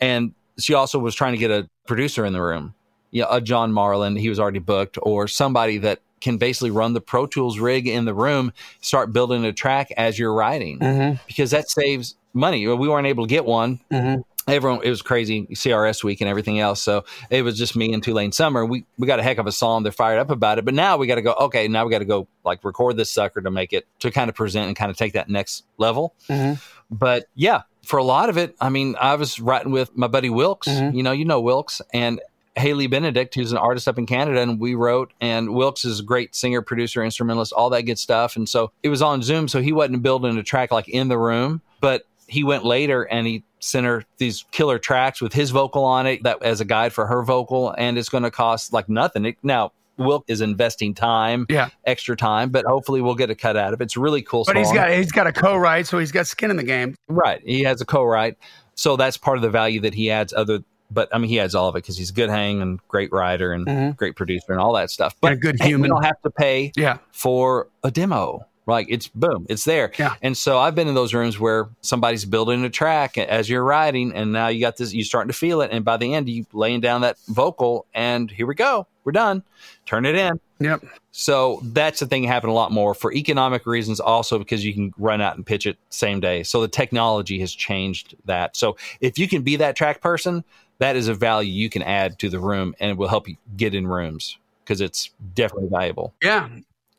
And 0.00 0.34
she 0.58 0.74
also 0.74 0.98
was 0.98 1.14
trying 1.14 1.32
to 1.32 1.38
get 1.38 1.50
a 1.50 1.68
producer 1.86 2.24
in 2.24 2.32
the 2.32 2.42
room. 2.42 2.74
Yeah, 3.10 3.26
a 3.30 3.40
John 3.40 3.72
Marlin, 3.72 4.16
he 4.16 4.28
was 4.28 4.40
already 4.40 4.58
booked, 4.58 4.98
or 5.00 5.28
somebody 5.28 5.78
that 5.78 6.00
can 6.26 6.38
basically 6.38 6.72
run 6.72 6.92
the 6.92 7.00
Pro 7.00 7.24
Tools 7.24 7.60
rig 7.60 7.86
in 7.86 8.04
the 8.04 8.12
room, 8.12 8.52
start 8.80 9.12
building 9.12 9.44
a 9.44 9.52
track 9.52 9.92
as 9.96 10.18
you're 10.18 10.34
writing, 10.34 10.80
mm-hmm. 10.80 11.22
because 11.28 11.52
that 11.52 11.70
saves 11.70 12.16
money. 12.34 12.66
We 12.66 12.88
weren't 12.88 13.06
able 13.06 13.24
to 13.26 13.28
get 13.28 13.44
one. 13.44 13.78
Mm-hmm. 13.92 14.22
Everyone, 14.48 14.80
it 14.82 14.90
was 14.90 15.02
crazy 15.02 15.46
CRS 15.46 16.02
week 16.02 16.20
and 16.20 16.28
everything 16.28 16.58
else. 16.58 16.82
So 16.82 17.04
it 17.30 17.42
was 17.42 17.56
just 17.56 17.76
me 17.76 17.92
and 17.92 18.02
Two 18.02 18.12
Lane 18.12 18.32
Summer. 18.32 18.66
We 18.66 18.84
we 18.98 19.06
got 19.06 19.20
a 19.20 19.22
heck 19.22 19.38
of 19.38 19.46
a 19.46 19.52
song. 19.52 19.84
They're 19.84 19.92
fired 19.92 20.18
up 20.18 20.30
about 20.30 20.58
it. 20.58 20.64
But 20.64 20.74
now 20.74 20.96
we 20.96 21.06
got 21.06 21.14
to 21.14 21.22
go. 21.22 21.32
Okay, 21.32 21.68
now 21.68 21.84
we 21.84 21.92
got 21.92 22.00
to 22.00 22.04
go 22.04 22.26
like 22.44 22.64
record 22.64 22.96
this 22.96 23.10
sucker 23.10 23.40
to 23.40 23.50
make 23.50 23.72
it 23.72 23.86
to 24.00 24.10
kind 24.10 24.28
of 24.28 24.34
present 24.34 24.66
and 24.66 24.76
kind 24.76 24.90
of 24.90 24.96
take 24.96 25.12
that 25.12 25.28
next 25.28 25.64
level. 25.78 26.14
Mm-hmm. 26.28 26.54
But 26.90 27.26
yeah, 27.36 27.62
for 27.84 27.98
a 27.98 28.04
lot 28.04 28.28
of 28.28 28.36
it, 28.36 28.56
I 28.60 28.68
mean, 28.68 28.96
I 29.00 29.14
was 29.14 29.38
writing 29.38 29.70
with 29.70 29.96
my 29.96 30.08
buddy 30.08 30.30
Wilkes. 30.30 30.66
You 30.68 31.02
know, 31.04 31.12
you 31.12 31.24
know 31.24 31.40
Wilkes 31.40 31.80
and 31.92 32.20
Haley 32.56 32.86
Benedict, 32.86 33.34
who's 33.34 33.52
an 33.52 33.58
artist 33.58 33.86
up 33.86 33.98
in 33.98 34.06
Canada, 34.06 34.40
and 34.40 34.58
we 34.58 34.74
wrote. 34.74 35.12
And 35.20 35.54
Wilkes 35.54 35.84
is 35.84 36.00
a 36.00 36.02
great 36.02 36.34
singer, 36.34 36.62
producer, 36.62 37.04
instrumentalist, 37.04 37.52
all 37.52 37.70
that 37.70 37.82
good 37.82 37.98
stuff. 37.98 38.36
And 38.36 38.48
so 38.48 38.72
it 38.82 38.88
was 38.88 39.02
on 39.02 39.22
Zoom, 39.22 39.46
so 39.48 39.60
he 39.60 39.72
wasn't 39.72 40.02
building 40.02 40.36
a 40.38 40.42
track 40.42 40.72
like 40.72 40.88
in 40.88 41.08
the 41.08 41.18
room, 41.18 41.60
but 41.80 42.02
he 42.28 42.42
went 42.44 42.64
later 42.64 43.02
and 43.04 43.26
he 43.26 43.44
sent 43.60 43.86
her 43.86 44.04
these 44.18 44.44
killer 44.52 44.78
tracks 44.78 45.20
with 45.20 45.32
his 45.32 45.50
vocal 45.50 45.84
on 45.84 46.06
it 46.06 46.22
that 46.24 46.42
as 46.42 46.60
a 46.60 46.64
guide 46.64 46.92
for 46.92 47.06
her 47.06 47.22
vocal, 47.22 47.74
and 47.78 47.98
it's 47.98 48.08
going 48.08 48.24
to 48.24 48.30
cost 48.30 48.72
like 48.72 48.88
nothing. 48.88 49.24
It, 49.26 49.36
now. 49.42 49.72
Wilk 49.98 50.24
is 50.28 50.42
investing 50.42 50.92
time, 50.92 51.46
Yeah. 51.48 51.70
extra 51.86 52.18
time, 52.18 52.50
but 52.50 52.66
hopefully 52.66 53.00
we'll 53.00 53.14
get 53.14 53.30
a 53.30 53.34
cut 53.34 53.56
out 53.56 53.72
of 53.72 53.80
it. 53.80 53.84
It's 53.84 53.96
really 53.96 54.20
cool 54.20 54.44
But 54.44 54.52
song. 54.52 54.62
he's 54.62 54.70
got 54.70 54.90
he's 54.90 55.10
got 55.10 55.26
a 55.26 55.32
co-write, 55.32 55.86
so 55.86 55.98
he's 55.98 56.12
got 56.12 56.26
skin 56.26 56.50
in 56.50 56.58
the 56.58 56.62
game. 56.64 56.94
Right. 57.08 57.40
He 57.42 57.62
has 57.62 57.80
a 57.80 57.86
co-write. 57.86 58.36
So 58.74 58.96
that's 58.96 59.16
part 59.16 59.38
of 59.38 59.42
the 59.42 59.48
value 59.48 59.80
that 59.80 59.94
he 59.94 60.10
adds 60.10 60.34
other 60.34 60.58
but 60.90 61.08
I 61.12 61.18
mean 61.18 61.28
he 61.28 61.36
has 61.36 61.54
all 61.54 61.68
of 61.68 61.74
it 61.74 61.78
because 61.78 61.96
he's 61.96 62.10
a 62.10 62.14
good 62.14 62.30
hang 62.30 62.62
and 62.62 62.80
great 62.88 63.12
writer 63.12 63.52
and 63.52 63.66
mm-hmm. 63.66 63.90
great 63.92 64.16
producer 64.16 64.52
and 64.52 64.60
all 64.60 64.74
that 64.74 64.90
stuff. 64.90 65.14
But 65.20 65.32
And 65.32 65.38
a 65.38 65.40
good 65.40 65.56
hey, 65.60 65.68
human. 65.68 65.82
we 65.82 65.88
don't 65.88 66.04
have 66.04 66.20
to 66.22 66.30
pay 66.30 66.72
Yeah. 66.76 66.98
for 67.12 67.68
a 67.82 67.90
demo. 67.90 68.46
Like 68.66 68.88
it's 68.90 69.06
boom, 69.06 69.46
it's 69.48 69.64
there. 69.64 69.92
Yeah. 69.96 70.14
And 70.22 70.36
so 70.36 70.58
I've 70.58 70.74
been 70.74 70.88
in 70.88 70.94
those 70.96 71.14
rooms 71.14 71.38
where 71.38 71.68
somebody's 71.82 72.24
building 72.24 72.64
a 72.64 72.70
track 72.70 73.16
as 73.16 73.48
you're 73.48 73.62
writing, 73.62 74.12
and 74.12 74.32
now 74.32 74.48
you 74.48 74.60
got 74.60 74.76
this, 74.76 74.92
you're 74.92 75.04
starting 75.04 75.30
to 75.30 75.38
feel 75.38 75.60
it, 75.60 75.70
and 75.70 75.84
by 75.84 75.96
the 75.96 76.12
end 76.12 76.28
you 76.28 76.46
laying 76.52 76.80
down 76.80 77.02
that 77.02 77.16
vocal, 77.28 77.86
and 77.94 78.28
here 78.28 78.44
we 78.44 78.56
go, 78.56 78.88
we're 79.04 79.12
done. 79.12 79.44
Turn 79.84 80.04
it 80.04 80.16
in. 80.16 80.40
Yep. 80.58 80.84
So 81.12 81.60
that's 81.62 82.00
the 82.00 82.06
thing 82.06 82.24
happen 82.24 82.50
a 82.50 82.52
lot 82.52 82.72
more 82.72 82.92
for 82.92 83.12
economic 83.12 83.66
reasons, 83.66 84.00
also 84.00 84.36
because 84.36 84.64
you 84.64 84.74
can 84.74 84.92
run 84.98 85.20
out 85.20 85.36
and 85.36 85.46
pitch 85.46 85.64
it 85.64 85.78
same 85.90 86.18
day. 86.18 86.42
So 86.42 86.60
the 86.60 86.68
technology 86.68 87.38
has 87.38 87.54
changed 87.54 88.16
that. 88.24 88.56
So 88.56 88.76
if 89.00 89.16
you 89.16 89.28
can 89.28 89.42
be 89.42 89.54
that 89.56 89.76
track 89.76 90.00
person, 90.00 90.42
that 90.78 90.96
is 90.96 91.08
a 91.08 91.14
value 91.14 91.52
you 91.52 91.70
can 91.70 91.82
add 91.82 92.18
to 92.20 92.28
the 92.28 92.38
room 92.38 92.74
and 92.80 92.90
it 92.90 92.96
will 92.96 93.08
help 93.08 93.28
you 93.28 93.36
get 93.56 93.74
in 93.74 93.86
rooms 93.86 94.38
because 94.64 94.80
it's 94.80 95.10
definitely 95.34 95.68
valuable. 95.70 96.12
Yeah. 96.22 96.48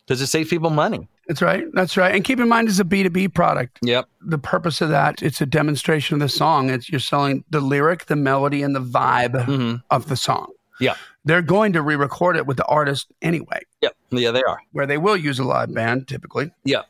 Because 0.05 0.21
it 0.21 0.27
saves 0.27 0.49
people 0.49 0.69
money. 0.69 1.07
That's 1.27 1.41
right. 1.41 1.65
That's 1.73 1.97
right. 1.97 2.15
And 2.15 2.23
keep 2.23 2.39
in 2.39 2.47
mind, 2.47 2.69
it's 2.69 2.79
a 2.79 2.85
B2B 2.85 3.33
product. 3.33 3.79
Yep. 3.81 4.07
The 4.21 4.37
purpose 4.37 4.79
of 4.79 4.87
that, 4.89 5.21
it's 5.21 5.41
a 5.41 5.45
demonstration 5.45 6.13
of 6.15 6.19
the 6.21 6.29
song. 6.29 6.69
It's 6.69 6.89
you're 6.89 7.01
selling 7.01 7.43
the 7.49 7.59
lyric, 7.59 8.05
the 8.05 8.15
melody, 8.15 8.63
and 8.63 8.73
the 8.73 8.79
vibe 8.81 9.33
Mhm. 9.45 9.83
of 9.91 10.07
the 10.07 10.15
song. 10.15 10.53
Yeah. 10.79 10.95
They're 11.25 11.41
going 11.41 11.73
to 11.73 11.81
re-record 11.81 12.37
it 12.37 12.45
with 12.47 12.55
the 12.55 12.65
artist 12.65 13.07
anyway, 13.21 13.59
Yep. 13.81 13.95
Yeah, 14.11 14.31
they 14.31 14.43
are. 14.43 14.59
where 14.71 14.85
they 14.85 14.97
will 14.97 15.17
use 15.17 15.39
a 15.39 15.43
live 15.43 15.73
band 15.73 16.07
typically. 16.07 16.51
Yeah. 16.63 16.83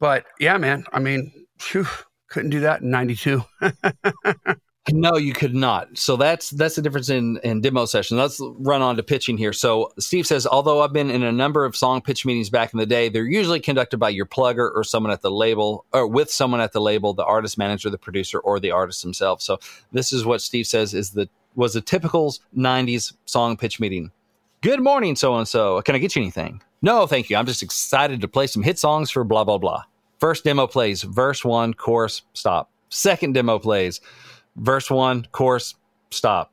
But 0.00 0.24
yeah, 0.40 0.56
man, 0.58 0.84
I 0.92 0.98
mean, 0.98 1.30
phew, 1.58 1.86
couldn't 2.28 2.50
do 2.50 2.60
that 2.60 2.80
in 2.82 2.90
92. 2.90 3.44
No, 4.88 5.16
you 5.16 5.34
could 5.34 5.54
not. 5.54 5.96
So 5.98 6.16
that's 6.16 6.50
that's 6.50 6.74
the 6.74 6.82
difference 6.82 7.10
in 7.10 7.38
in 7.44 7.60
demo 7.60 7.84
session. 7.84 8.16
Let's 8.16 8.40
run 8.40 8.80
on 8.80 8.96
to 8.96 9.02
pitching 9.02 9.36
here. 9.36 9.52
So 9.52 9.92
Steve 9.98 10.26
says, 10.26 10.46
although 10.46 10.80
I've 10.80 10.92
been 10.92 11.10
in 11.10 11.22
a 11.22 11.30
number 11.30 11.66
of 11.66 11.76
song 11.76 12.00
pitch 12.00 12.24
meetings 12.24 12.48
back 12.48 12.72
in 12.72 12.78
the 12.78 12.86
day, 12.86 13.10
they're 13.10 13.24
usually 13.24 13.60
conducted 13.60 13.98
by 13.98 14.08
your 14.08 14.24
plugger 14.24 14.70
or 14.74 14.82
someone 14.82 15.12
at 15.12 15.20
the 15.20 15.30
label, 15.30 15.84
or 15.92 16.06
with 16.06 16.30
someone 16.30 16.62
at 16.62 16.72
the 16.72 16.80
label, 16.80 17.12
the 17.12 17.24
artist 17.24 17.58
manager, 17.58 17.90
the 17.90 17.98
producer, 17.98 18.38
or 18.38 18.58
the 18.58 18.70
artist 18.70 19.02
himself. 19.02 19.42
So 19.42 19.58
this 19.92 20.12
is 20.14 20.24
what 20.24 20.40
Steve 20.40 20.66
says 20.66 20.94
is 20.94 21.10
the 21.10 21.28
was 21.54 21.76
a 21.76 21.82
typical 21.82 22.34
'90s 22.56 23.12
song 23.26 23.58
pitch 23.58 23.80
meeting. 23.80 24.10
Good 24.62 24.80
morning, 24.80 25.14
so 25.14 25.36
and 25.36 25.46
so. 25.46 25.82
Can 25.82 25.94
I 25.94 25.98
get 25.98 26.16
you 26.16 26.22
anything? 26.22 26.62
No, 26.80 27.06
thank 27.06 27.28
you. 27.28 27.36
I'm 27.36 27.46
just 27.46 27.62
excited 27.62 28.22
to 28.22 28.28
play 28.28 28.46
some 28.46 28.62
hit 28.62 28.78
songs 28.78 29.10
for 29.10 29.24
blah 29.24 29.44
blah 29.44 29.58
blah. 29.58 29.84
First 30.18 30.44
demo 30.44 30.66
plays 30.66 31.02
verse 31.02 31.44
one, 31.44 31.74
chorus, 31.74 32.22
stop. 32.32 32.70
Second 32.88 33.34
demo 33.34 33.58
plays 33.58 34.00
verse 34.56 34.90
one, 34.90 35.26
chorus, 35.32 35.74
stop. 36.10 36.52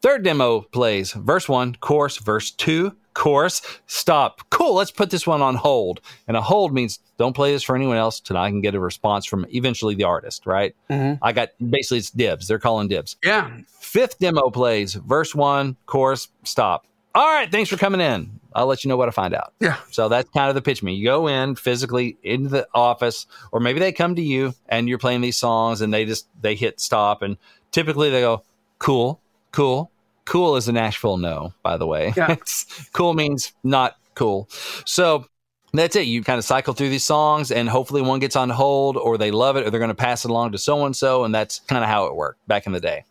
Third 0.00 0.22
demo 0.22 0.60
plays 0.60 1.12
verse 1.12 1.48
one, 1.48 1.74
chorus, 1.80 2.18
verse 2.18 2.50
two, 2.50 2.94
chorus, 3.14 3.62
stop. 3.86 4.40
Cool, 4.50 4.74
let's 4.74 4.92
put 4.92 5.10
this 5.10 5.26
one 5.26 5.42
on 5.42 5.56
hold. 5.56 6.00
And 6.28 6.36
a 6.36 6.40
hold 6.40 6.72
means 6.72 7.00
don't 7.16 7.34
play 7.34 7.52
this 7.52 7.64
for 7.64 7.74
anyone 7.74 7.96
else 7.96 8.20
till 8.20 8.36
I 8.36 8.48
can 8.48 8.60
get 8.60 8.76
a 8.76 8.80
response 8.80 9.26
from 9.26 9.44
eventually 9.50 9.96
the 9.96 10.04
artist, 10.04 10.46
right? 10.46 10.74
Mhm. 10.88 11.18
I 11.20 11.32
got 11.32 11.48
basically 11.58 11.98
it's 11.98 12.10
dibs. 12.10 12.46
They're 12.46 12.60
calling 12.60 12.86
dibs. 12.86 13.16
Yeah. 13.24 13.50
Fifth 13.80 14.18
demo 14.20 14.50
plays 14.50 14.94
verse 14.94 15.34
one, 15.34 15.76
chorus, 15.86 16.28
stop. 16.44 16.86
All 17.18 17.26
right, 17.26 17.50
thanks 17.50 17.68
for 17.68 17.76
coming 17.76 18.00
in. 18.00 18.30
I'll 18.54 18.66
let 18.66 18.84
you 18.84 18.88
know 18.88 18.96
what 18.96 19.08
I 19.08 19.10
find 19.10 19.34
out. 19.34 19.52
Yeah. 19.58 19.78
So 19.90 20.08
that's 20.08 20.30
kind 20.30 20.50
of 20.50 20.54
the 20.54 20.62
pitch 20.62 20.84
me. 20.84 20.94
You 20.94 21.04
go 21.04 21.26
in 21.26 21.56
physically 21.56 22.16
into 22.22 22.48
the 22.48 22.68
office, 22.72 23.26
or 23.50 23.58
maybe 23.58 23.80
they 23.80 23.90
come 23.90 24.14
to 24.14 24.22
you 24.22 24.54
and 24.68 24.88
you're 24.88 24.98
playing 24.98 25.20
these 25.20 25.36
songs 25.36 25.80
and 25.80 25.92
they 25.92 26.04
just 26.04 26.28
they 26.40 26.54
hit 26.54 26.78
stop 26.78 27.22
and 27.22 27.36
typically 27.72 28.10
they 28.10 28.20
go, 28.20 28.44
Cool, 28.78 29.20
cool. 29.50 29.90
Cool 30.26 30.54
is 30.54 30.68
a 30.68 30.72
Nashville 30.72 31.16
no, 31.16 31.52
by 31.64 31.76
the 31.76 31.88
way. 31.88 32.12
Yeah. 32.16 32.36
Cool 32.92 33.14
means 33.14 33.52
not 33.64 33.96
cool. 34.14 34.48
So 34.84 35.26
that's 35.72 35.96
it. 35.96 36.06
You 36.06 36.22
kind 36.22 36.38
of 36.38 36.44
cycle 36.44 36.72
through 36.72 36.90
these 36.90 37.04
songs 37.04 37.50
and 37.50 37.68
hopefully 37.68 38.00
one 38.00 38.20
gets 38.20 38.36
on 38.36 38.48
hold 38.48 38.96
or 38.96 39.18
they 39.18 39.32
love 39.32 39.56
it 39.56 39.66
or 39.66 39.70
they're 39.70 39.80
going 39.80 39.88
to 39.88 39.94
pass 39.96 40.24
it 40.24 40.30
along 40.30 40.52
to 40.52 40.58
so 40.58 40.86
and 40.86 40.94
so. 40.94 41.24
And 41.24 41.34
that's 41.34 41.58
kind 41.66 41.82
of 41.82 41.90
how 41.90 42.06
it 42.06 42.14
worked 42.14 42.46
back 42.46 42.64
in 42.68 42.72
the 42.72 42.80
day. 42.80 43.02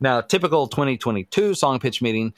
Now, 0.00 0.20
typical 0.20 0.66
2022 0.66 1.54
song 1.54 1.78
pitch 1.78 2.02
meeting, 2.02 2.34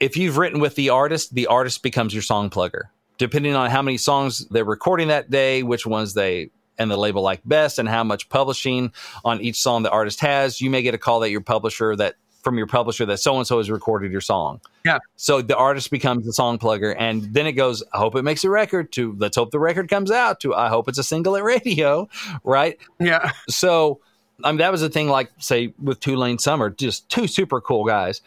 if 0.00 0.16
you've 0.16 0.36
written 0.38 0.60
with 0.60 0.74
the 0.74 0.90
artist, 0.90 1.34
the 1.34 1.46
artist 1.46 1.82
becomes 1.82 2.12
your 2.14 2.22
song 2.22 2.50
plugger. 2.50 2.84
Depending 3.18 3.54
on 3.56 3.68
how 3.70 3.82
many 3.82 3.96
songs 3.96 4.46
they're 4.48 4.64
recording 4.64 5.08
that 5.08 5.28
day, 5.30 5.62
which 5.62 5.86
ones 5.86 6.14
they 6.14 6.50
and 6.78 6.88
the 6.88 6.96
label 6.96 7.20
like 7.22 7.40
best, 7.44 7.80
and 7.80 7.88
how 7.88 8.04
much 8.04 8.28
publishing 8.28 8.92
on 9.24 9.40
each 9.40 9.60
song 9.60 9.82
the 9.82 9.90
artist 9.90 10.20
has, 10.20 10.60
you 10.60 10.70
may 10.70 10.82
get 10.82 10.94
a 10.94 10.98
call 10.98 11.18
that 11.20 11.30
your 11.30 11.40
publisher 11.40 11.96
that 11.96 12.14
from 12.44 12.56
your 12.56 12.68
publisher 12.68 13.04
that 13.04 13.18
so 13.18 13.36
and 13.36 13.44
so 13.48 13.58
has 13.58 13.68
recorded 13.68 14.12
your 14.12 14.20
song. 14.20 14.60
Yeah. 14.84 14.98
So 15.16 15.42
the 15.42 15.56
artist 15.56 15.90
becomes 15.90 16.24
the 16.24 16.32
song 16.32 16.56
plugger, 16.60 16.94
and 16.96 17.22
then 17.34 17.48
it 17.48 17.52
goes. 17.52 17.82
I 17.92 17.98
hope 17.98 18.14
it 18.14 18.22
makes 18.22 18.44
a 18.44 18.50
record. 18.50 18.92
To 18.92 19.16
let's 19.18 19.36
hope 19.36 19.50
the 19.50 19.58
record 19.58 19.88
comes 19.88 20.12
out. 20.12 20.38
To 20.40 20.54
I 20.54 20.68
hope 20.68 20.88
it's 20.88 20.98
a 20.98 21.02
single 21.04 21.36
at 21.36 21.42
radio. 21.42 22.08
Right 22.44 22.78
Yeah. 23.00 23.32
so 23.48 23.98
I 24.44 24.52
mean 24.52 24.58
that 24.58 24.70
was 24.70 24.80
the 24.80 24.88
thing 24.88 25.08
like 25.08 25.32
say 25.38 25.74
with 25.82 25.98
Two 25.98 26.14
Lane 26.14 26.38
Summer, 26.38 26.70
just 26.70 27.08
two 27.08 27.26
super 27.26 27.60
cool 27.60 27.84
guys. 27.84 28.22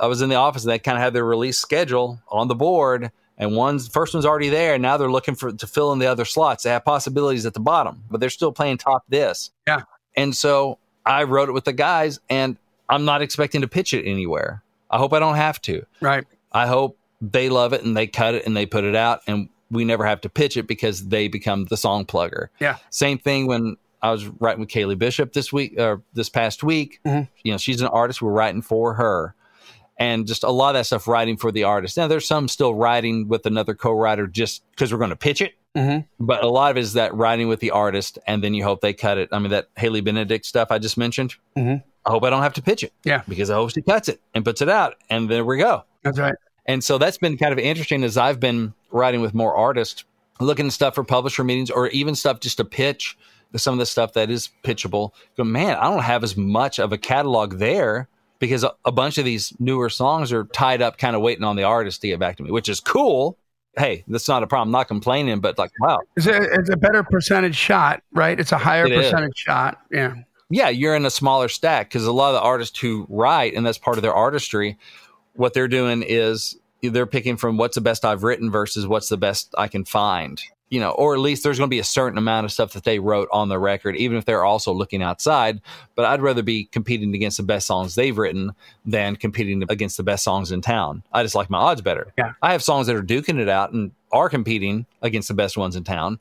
I 0.00 0.06
was 0.06 0.22
in 0.22 0.28
the 0.28 0.34
office 0.36 0.64
and 0.64 0.70
they 0.72 0.78
kind 0.78 0.96
of 0.96 1.02
had 1.02 1.12
their 1.12 1.24
release 1.24 1.58
schedule 1.58 2.20
on 2.28 2.48
the 2.48 2.54
board 2.54 3.10
and 3.38 3.56
one's 3.56 3.88
first 3.88 4.14
one's 4.14 4.26
already 4.26 4.48
there 4.48 4.74
and 4.74 4.82
now 4.82 4.96
they're 4.96 5.10
looking 5.10 5.34
for 5.34 5.52
to 5.52 5.66
fill 5.66 5.92
in 5.92 5.98
the 5.98 6.06
other 6.06 6.24
slots. 6.24 6.62
They 6.64 6.70
have 6.70 6.84
possibilities 6.84 7.46
at 7.46 7.54
the 7.54 7.60
bottom, 7.60 8.04
but 8.10 8.20
they're 8.20 8.30
still 8.30 8.52
playing 8.52 8.78
top 8.78 9.04
this. 9.08 9.50
Yeah. 9.66 9.82
And 10.16 10.34
so 10.36 10.78
I 11.06 11.24
wrote 11.24 11.48
it 11.48 11.52
with 11.52 11.64
the 11.64 11.72
guys 11.72 12.20
and 12.30 12.56
I'm 12.88 13.04
not 13.04 13.22
expecting 13.22 13.60
to 13.62 13.68
pitch 13.68 13.92
it 13.92 14.04
anywhere. 14.04 14.62
I 14.90 14.98
hope 14.98 15.12
I 15.12 15.18
don't 15.18 15.36
have 15.36 15.60
to. 15.62 15.84
Right. 16.00 16.24
I 16.52 16.66
hope 16.66 16.96
they 17.20 17.48
love 17.48 17.72
it 17.72 17.82
and 17.82 17.96
they 17.96 18.06
cut 18.06 18.34
it 18.34 18.46
and 18.46 18.56
they 18.56 18.66
put 18.66 18.84
it 18.84 18.94
out 18.94 19.20
and 19.26 19.48
we 19.70 19.84
never 19.84 20.04
have 20.04 20.20
to 20.20 20.28
pitch 20.28 20.56
it 20.56 20.66
because 20.66 21.08
they 21.08 21.26
become 21.26 21.64
the 21.64 21.76
song 21.76 22.04
plugger. 22.04 22.48
Yeah. 22.60 22.76
Same 22.90 23.18
thing 23.18 23.46
when 23.46 23.76
I 24.02 24.12
was 24.12 24.26
writing 24.26 24.60
with 24.60 24.68
Kaylee 24.68 24.98
Bishop 24.98 25.32
this 25.32 25.52
week 25.52 25.74
or 25.80 26.02
this 26.12 26.28
past 26.28 26.62
week. 26.62 27.00
Mhm. 27.06 27.28
You 27.42 27.52
know, 27.52 27.58
she's 27.58 27.80
an 27.80 27.86
artist. 27.88 28.20
We're 28.20 28.30
writing 28.30 28.60
for 28.62 28.94
her. 28.94 29.34
And 29.96 30.26
just 30.26 30.42
a 30.42 30.50
lot 30.50 30.70
of 30.70 30.80
that 30.80 30.86
stuff 30.86 31.06
writing 31.06 31.36
for 31.36 31.52
the 31.52 31.64
artist. 31.64 31.96
Now 31.96 32.08
there's 32.08 32.26
some 32.26 32.48
still 32.48 32.74
writing 32.74 33.28
with 33.28 33.46
another 33.46 33.74
co-writer 33.74 34.26
just 34.26 34.62
because 34.70 34.92
we're 34.92 34.98
going 34.98 35.10
to 35.10 35.16
pitch 35.16 35.40
it. 35.40 35.52
Mhm. 35.76 36.04
But 36.18 36.42
a 36.42 36.48
lot 36.48 36.70
of 36.72 36.76
it 36.76 36.80
is 36.80 36.94
that 36.94 37.14
writing 37.14 37.48
with 37.48 37.60
the 37.60 37.70
artist 37.70 38.18
and 38.26 38.42
then 38.42 38.54
you 38.54 38.64
hope 38.64 38.80
they 38.80 38.92
cut 38.92 39.18
it. 39.18 39.28
I 39.30 39.38
mean, 39.38 39.50
that 39.50 39.68
Haley 39.76 40.00
Benedict 40.00 40.46
stuff 40.46 40.68
I 40.70 40.78
just 40.78 40.96
mentioned. 40.96 41.34
Mhm. 41.56 41.82
I 42.06 42.10
hope 42.10 42.24
I 42.24 42.30
don't 42.30 42.42
have 42.42 42.54
to 42.54 42.62
pitch 42.62 42.82
it. 42.82 42.92
Yeah. 43.04 43.22
Because 43.28 43.50
I 43.50 43.54
hope 43.54 43.70
she 43.70 43.82
cuts 43.82 44.08
it 44.08 44.20
and 44.34 44.44
puts 44.44 44.60
it 44.62 44.68
out. 44.68 44.96
And 45.10 45.28
there 45.28 45.44
we 45.44 45.58
go. 45.58 45.84
That's 46.02 46.18
right. 46.18 46.34
And 46.66 46.82
so 46.82 46.98
that's 46.98 47.18
been 47.18 47.36
kind 47.36 47.52
of 47.52 47.58
interesting 47.58 48.04
as 48.04 48.16
I've 48.16 48.40
been 48.40 48.74
writing 48.90 49.20
with 49.20 49.34
more 49.34 49.54
artists, 49.54 50.04
looking 50.40 50.66
at 50.66 50.72
stuff 50.72 50.94
for 50.94 51.04
publisher 51.04 51.44
meetings 51.44 51.70
or 51.70 51.88
even 51.88 52.14
stuff 52.14 52.40
just 52.40 52.56
to 52.56 52.64
pitch 52.64 53.16
some 53.56 53.74
of 53.74 53.78
the 53.78 53.86
stuff 53.86 54.14
that 54.14 54.30
is 54.30 54.50
pitchable. 54.64 55.12
Go, 55.36 55.44
man, 55.44 55.76
I 55.76 55.84
don't 55.84 56.02
have 56.02 56.24
as 56.24 56.36
much 56.36 56.80
of 56.80 56.92
a 56.92 56.98
catalog 56.98 57.58
there 57.58 58.08
because 58.44 58.64
a, 58.64 58.72
a 58.84 58.92
bunch 58.92 59.18
of 59.18 59.24
these 59.24 59.52
newer 59.58 59.88
songs 59.90 60.32
are 60.32 60.44
tied 60.44 60.82
up, 60.82 60.98
kind 60.98 61.14
of 61.16 61.22
waiting 61.22 61.44
on 61.44 61.56
the 61.56 61.64
artist 61.64 62.00
to 62.02 62.08
get 62.08 62.18
back 62.18 62.36
to 62.36 62.42
me, 62.42 62.50
which 62.50 62.68
is 62.68 62.80
cool. 62.80 63.38
Hey, 63.76 64.04
that's 64.06 64.28
not 64.28 64.42
a 64.42 64.46
problem. 64.46 64.68
I'm 64.68 64.72
not 64.78 64.88
complaining, 64.88 65.40
but 65.40 65.58
like, 65.58 65.72
wow, 65.80 65.98
It's 66.16 66.26
a, 66.26 66.42
it's 66.42 66.70
a 66.70 66.76
better 66.76 67.02
percentage 67.02 67.56
shot, 67.56 68.02
right? 68.12 68.38
It's 68.38 68.52
a 68.52 68.58
higher 68.58 68.86
It 68.86 68.92
is. 68.92 69.06
percentage 69.06 69.36
shot. 69.36 69.80
Yeah. 69.90 70.14
yeah, 70.48 70.68
you're 70.68 70.94
in 70.94 71.04
a 71.04 71.10
smaller 71.10 71.48
stack 71.48 71.88
because 71.88 72.06
a 72.06 72.12
lot 72.12 72.28
of 72.28 72.34
the 72.34 72.40
artists 72.40 72.78
who 72.78 73.06
write, 73.08 73.54
and 73.54 73.66
that's 73.66 73.78
part 73.78 73.96
of 73.98 74.02
their 74.02 74.14
artistry, 74.14 74.78
what 75.34 75.54
they're 75.54 75.66
doing 75.68 76.04
is 76.06 76.56
they're 76.82 77.06
picking 77.06 77.36
from 77.36 77.56
what's 77.56 77.74
the 77.74 77.80
best 77.80 78.04
I've 78.04 78.22
written 78.22 78.50
versus 78.50 78.86
what's 78.86 79.08
the 79.08 79.16
best 79.16 79.52
I 79.58 79.66
can 79.66 79.84
find. 79.84 80.40
You 80.70 80.80
know, 80.80 80.90
or 80.90 81.14
at 81.14 81.20
least 81.20 81.44
there's 81.44 81.58
going 81.58 81.68
to 81.68 81.74
be 81.74 81.78
a 81.78 81.84
certain 81.84 82.18
amount 82.18 82.46
of 82.46 82.52
stuff 82.52 82.72
that 82.72 82.84
they 82.84 82.98
wrote 82.98 83.28
on 83.30 83.48
the 83.48 83.58
record, 83.58 83.96
even 83.96 84.16
if 84.16 84.24
they're 84.24 84.44
also 84.44 84.72
looking 84.72 85.02
outside. 85.02 85.60
But 85.94 86.06
I'd 86.06 86.22
rather 86.22 86.42
be 86.42 86.64
competing 86.64 87.14
against 87.14 87.36
the 87.36 87.42
best 87.42 87.66
songs 87.66 87.94
they've 87.94 88.16
written 88.16 88.52
than 88.84 89.14
competing 89.14 89.62
against 89.68 89.96
the 89.98 90.02
best 90.02 90.24
songs 90.24 90.50
in 90.50 90.62
town. 90.62 91.04
I 91.12 91.22
just 91.22 91.34
like 91.34 91.50
my 91.50 91.58
odds 91.58 91.80
better. 91.80 92.12
Yeah. 92.18 92.32
I 92.42 92.52
have 92.52 92.62
songs 92.62 92.86
that 92.88 92.96
are 92.96 93.02
duking 93.02 93.38
it 93.38 93.48
out 93.48 93.72
and 93.72 93.92
are 94.10 94.28
competing 94.28 94.86
against 95.02 95.28
the 95.28 95.34
best 95.34 95.56
ones 95.56 95.76
in 95.76 95.84
town. 95.84 96.18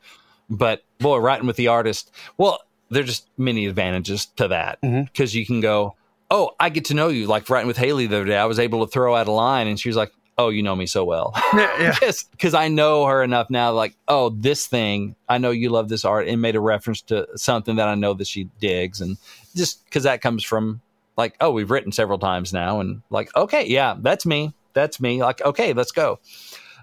But 0.50 0.84
boy, 1.00 1.18
writing 1.18 1.48
with 1.48 1.56
the 1.56 1.70
artist, 1.70 2.12
well, 2.38 2.60
there's 2.90 3.08
just 3.08 3.30
many 3.38 3.66
advantages 3.66 4.26
to 4.36 4.50
that 4.50 4.82
mm-hmm. 4.82 5.04
because 5.04 5.34
you 5.34 5.46
can 5.46 5.62
go, 5.62 5.96
oh, 6.30 6.52
I 6.60 6.70
get 6.70 6.86
to 6.86 6.94
know 6.94 7.08
you. 7.08 7.28
Like 7.28 7.50
writing 7.50 7.68
with 7.68 7.78
Haley 7.78 8.08
the 8.08 8.18
other 8.18 8.26
day, 8.26 8.38
I 8.38 8.46
was 8.46 8.60
able 8.60 8.86
to 8.86 8.92
throw 8.92 9.16
out 9.16 9.28
a 9.28 9.32
line, 9.32 9.68
and 9.68 9.80
she 9.80 9.90
was 9.90 9.96
like, 9.96 10.12
"Oh, 10.38 10.50
you 10.50 10.64
know 10.64 10.76
me 10.76 10.86
so 10.86 11.04
well." 11.04 11.34
Yeah. 11.54 11.96
because 12.32 12.54
I 12.54 12.68
know 12.68 13.06
her 13.06 13.24
enough 13.24 13.50
now, 13.50 13.72
like, 13.72 13.96
oh, 14.08 14.30
this 14.30 14.68
thing, 14.68 15.16
I 15.30 15.38
know 15.38 15.52
you 15.52 15.70
love 15.70 15.90
this 15.90 16.06
art, 16.06 16.28
and 16.28 16.42
made 16.42 16.56
a 16.56 16.60
reference 16.60 17.02
to 17.04 17.28
something 17.36 17.76
that 17.76 17.88
I 17.88 17.96
know 17.96 18.14
that 18.14 18.28
she 18.28 18.46
digs, 18.60 19.02
and 19.02 19.18
just 19.56 19.84
because 19.86 20.04
that 20.04 20.22
comes 20.22 20.44
from 20.44 20.82
like, 21.18 21.36
oh, 21.40 21.52
we've 21.52 21.70
written 21.72 21.92
several 21.92 22.20
times 22.20 22.54
now, 22.54 22.80
and 22.80 23.02
like, 23.10 23.36
okay, 23.36 23.66
yeah, 23.68 23.96
that's 24.00 24.26
me, 24.26 24.54
that's 24.74 25.00
me. 25.00 25.22
Like, 25.22 25.42
okay, 25.42 25.74
let's 25.74 25.92
go. 25.92 26.20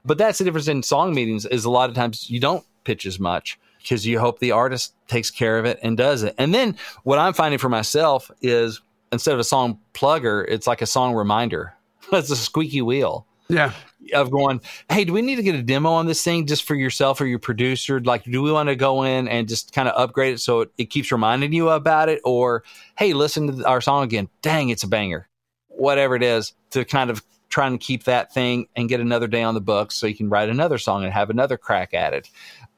But 0.04 0.18
that's 0.18 0.38
the 0.38 0.44
difference 0.44 0.68
in 0.68 0.82
song 0.82 1.14
meetings 1.14 1.44
is 1.46 1.64
a 1.64 1.70
lot 1.70 1.90
of 1.90 1.96
times 1.96 2.30
you 2.30 2.40
don't 2.40 2.64
pitch 2.84 3.04
as 3.06 3.18
much 3.18 3.58
because 3.82 4.06
you 4.06 4.18
hope 4.18 4.38
the 4.38 4.52
artist 4.52 4.94
takes 5.08 5.30
care 5.30 5.58
of 5.58 5.64
it 5.64 5.78
and 5.82 5.96
does 5.96 6.22
it. 6.22 6.34
And 6.38 6.54
then 6.54 6.76
what 7.04 7.18
I'm 7.18 7.32
finding 7.32 7.58
for 7.58 7.68
myself 7.68 8.30
is 8.40 8.80
instead 9.12 9.34
of 9.34 9.40
a 9.40 9.44
song 9.44 9.78
plugger, 9.94 10.44
it's 10.48 10.66
like 10.66 10.82
a 10.82 10.86
song 10.86 11.14
reminder. 11.14 11.74
It's 12.12 12.30
a 12.30 12.36
squeaky 12.36 12.82
wheel 12.82 13.26
Yeah. 13.50 13.72
of 14.14 14.30
going, 14.30 14.60
hey, 14.90 15.04
do 15.04 15.12
we 15.12 15.22
need 15.22 15.36
to 15.36 15.42
get 15.42 15.54
a 15.54 15.62
demo 15.62 15.90
on 15.90 16.06
this 16.06 16.22
thing 16.22 16.46
just 16.46 16.64
for 16.64 16.74
yourself 16.74 17.20
or 17.20 17.26
your 17.26 17.38
producer? 17.38 18.00
Like, 18.00 18.24
do 18.24 18.42
we 18.42 18.50
want 18.50 18.68
to 18.68 18.76
go 18.76 19.02
in 19.02 19.28
and 19.28 19.48
just 19.48 19.72
kind 19.72 19.88
of 19.88 19.94
upgrade 20.00 20.34
it 20.34 20.38
so 20.38 20.62
it, 20.62 20.72
it 20.78 20.84
keeps 20.86 21.12
reminding 21.12 21.52
you 21.52 21.68
about 21.68 22.08
it? 22.08 22.20
Or, 22.24 22.64
hey, 22.98 23.12
listen 23.12 23.58
to 23.58 23.66
our 23.66 23.80
song 23.80 24.04
again. 24.04 24.28
Dang, 24.42 24.70
it's 24.70 24.82
a 24.82 24.88
banger. 24.88 25.28
Whatever 25.68 26.16
it 26.16 26.22
is 26.22 26.52
to 26.70 26.84
kind 26.84 27.10
of 27.10 27.22
trying 27.50 27.72
to 27.72 27.84
keep 27.84 28.04
that 28.04 28.32
thing 28.32 28.68
and 28.76 28.88
get 28.88 29.00
another 29.00 29.26
day 29.26 29.42
on 29.42 29.54
the 29.54 29.60
books 29.60 29.96
so 29.96 30.06
you 30.06 30.14
can 30.14 30.30
write 30.30 30.48
another 30.48 30.78
song 30.78 31.04
and 31.04 31.12
have 31.12 31.30
another 31.30 31.58
crack 31.58 31.92
at 31.92 32.14
it 32.14 32.30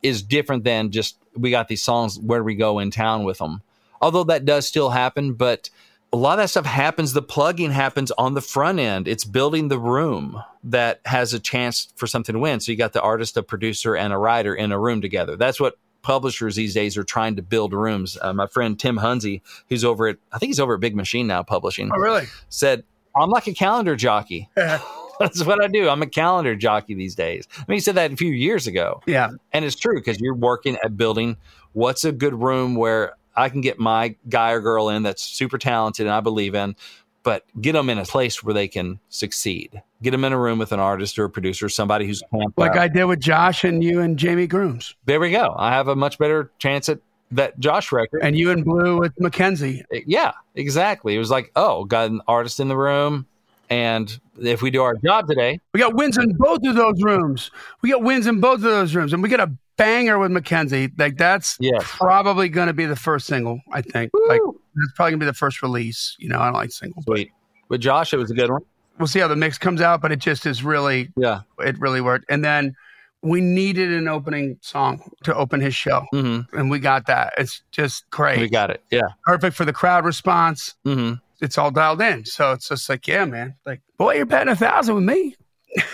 is 0.02 0.22
different 0.22 0.64
than 0.64 0.90
just 0.90 1.16
we 1.36 1.50
got 1.50 1.68
these 1.68 1.82
songs 1.82 2.18
where 2.18 2.42
we 2.42 2.54
go 2.54 2.78
in 2.78 2.90
town 2.90 3.22
with 3.22 3.38
them 3.38 3.62
although 4.00 4.24
that 4.24 4.44
does 4.44 4.66
still 4.66 4.90
happen 4.90 5.34
but 5.34 5.68
a 6.12 6.16
lot 6.16 6.32
of 6.38 6.42
that 6.44 6.48
stuff 6.48 6.66
happens 6.66 7.12
the 7.14 7.22
plugging 7.22 7.70
happens 7.70 8.10
on 8.12 8.34
the 8.34 8.40
front 8.42 8.78
end. 8.78 9.08
It's 9.08 9.24
building 9.24 9.68
the 9.68 9.78
room 9.78 10.42
that 10.64 11.00
has 11.06 11.32
a 11.32 11.38
chance 11.40 11.92
for 11.96 12.06
something 12.06 12.34
to 12.34 12.38
win. 12.38 12.60
So 12.60 12.70
you 12.70 12.76
got 12.78 12.92
the 12.92 13.00
artist 13.00 13.36
a 13.36 13.42
producer 13.42 13.96
and 13.96 14.12
a 14.12 14.18
writer 14.18 14.54
in 14.54 14.72
a 14.72 14.78
room 14.78 15.00
together. 15.00 15.36
That's 15.36 15.58
what 15.58 15.78
publishers 16.02 16.56
these 16.56 16.74
days 16.74 16.98
are 16.98 17.04
trying 17.04 17.36
to 17.36 17.42
build 17.42 17.72
rooms. 17.72 18.18
Uh, 18.20 18.32
my 18.32 18.46
friend 18.48 18.78
tim 18.78 18.98
Hunze 18.98 19.40
who's 19.68 19.84
over 19.84 20.08
at 20.08 20.16
i 20.32 20.38
think 20.38 20.48
he's 20.48 20.58
over 20.58 20.74
at 20.74 20.80
big 20.80 20.96
machine 20.96 21.28
now 21.28 21.44
publishing 21.44 21.90
Oh, 21.94 21.96
really? 21.96 22.24
said 22.48 22.82
i'm 23.16 23.30
like 23.30 23.46
a 23.46 23.54
calendar 23.54 23.94
jockey. 23.94 24.48
That's 24.56 25.44
what 25.44 25.62
i 25.62 25.68
do. 25.68 25.88
I'm 25.88 26.02
a 26.02 26.08
calendar 26.08 26.56
jockey 26.56 26.94
these 26.94 27.14
days. 27.14 27.46
I 27.56 27.64
mean 27.68 27.76
he 27.76 27.80
said 27.80 27.94
that 27.94 28.12
a 28.12 28.16
few 28.16 28.32
years 28.32 28.66
ago. 28.66 29.00
Yeah. 29.06 29.30
and 29.52 29.64
it's 29.64 29.76
true 29.76 29.94
because 29.94 30.20
you're 30.20 30.34
working 30.34 30.76
at 30.84 30.96
building 30.96 31.36
what's 31.72 32.04
a 32.04 32.10
good 32.10 32.34
room 32.34 32.74
where 32.74 33.12
I 33.34 33.48
can 33.48 33.60
get 33.60 33.78
my 33.78 34.16
guy 34.28 34.52
or 34.52 34.60
girl 34.60 34.88
in 34.88 35.02
that's 35.02 35.22
super 35.22 35.58
talented 35.58 36.06
and 36.06 36.14
I 36.14 36.20
believe 36.20 36.54
in, 36.54 36.76
but 37.22 37.44
get 37.60 37.72
them 37.72 37.88
in 37.88 37.98
a 37.98 38.04
place 38.04 38.42
where 38.42 38.54
they 38.54 38.68
can 38.68 39.00
succeed. 39.08 39.82
Get 40.02 40.10
them 40.10 40.24
in 40.24 40.32
a 40.32 40.38
room 40.38 40.58
with 40.58 40.72
an 40.72 40.80
artist 40.80 41.18
or 41.18 41.24
a 41.24 41.30
producer, 41.30 41.68
somebody 41.68 42.06
who's 42.06 42.22
Like 42.56 42.72
out. 42.72 42.78
I 42.78 42.88
did 42.88 43.04
with 43.04 43.20
Josh 43.20 43.64
and 43.64 43.82
you 43.82 44.00
and 44.00 44.18
Jamie 44.18 44.46
Grooms, 44.46 44.94
there 45.06 45.20
we 45.20 45.30
go. 45.30 45.54
I 45.56 45.70
have 45.70 45.88
a 45.88 45.96
much 45.96 46.18
better 46.18 46.50
chance 46.58 46.88
at 46.88 46.98
that 47.30 47.58
Josh 47.58 47.92
record. 47.92 48.22
and 48.22 48.36
you 48.36 48.50
and 48.50 48.64
Blue 48.64 48.98
with 48.98 49.18
Mackenzie. 49.18 49.82
Eh, 49.92 50.00
yeah, 50.06 50.32
exactly. 50.54 51.14
It 51.14 51.18
was 51.18 51.30
like, 51.30 51.50
oh, 51.56 51.84
got 51.84 52.10
an 52.10 52.20
artist 52.28 52.60
in 52.60 52.68
the 52.68 52.76
room. 52.76 53.26
And 53.70 54.20
if 54.38 54.60
we 54.60 54.70
do 54.70 54.82
our 54.82 54.96
job 54.96 55.28
today, 55.28 55.58
We 55.72 55.80
got 55.80 55.94
wins 55.94 56.18
in 56.18 56.34
both 56.34 56.60
of 56.66 56.74
those 56.74 57.02
rooms. 57.02 57.50
We 57.80 57.90
got 57.90 58.02
wins 58.02 58.26
in 58.26 58.38
both 58.38 58.56
of 58.56 58.62
those 58.62 58.94
rooms, 58.94 59.14
and 59.14 59.22
we 59.22 59.30
got 59.30 59.40
a 59.40 59.50
banger 59.76 60.18
with 60.18 60.30
Mackenzie. 60.30 60.90
Like 60.98 61.16
that's 61.16 61.56
Yes. 61.60 61.82
probably 61.84 62.48
going 62.48 62.68
to 62.68 62.72
be 62.72 62.86
the 62.86 62.96
first 62.96 63.26
single. 63.26 63.60
I 63.72 63.82
think. 63.82 64.10
Like 64.28 64.40
that's 64.74 64.92
probably 64.96 65.12
going 65.12 65.20
to 65.20 65.24
be 65.24 65.26
the 65.26 65.34
first 65.34 65.62
release. 65.62 66.16
You 66.18 66.28
know, 66.28 66.38
I 66.38 66.46
don't 66.46 66.54
like 66.54 66.72
singles. 66.72 67.04
sweet. 67.04 67.30
With 67.68 67.80
Josh, 67.80 68.12
it 68.12 68.18
was 68.18 68.30
a 68.30 68.34
good 68.34 68.50
one. 68.50 68.62
We'll 68.98 69.06
see 69.06 69.20
how 69.20 69.28
the 69.28 69.36
mix 69.36 69.56
comes 69.58 69.80
out, 69.80 70.00
but 70.02 70.12
it 70.12 70.18
just 70.18 70.44
is 70.46 70.62
really, 70.62 71.08
Yeah. 71.16 71.40
it 71.60 71.78
really 71.78 72.00
worked. 72.02 72.26
And 72.28 72.44
then 72.44 72.74
we 73.22 73.40
needed 73.40 73.90
an 73.92 74.06
opening 74.08 74.58
song 74.60 75.10
to 75.24 75.34
open 75.34 75.60
his 75.60 75.74
show, 75.74 76.04
hmm 76.12 76.40
and 76.52 76.70
we 76.70 76.78
got 76.78 77.06
that. 77.06 77.32
It's 77.38 77.62
just 77.72 78.08
great, 78.10 78.38
We 78.40 78.48
got 78.50 78.70
it. 78.70 78.82
Yeah. 78.90 79.08
perfect 79.24 79.56
for 79.56 79.64
the 79.64 79.72
crowd 79.72 80.04
response. 80.04 80.74
hmm 80.84 81.14
It's 81.40 81.56
all 81.56 81.70
dialed 81.70 82.02
in, 82.02 82.24
so 82.26 82.52
it's 82.52 82.68
just 82.68 82.88
like, 82.88 83.08
yeah, 83.08 83.24
man. 83.24 83.54
Like, 83.64 83.80
boy, 83.96 84.16
you're 84.16 84.26
betting 84.26 84.52
a 84.52 84.56
thousand 84.56 84.94
with 84.96 85.04
me. 85.04 85.34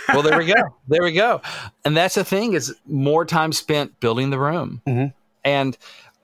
Well, 0.09 0.22
there 0.22 0.39
we 0.39 0.47
go. 0.47 0.55
There 0.89 1.03
we 1.03 1.12
go. 1.12 1.41
And 1.85 1.97
that's 1.97 2.14
the 2.16 2.24
thing 2.24 2.53
is 2.55 2.74
more 2.87 3.24
time 3.24 3.53
spent 3.53 3.99
building 4.01 4.31
the 4.31 4.39
room. 4.39 4.81
Mhm. 4.87 5.12
And 5.45 5.76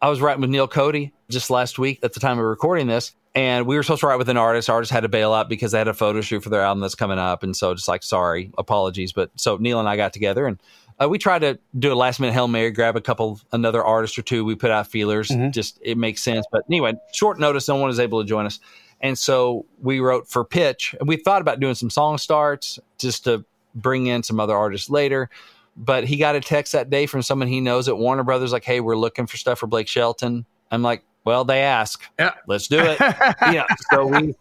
I 0.02 0.08
was 0.10 0.20
writing 0.20 0.40
with 0.40 0.50
Neil 0.50 0.68
Cody 0.68 1.12
just 1.30 1.50
last 1.50 1.78
week 1.78 2.00
at 2.02 2.12
the 2.12 2.20
time 2.20 2.38
of 2.38 2.44
recording 2.44 2.86
this. 2.86 3.12
And 3.36 3.66
we 3.66 3.74
were 3.76 3.82
supposed 3.82 4.00
to 4.00 4.06
write 4.06 4.18
with 4.18 4.28
an 4.28 4.36
artist. 4.36 4.70
Artist 4.70 4.92
had 4.92 5.00
to 5.02 5.08
bail 5.08 5.32
out 5.32 5.48
because 5.48 5.72
they 5.72 5.78
had 5.78 5.88
a 5.88 5.94
photo 5.94 6.20
shoot 6.20 6.42
for 6.42 6.50
their 6.50 6.60
album 6.62 6.80
that's 6.80 6.94
coming 6.94 7.18
up. 7.18 7.42
And 7.42 7.56
so 7.56 7.74
just 7.74 7.88
like, 7.88 8.02
sorry, 8.04 8.50
apologies. 8.58 9.12
But 9.12 9.30
so 9.36 9.56
Neil 9.56 9.80
and 9.80 9.88
I 9.88 9.96
got 9.96 10.12
together 10.12 10.46
and 10.46 10.58
uh, 11.02 11.08
we 11.08 11.18
tried 11.18 11.40
to 11.40 11.58
do 11.76 11.92
a 11.92 11.96
last 11.96 12.20
minute 12.20 12.32
Hail 12.34 12.46
Mary, 12.46 12.70
grab 12.70 12.94
a 12.94 13.00
couple, 13.00 13.40
another 13.50 13.82
artist 13.82 14.16
or 14.16 14.22
two. 14.22 14.44
We 14.44 14.54
put 14.54 14.70
out 14.70 14.86
feelers. 14.86 15.28
Mhm. 15.28 15.50
Just, 15.52 15.80
it 15.82 15.98
makes 15.98 16.22
sense. 16.22 16.46
But 16.52 16.62
anyway, 16.70 16.94
short 17.12 17.40
notice, 17.40 17.66
no 17.66 17.74
one 17.74 17.88
was 17.88 17.98
able 17.98 18.22
to 18.22 18.28
join 18.28 18.46
us. 18.46 18.60
And 19.04 19.18
so 19.18 19.66
we 19.82 20.00
wrote 20.00 20.26
for 20.28 20.44
Pitch. 20.44 20.96
And 20.98 21.06
we 21.06 21.18
thought 21.18 21.42
about 21.42 21.60
doing 21.60 21.74
some 21.74 21.90
song 21.90 22.16
starts 22.16 22.78
just 22.98 23.24
to 23.24 23.44
bring 23.74 24.06
in 24.06 24.22
some 24.22 24.40
other 24.40 24.56
artists 24.56 24.88
later. 24.88 25.28
But 25.76 26.04
he 26.04 26.16
got 26.16 26.36
a 26.36 26.40
text 26.40 26.72
that 26.72 26.88
day 26.88 27.04
from 27.04 27.20
someone 27.20 27.46
he 27.46 27.60
knows 27.60 27.86
at 27.86 27.98
Warner 27.98 28.22
Brothers, 28.22 28.50
like, 28.50 28.64
hey, 28.64 28.80
we're 28.80 28.96
looking 28.96 29.26
for 29.26 29.36
stuff 29.36 29.58
for 29.58 29.66
Blake 29.66 29.88
Shelton. 29.88 30.46
I'm 30.70 30.82
like, 30.82 31.04
well, 31.24 31.44
they 31.44 31.60
ask. 31.60 32.02
Yeah. 32.18 32.32
Let's 32.46 32.66
do 32.66 32.78
it. 32.78 32.98
yeah. 33.00 33.66
So 33.92 34.06
we, 34.06 34.34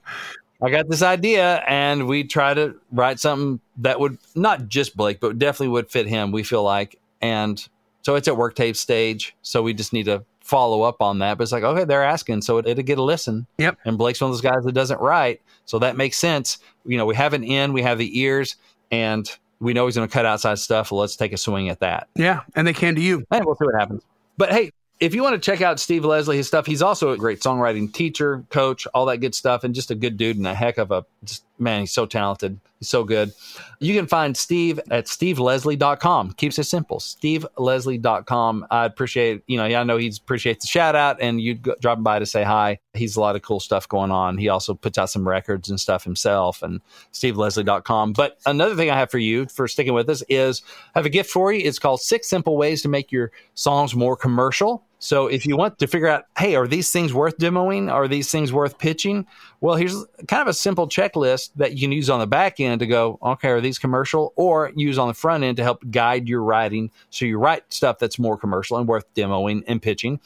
I 0.62 0.70
got 0.70 0.88
this 0.88 1.02
idea 1.02 1.62
and 1.68 2.08
we 2.08 2.24
try 2.24 2.54
to 2.54 2.80
write 2.94 3.20
something 3.20 3.60
that 3.80 4.00
would 4.00 4.18
not 4.34 4.70
just 4.70 4.96
Blake, 4.96 5.20
but 5.20 5.38
definitely 5.38 5.74
would 5.74 5.92
fit 5.92 6.08
him, 6.08 6.32
we 6.32 6.44
feel 6.44 6.64
like. 6.64 6.98
And 7.22 7.68
so 8.04 8.16
it's 8.16 8.30
at 8.30 8.38
work 8.38 8.56
tape 8.56 8.78
stage. 8.78 9.36
So 9.42 9.62
we 9.62 9.74
just 9.74 9.92
need 9.92 10.06
to 10.06 10.24
follow 10.44 10.84
up 10.84 11.02
on 11.02 11.20
that. 11.20 11.38
But 11.38 11.44
it's 11.44 11.52
like, 11.52 11.64
okay, 11.64 11.86
they're 11.86 12.04
asking. 12.04 12.42
So 12.42 12.60
it, 12.60 12.68
it'll 12.68 12.84
get 12.84 13.00
a 13.00 13.04
listen. 13.04 13.48
Yep. 13.58 13.80
And 13.86 13.98
Blake's 13.98 14.22
one 14.22 14.30
of 14.30 14.36
those 14.36 14.42
guys 14.42 14.64
that 14.64 14.74
doesn't 14.74 15.00
write. 15.00 15.42
So 15.66 15.80
that 15.80 15.98
makes 15.98 16.18
sense. 16.18 16.60
You 16.86 16.98
know, 16.98 17.06
we 17.06 17.16
have 17.16 17.34
an 17.34 17.44
in, 17.44 17.74
we 17.74 17.82
have 17.82 17.98
the 17.98 18.20
ears, 18.20 18.58
and 18.92 19.30
we 19.60 19.74
know 19.74 19.86
he's 19.86 19.96
going 19.96 20.08
to 20.08 20.14
cut 20.14 20.26
outside 20.26 20.60
stuff. 20.60 20.92
Let's 20.92 21.16
take 21.16 21.34
a 21.34 21.38
swing 21.38 21.70
at 21.70 21.80
that. 21.80 22.10
yeah, 22.16 22.42
and 22.56 22.68
they 22.68 22.74
came 22.74 22.96
to 22.96 23.02
you. 23.02 23.26
And 23.32 23.46
we'll 23.46 23.56
see 23.56 23.66
what 23.66 23.80
happens. 23.80 24.04
But 24.38 24.52
hey, 24.52 24.72
if 25.00 25.16
you 25.16 25.24
want 25.24 25.34
to 25.36 25.40
check 25.40 25.62
out 25.62 25.80
Steve 25.80 26.06
Leslie, 26.06 26.38
his 26.38 26.48
stuff, 26.48 26.66
he's 26.66 26.82
also 26.82 27.12
a 27.12 27.18
great 27.18 27.40
songwriting 27.40 27.92
teacher, 27.92 28.44
coach, 28.50 28.86
all 28.94 29.06
that 29.08 29.18
good 29.18 29.34
stuff, 29.34 29.64
and 29.64 29.74
just 29.74 29.92
a 29.92 29.96
good 29.96 30.18
dude 30.18 30.38
and 30.38 30.48
a 30.48 30.54
heck 30.54 30.78
of 30.78 30.92
a 30.92 31.06
just 31.24 31.44
man, 31.60 31.82
he's 31.82 31.92
so 31.92 32.06
talented. 32.06 32.60
He's 32.80 32.90
so 32.90 33.04
good. 33.04 33.32
You 33.80 33.96
can 33.96 34.08
find 34.08 34.36
Steve 34.36 34.80
at 34.92 35.06
steveleslie.com. 35.06 36.34
Keeps 36.34 36.60
it 36.60 36.66
simple. 36.66 37.00
steveleslie.com. 37.00 38.68
I 38.70 38.86
appreciate, 38.86 39.44
you 39.48 39.58
know, 39.58 39.64
I 39.64 39.84
know 39.84 39.98
he 39.98 40.12
appreciates 40.22 40.66
the 40.66 40.68
shout 40.68 40.96
out 40.96 41.22
and 41.22 41.40
you 41.40 41.56
dropping 41.56 42.04
by 42.04 42.20
to 42.20 42.26
say 42.26 42.44
hi. 42.44 42.80
He's 42.94 43.16
a 43.16 43.22
lot 43.22 43.36
of 43.36 43.42
cool 43.42 43.60
stuff 43.60 43.88
going 43.88 44.12
on. 44.12 44.38
He 44.38 44.50
also 44.50 44.74
puts 44.74 44.98
out 44.98 45.10
some 45.10 45.28
records 45.28 45.70
and 45.70 45.80
stuff 45.80 46.04
himself 46.04 46.62
and 46.62 46.82
steveleslie.com. 47.14 48.14
But 48.14 48.38
another 48.46 48.76
thing 48.76 48.90
I 48.90 48.98
have 48.98 49.12
for 49.12 49.20
you 49.20 49.46
for 49.48 49.68
sticking 49.68 49.94
with 49.94 50.10
us 50.10 50.24
is 50.30 50.62
I 50.96 51.00
have 51.00 51.06
a 51.06 51.10
gift 51.10 51.30
for 51.30 51.54
you. 51.54 51.66
It's 51.66 51.80
called 51.80 52.02
Six 52.02 52.28
Simple 52.28 52.58
Ways 52.58 52.82
to 52.82 52.90
Make 52.90 53.12
Your 53.12 53.32
Songs 53.56 53.96
More 53.96 54.18
Commercial. 54.18 54.84
So 55.04 55.28
if 55.28 55.46
you 55.46 55.58
want 55.58 55.80
to 55.80 55.88
figure 55.88 56.08
out, 56.08 56.28
hey, 56.38 56.56
are 56.56 56.66
these 56.66 56.90
things 56.90 57.14
worth 57.14 57.38
demoing? 57.38 57.92
Are 57.92 58.08
these 58.08 58.32
things 58.32 58.54
worth 58.54 58.78
pitching? 58.78 59.28
Well, 59.60 59.76
here's 59.76 60.06
kind 60.30 60.42
of 60.42 60.48
a 60.48 60.54
simple 60.54 60.88
checklist 60.88 61.50
that 61.58 61.74
you 61.74 61.82
can 61.82 61.92
use 61.92 62.10
on 62.10 62.22
the 62.22 62.26
back 62.26 62.62
end 62.62 62.80
to 62.80 62.88
go, 62.88 63.20
okay, 63.22 63.50
are 63.50 63.60
these 63.60 63.78
commercial? 63.78 64.32
Or 64.38 64.72
use 64.78 64.98
on 64.98 65.10
the 65.10 65.14
front 65.14 65.44
end 65.44 65.58
to 65.58 65.64
help 65.64 65.84
guide 65.92 66.30
your 66.30 66.42
writing 66.42 66.90
so 67.10 67.26
you 67.26 67.38
write 67.38 67.66
stuff 67.74 68.00
that's 68.00 68.18
more 68.18 68.38
commercial 68.38 68.78
and 68.78 68.88
worth 68.88 69.04
demoing 69.14 69.66
and 69.68 69.82
pitching. 69.82 70.22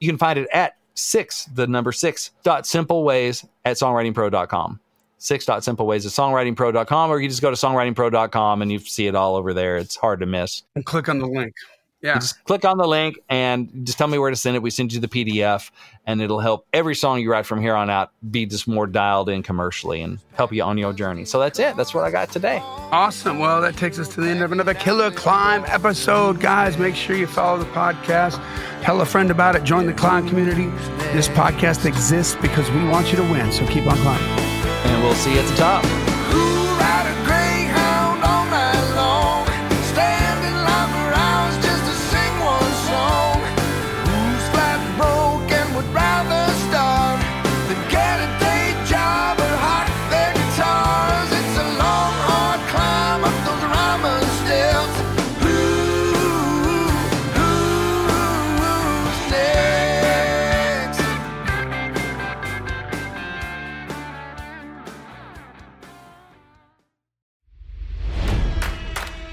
You 0.00 0.08
can 0.08 0.16
find 0.16 0.38
it 0.38 0.48
at 0.50 0.78
six, 0.94 1.44
the 1.52 1.66
number 1.66 1.92
six 1.92 2.30
dot 2.42 2.66
simple 2.66 3.04
ways 3.04 3.44
at 3.66 3.76
songwritingpro.com. 3.76 4.80
Six 5.18 5.44
dot 5.44 5.62
simple 5.62 5.86
ways 5.86 6.06
at 6.06 6.12
songwritingpro.com, 6.12 7.10
or 7.10 7.20
you 7.20 7.28
just 7.28 7.42
go 7.42 7.50
to 7.50 7.56
songwritingpro.com 7.56 8.62
and 8.62 8.72
you 8.72 8.78
see 8.78 9.08
it 9.08 9.14
all 9.14 9.36
over 9.36 9.52
there. 9.52 9.76
It's 9.76 9.94
hard 9.94 10.20
to 10.20 10.26
miss. 10.26 10.62
And 10.74 10.86
click 10.86 11.10
on 11.10 11.18
the 11.18 11.26
link. 11.26 11.52
Yeah. 12.02 12.14
You 12.14 12.20
just 12.20 12.42
click 12.44 12.64
on 12.64 12.78
the 12.78 12.86
link 12.86 13.18
and 13.28 13.86
just 13.86 13.96
tell 13.96 14.08
me 14.08 14.18
where 14.18 14.30
to 14.30 14.36
send 14.36 14.56
it. 14.56 14.62
We 14.62 14.70
send 14.70 14.92
you 14.92 14.98
the 15.00 15.06
PDF, 15.06 15.70
and 16.04 16.20
it'll 16.20 16.40
help 16.40 16.66
every 16.72 16.96
song 16.96 17.20
you 17.20 17.30
write 17.30 17.46
from 17.46 17.60
here 17.60 17.76
on 17.76 17.88
out 17.88 18.10
be 18.28 18.44
just 18.44 18.66
more 18.66 18.88
dialed 18.88 19.28
in 19.28 19.44
commercially 19.44 20.02
and 20.02 20.18
help 20.34 20.52
you 20.52 20.64
on 20.64 20.78
your 20.78 20.92
journey. 20.92 21.24
So 21.24 21.38
that's 21.38 21.60
it. 21.60 21.76
That's 21.76 21.94
what 21.94 22.02
I 22.04 22.10
got 22.10 22.30
today. 22.30 22.58
Awesome. 22.60 23.38
Well, 23.38 23.60
that 23.60 23.76
takes 23.76 24.00
us 24.00 24.08
to 24.14 24.20
the 24.20 24.28
end 24.28 24.42
of 24.42 24.50
another 24.50 24.74
Killer 24.74 25.12
Climb 25.12 25.64
episode. 25.68 26.40
Guys, 26.40 26.76
make 26.76 26.96
sure 26.96 27.14
you 27.14 27.28
follow 27.28 27.58
the 27.58 27.70
podcast. 27.70 28.42
Tell 28.82 29.00
a 29.00 29.06
friend 29.06 29.30
about 29.30 29.54
it. 29.54 29.62
Join 29.62 29.86
the 29.86 29.92
climb 29.92 30.28
community. 30.28 30.66
This 31.12 31.28
podcast 31.28 31.86
exists 31.86 32.34
because 32.42 32.68
we 32.72 32.82
want 32.88 33.12
you 33.12 33.16
to 33.18 33.24
win. 33.30 33.52
So 33.52 33.64
keep 33.68 33.86
on 33.86 33.96
climbing. 33.98 34.28
And 34.28 35.02
we'll 35.04 35.14
see 35.14 35.34
you 35.34 35.38
at 35.38 35.46
the 35.48 35.56
top. 35.56 36.01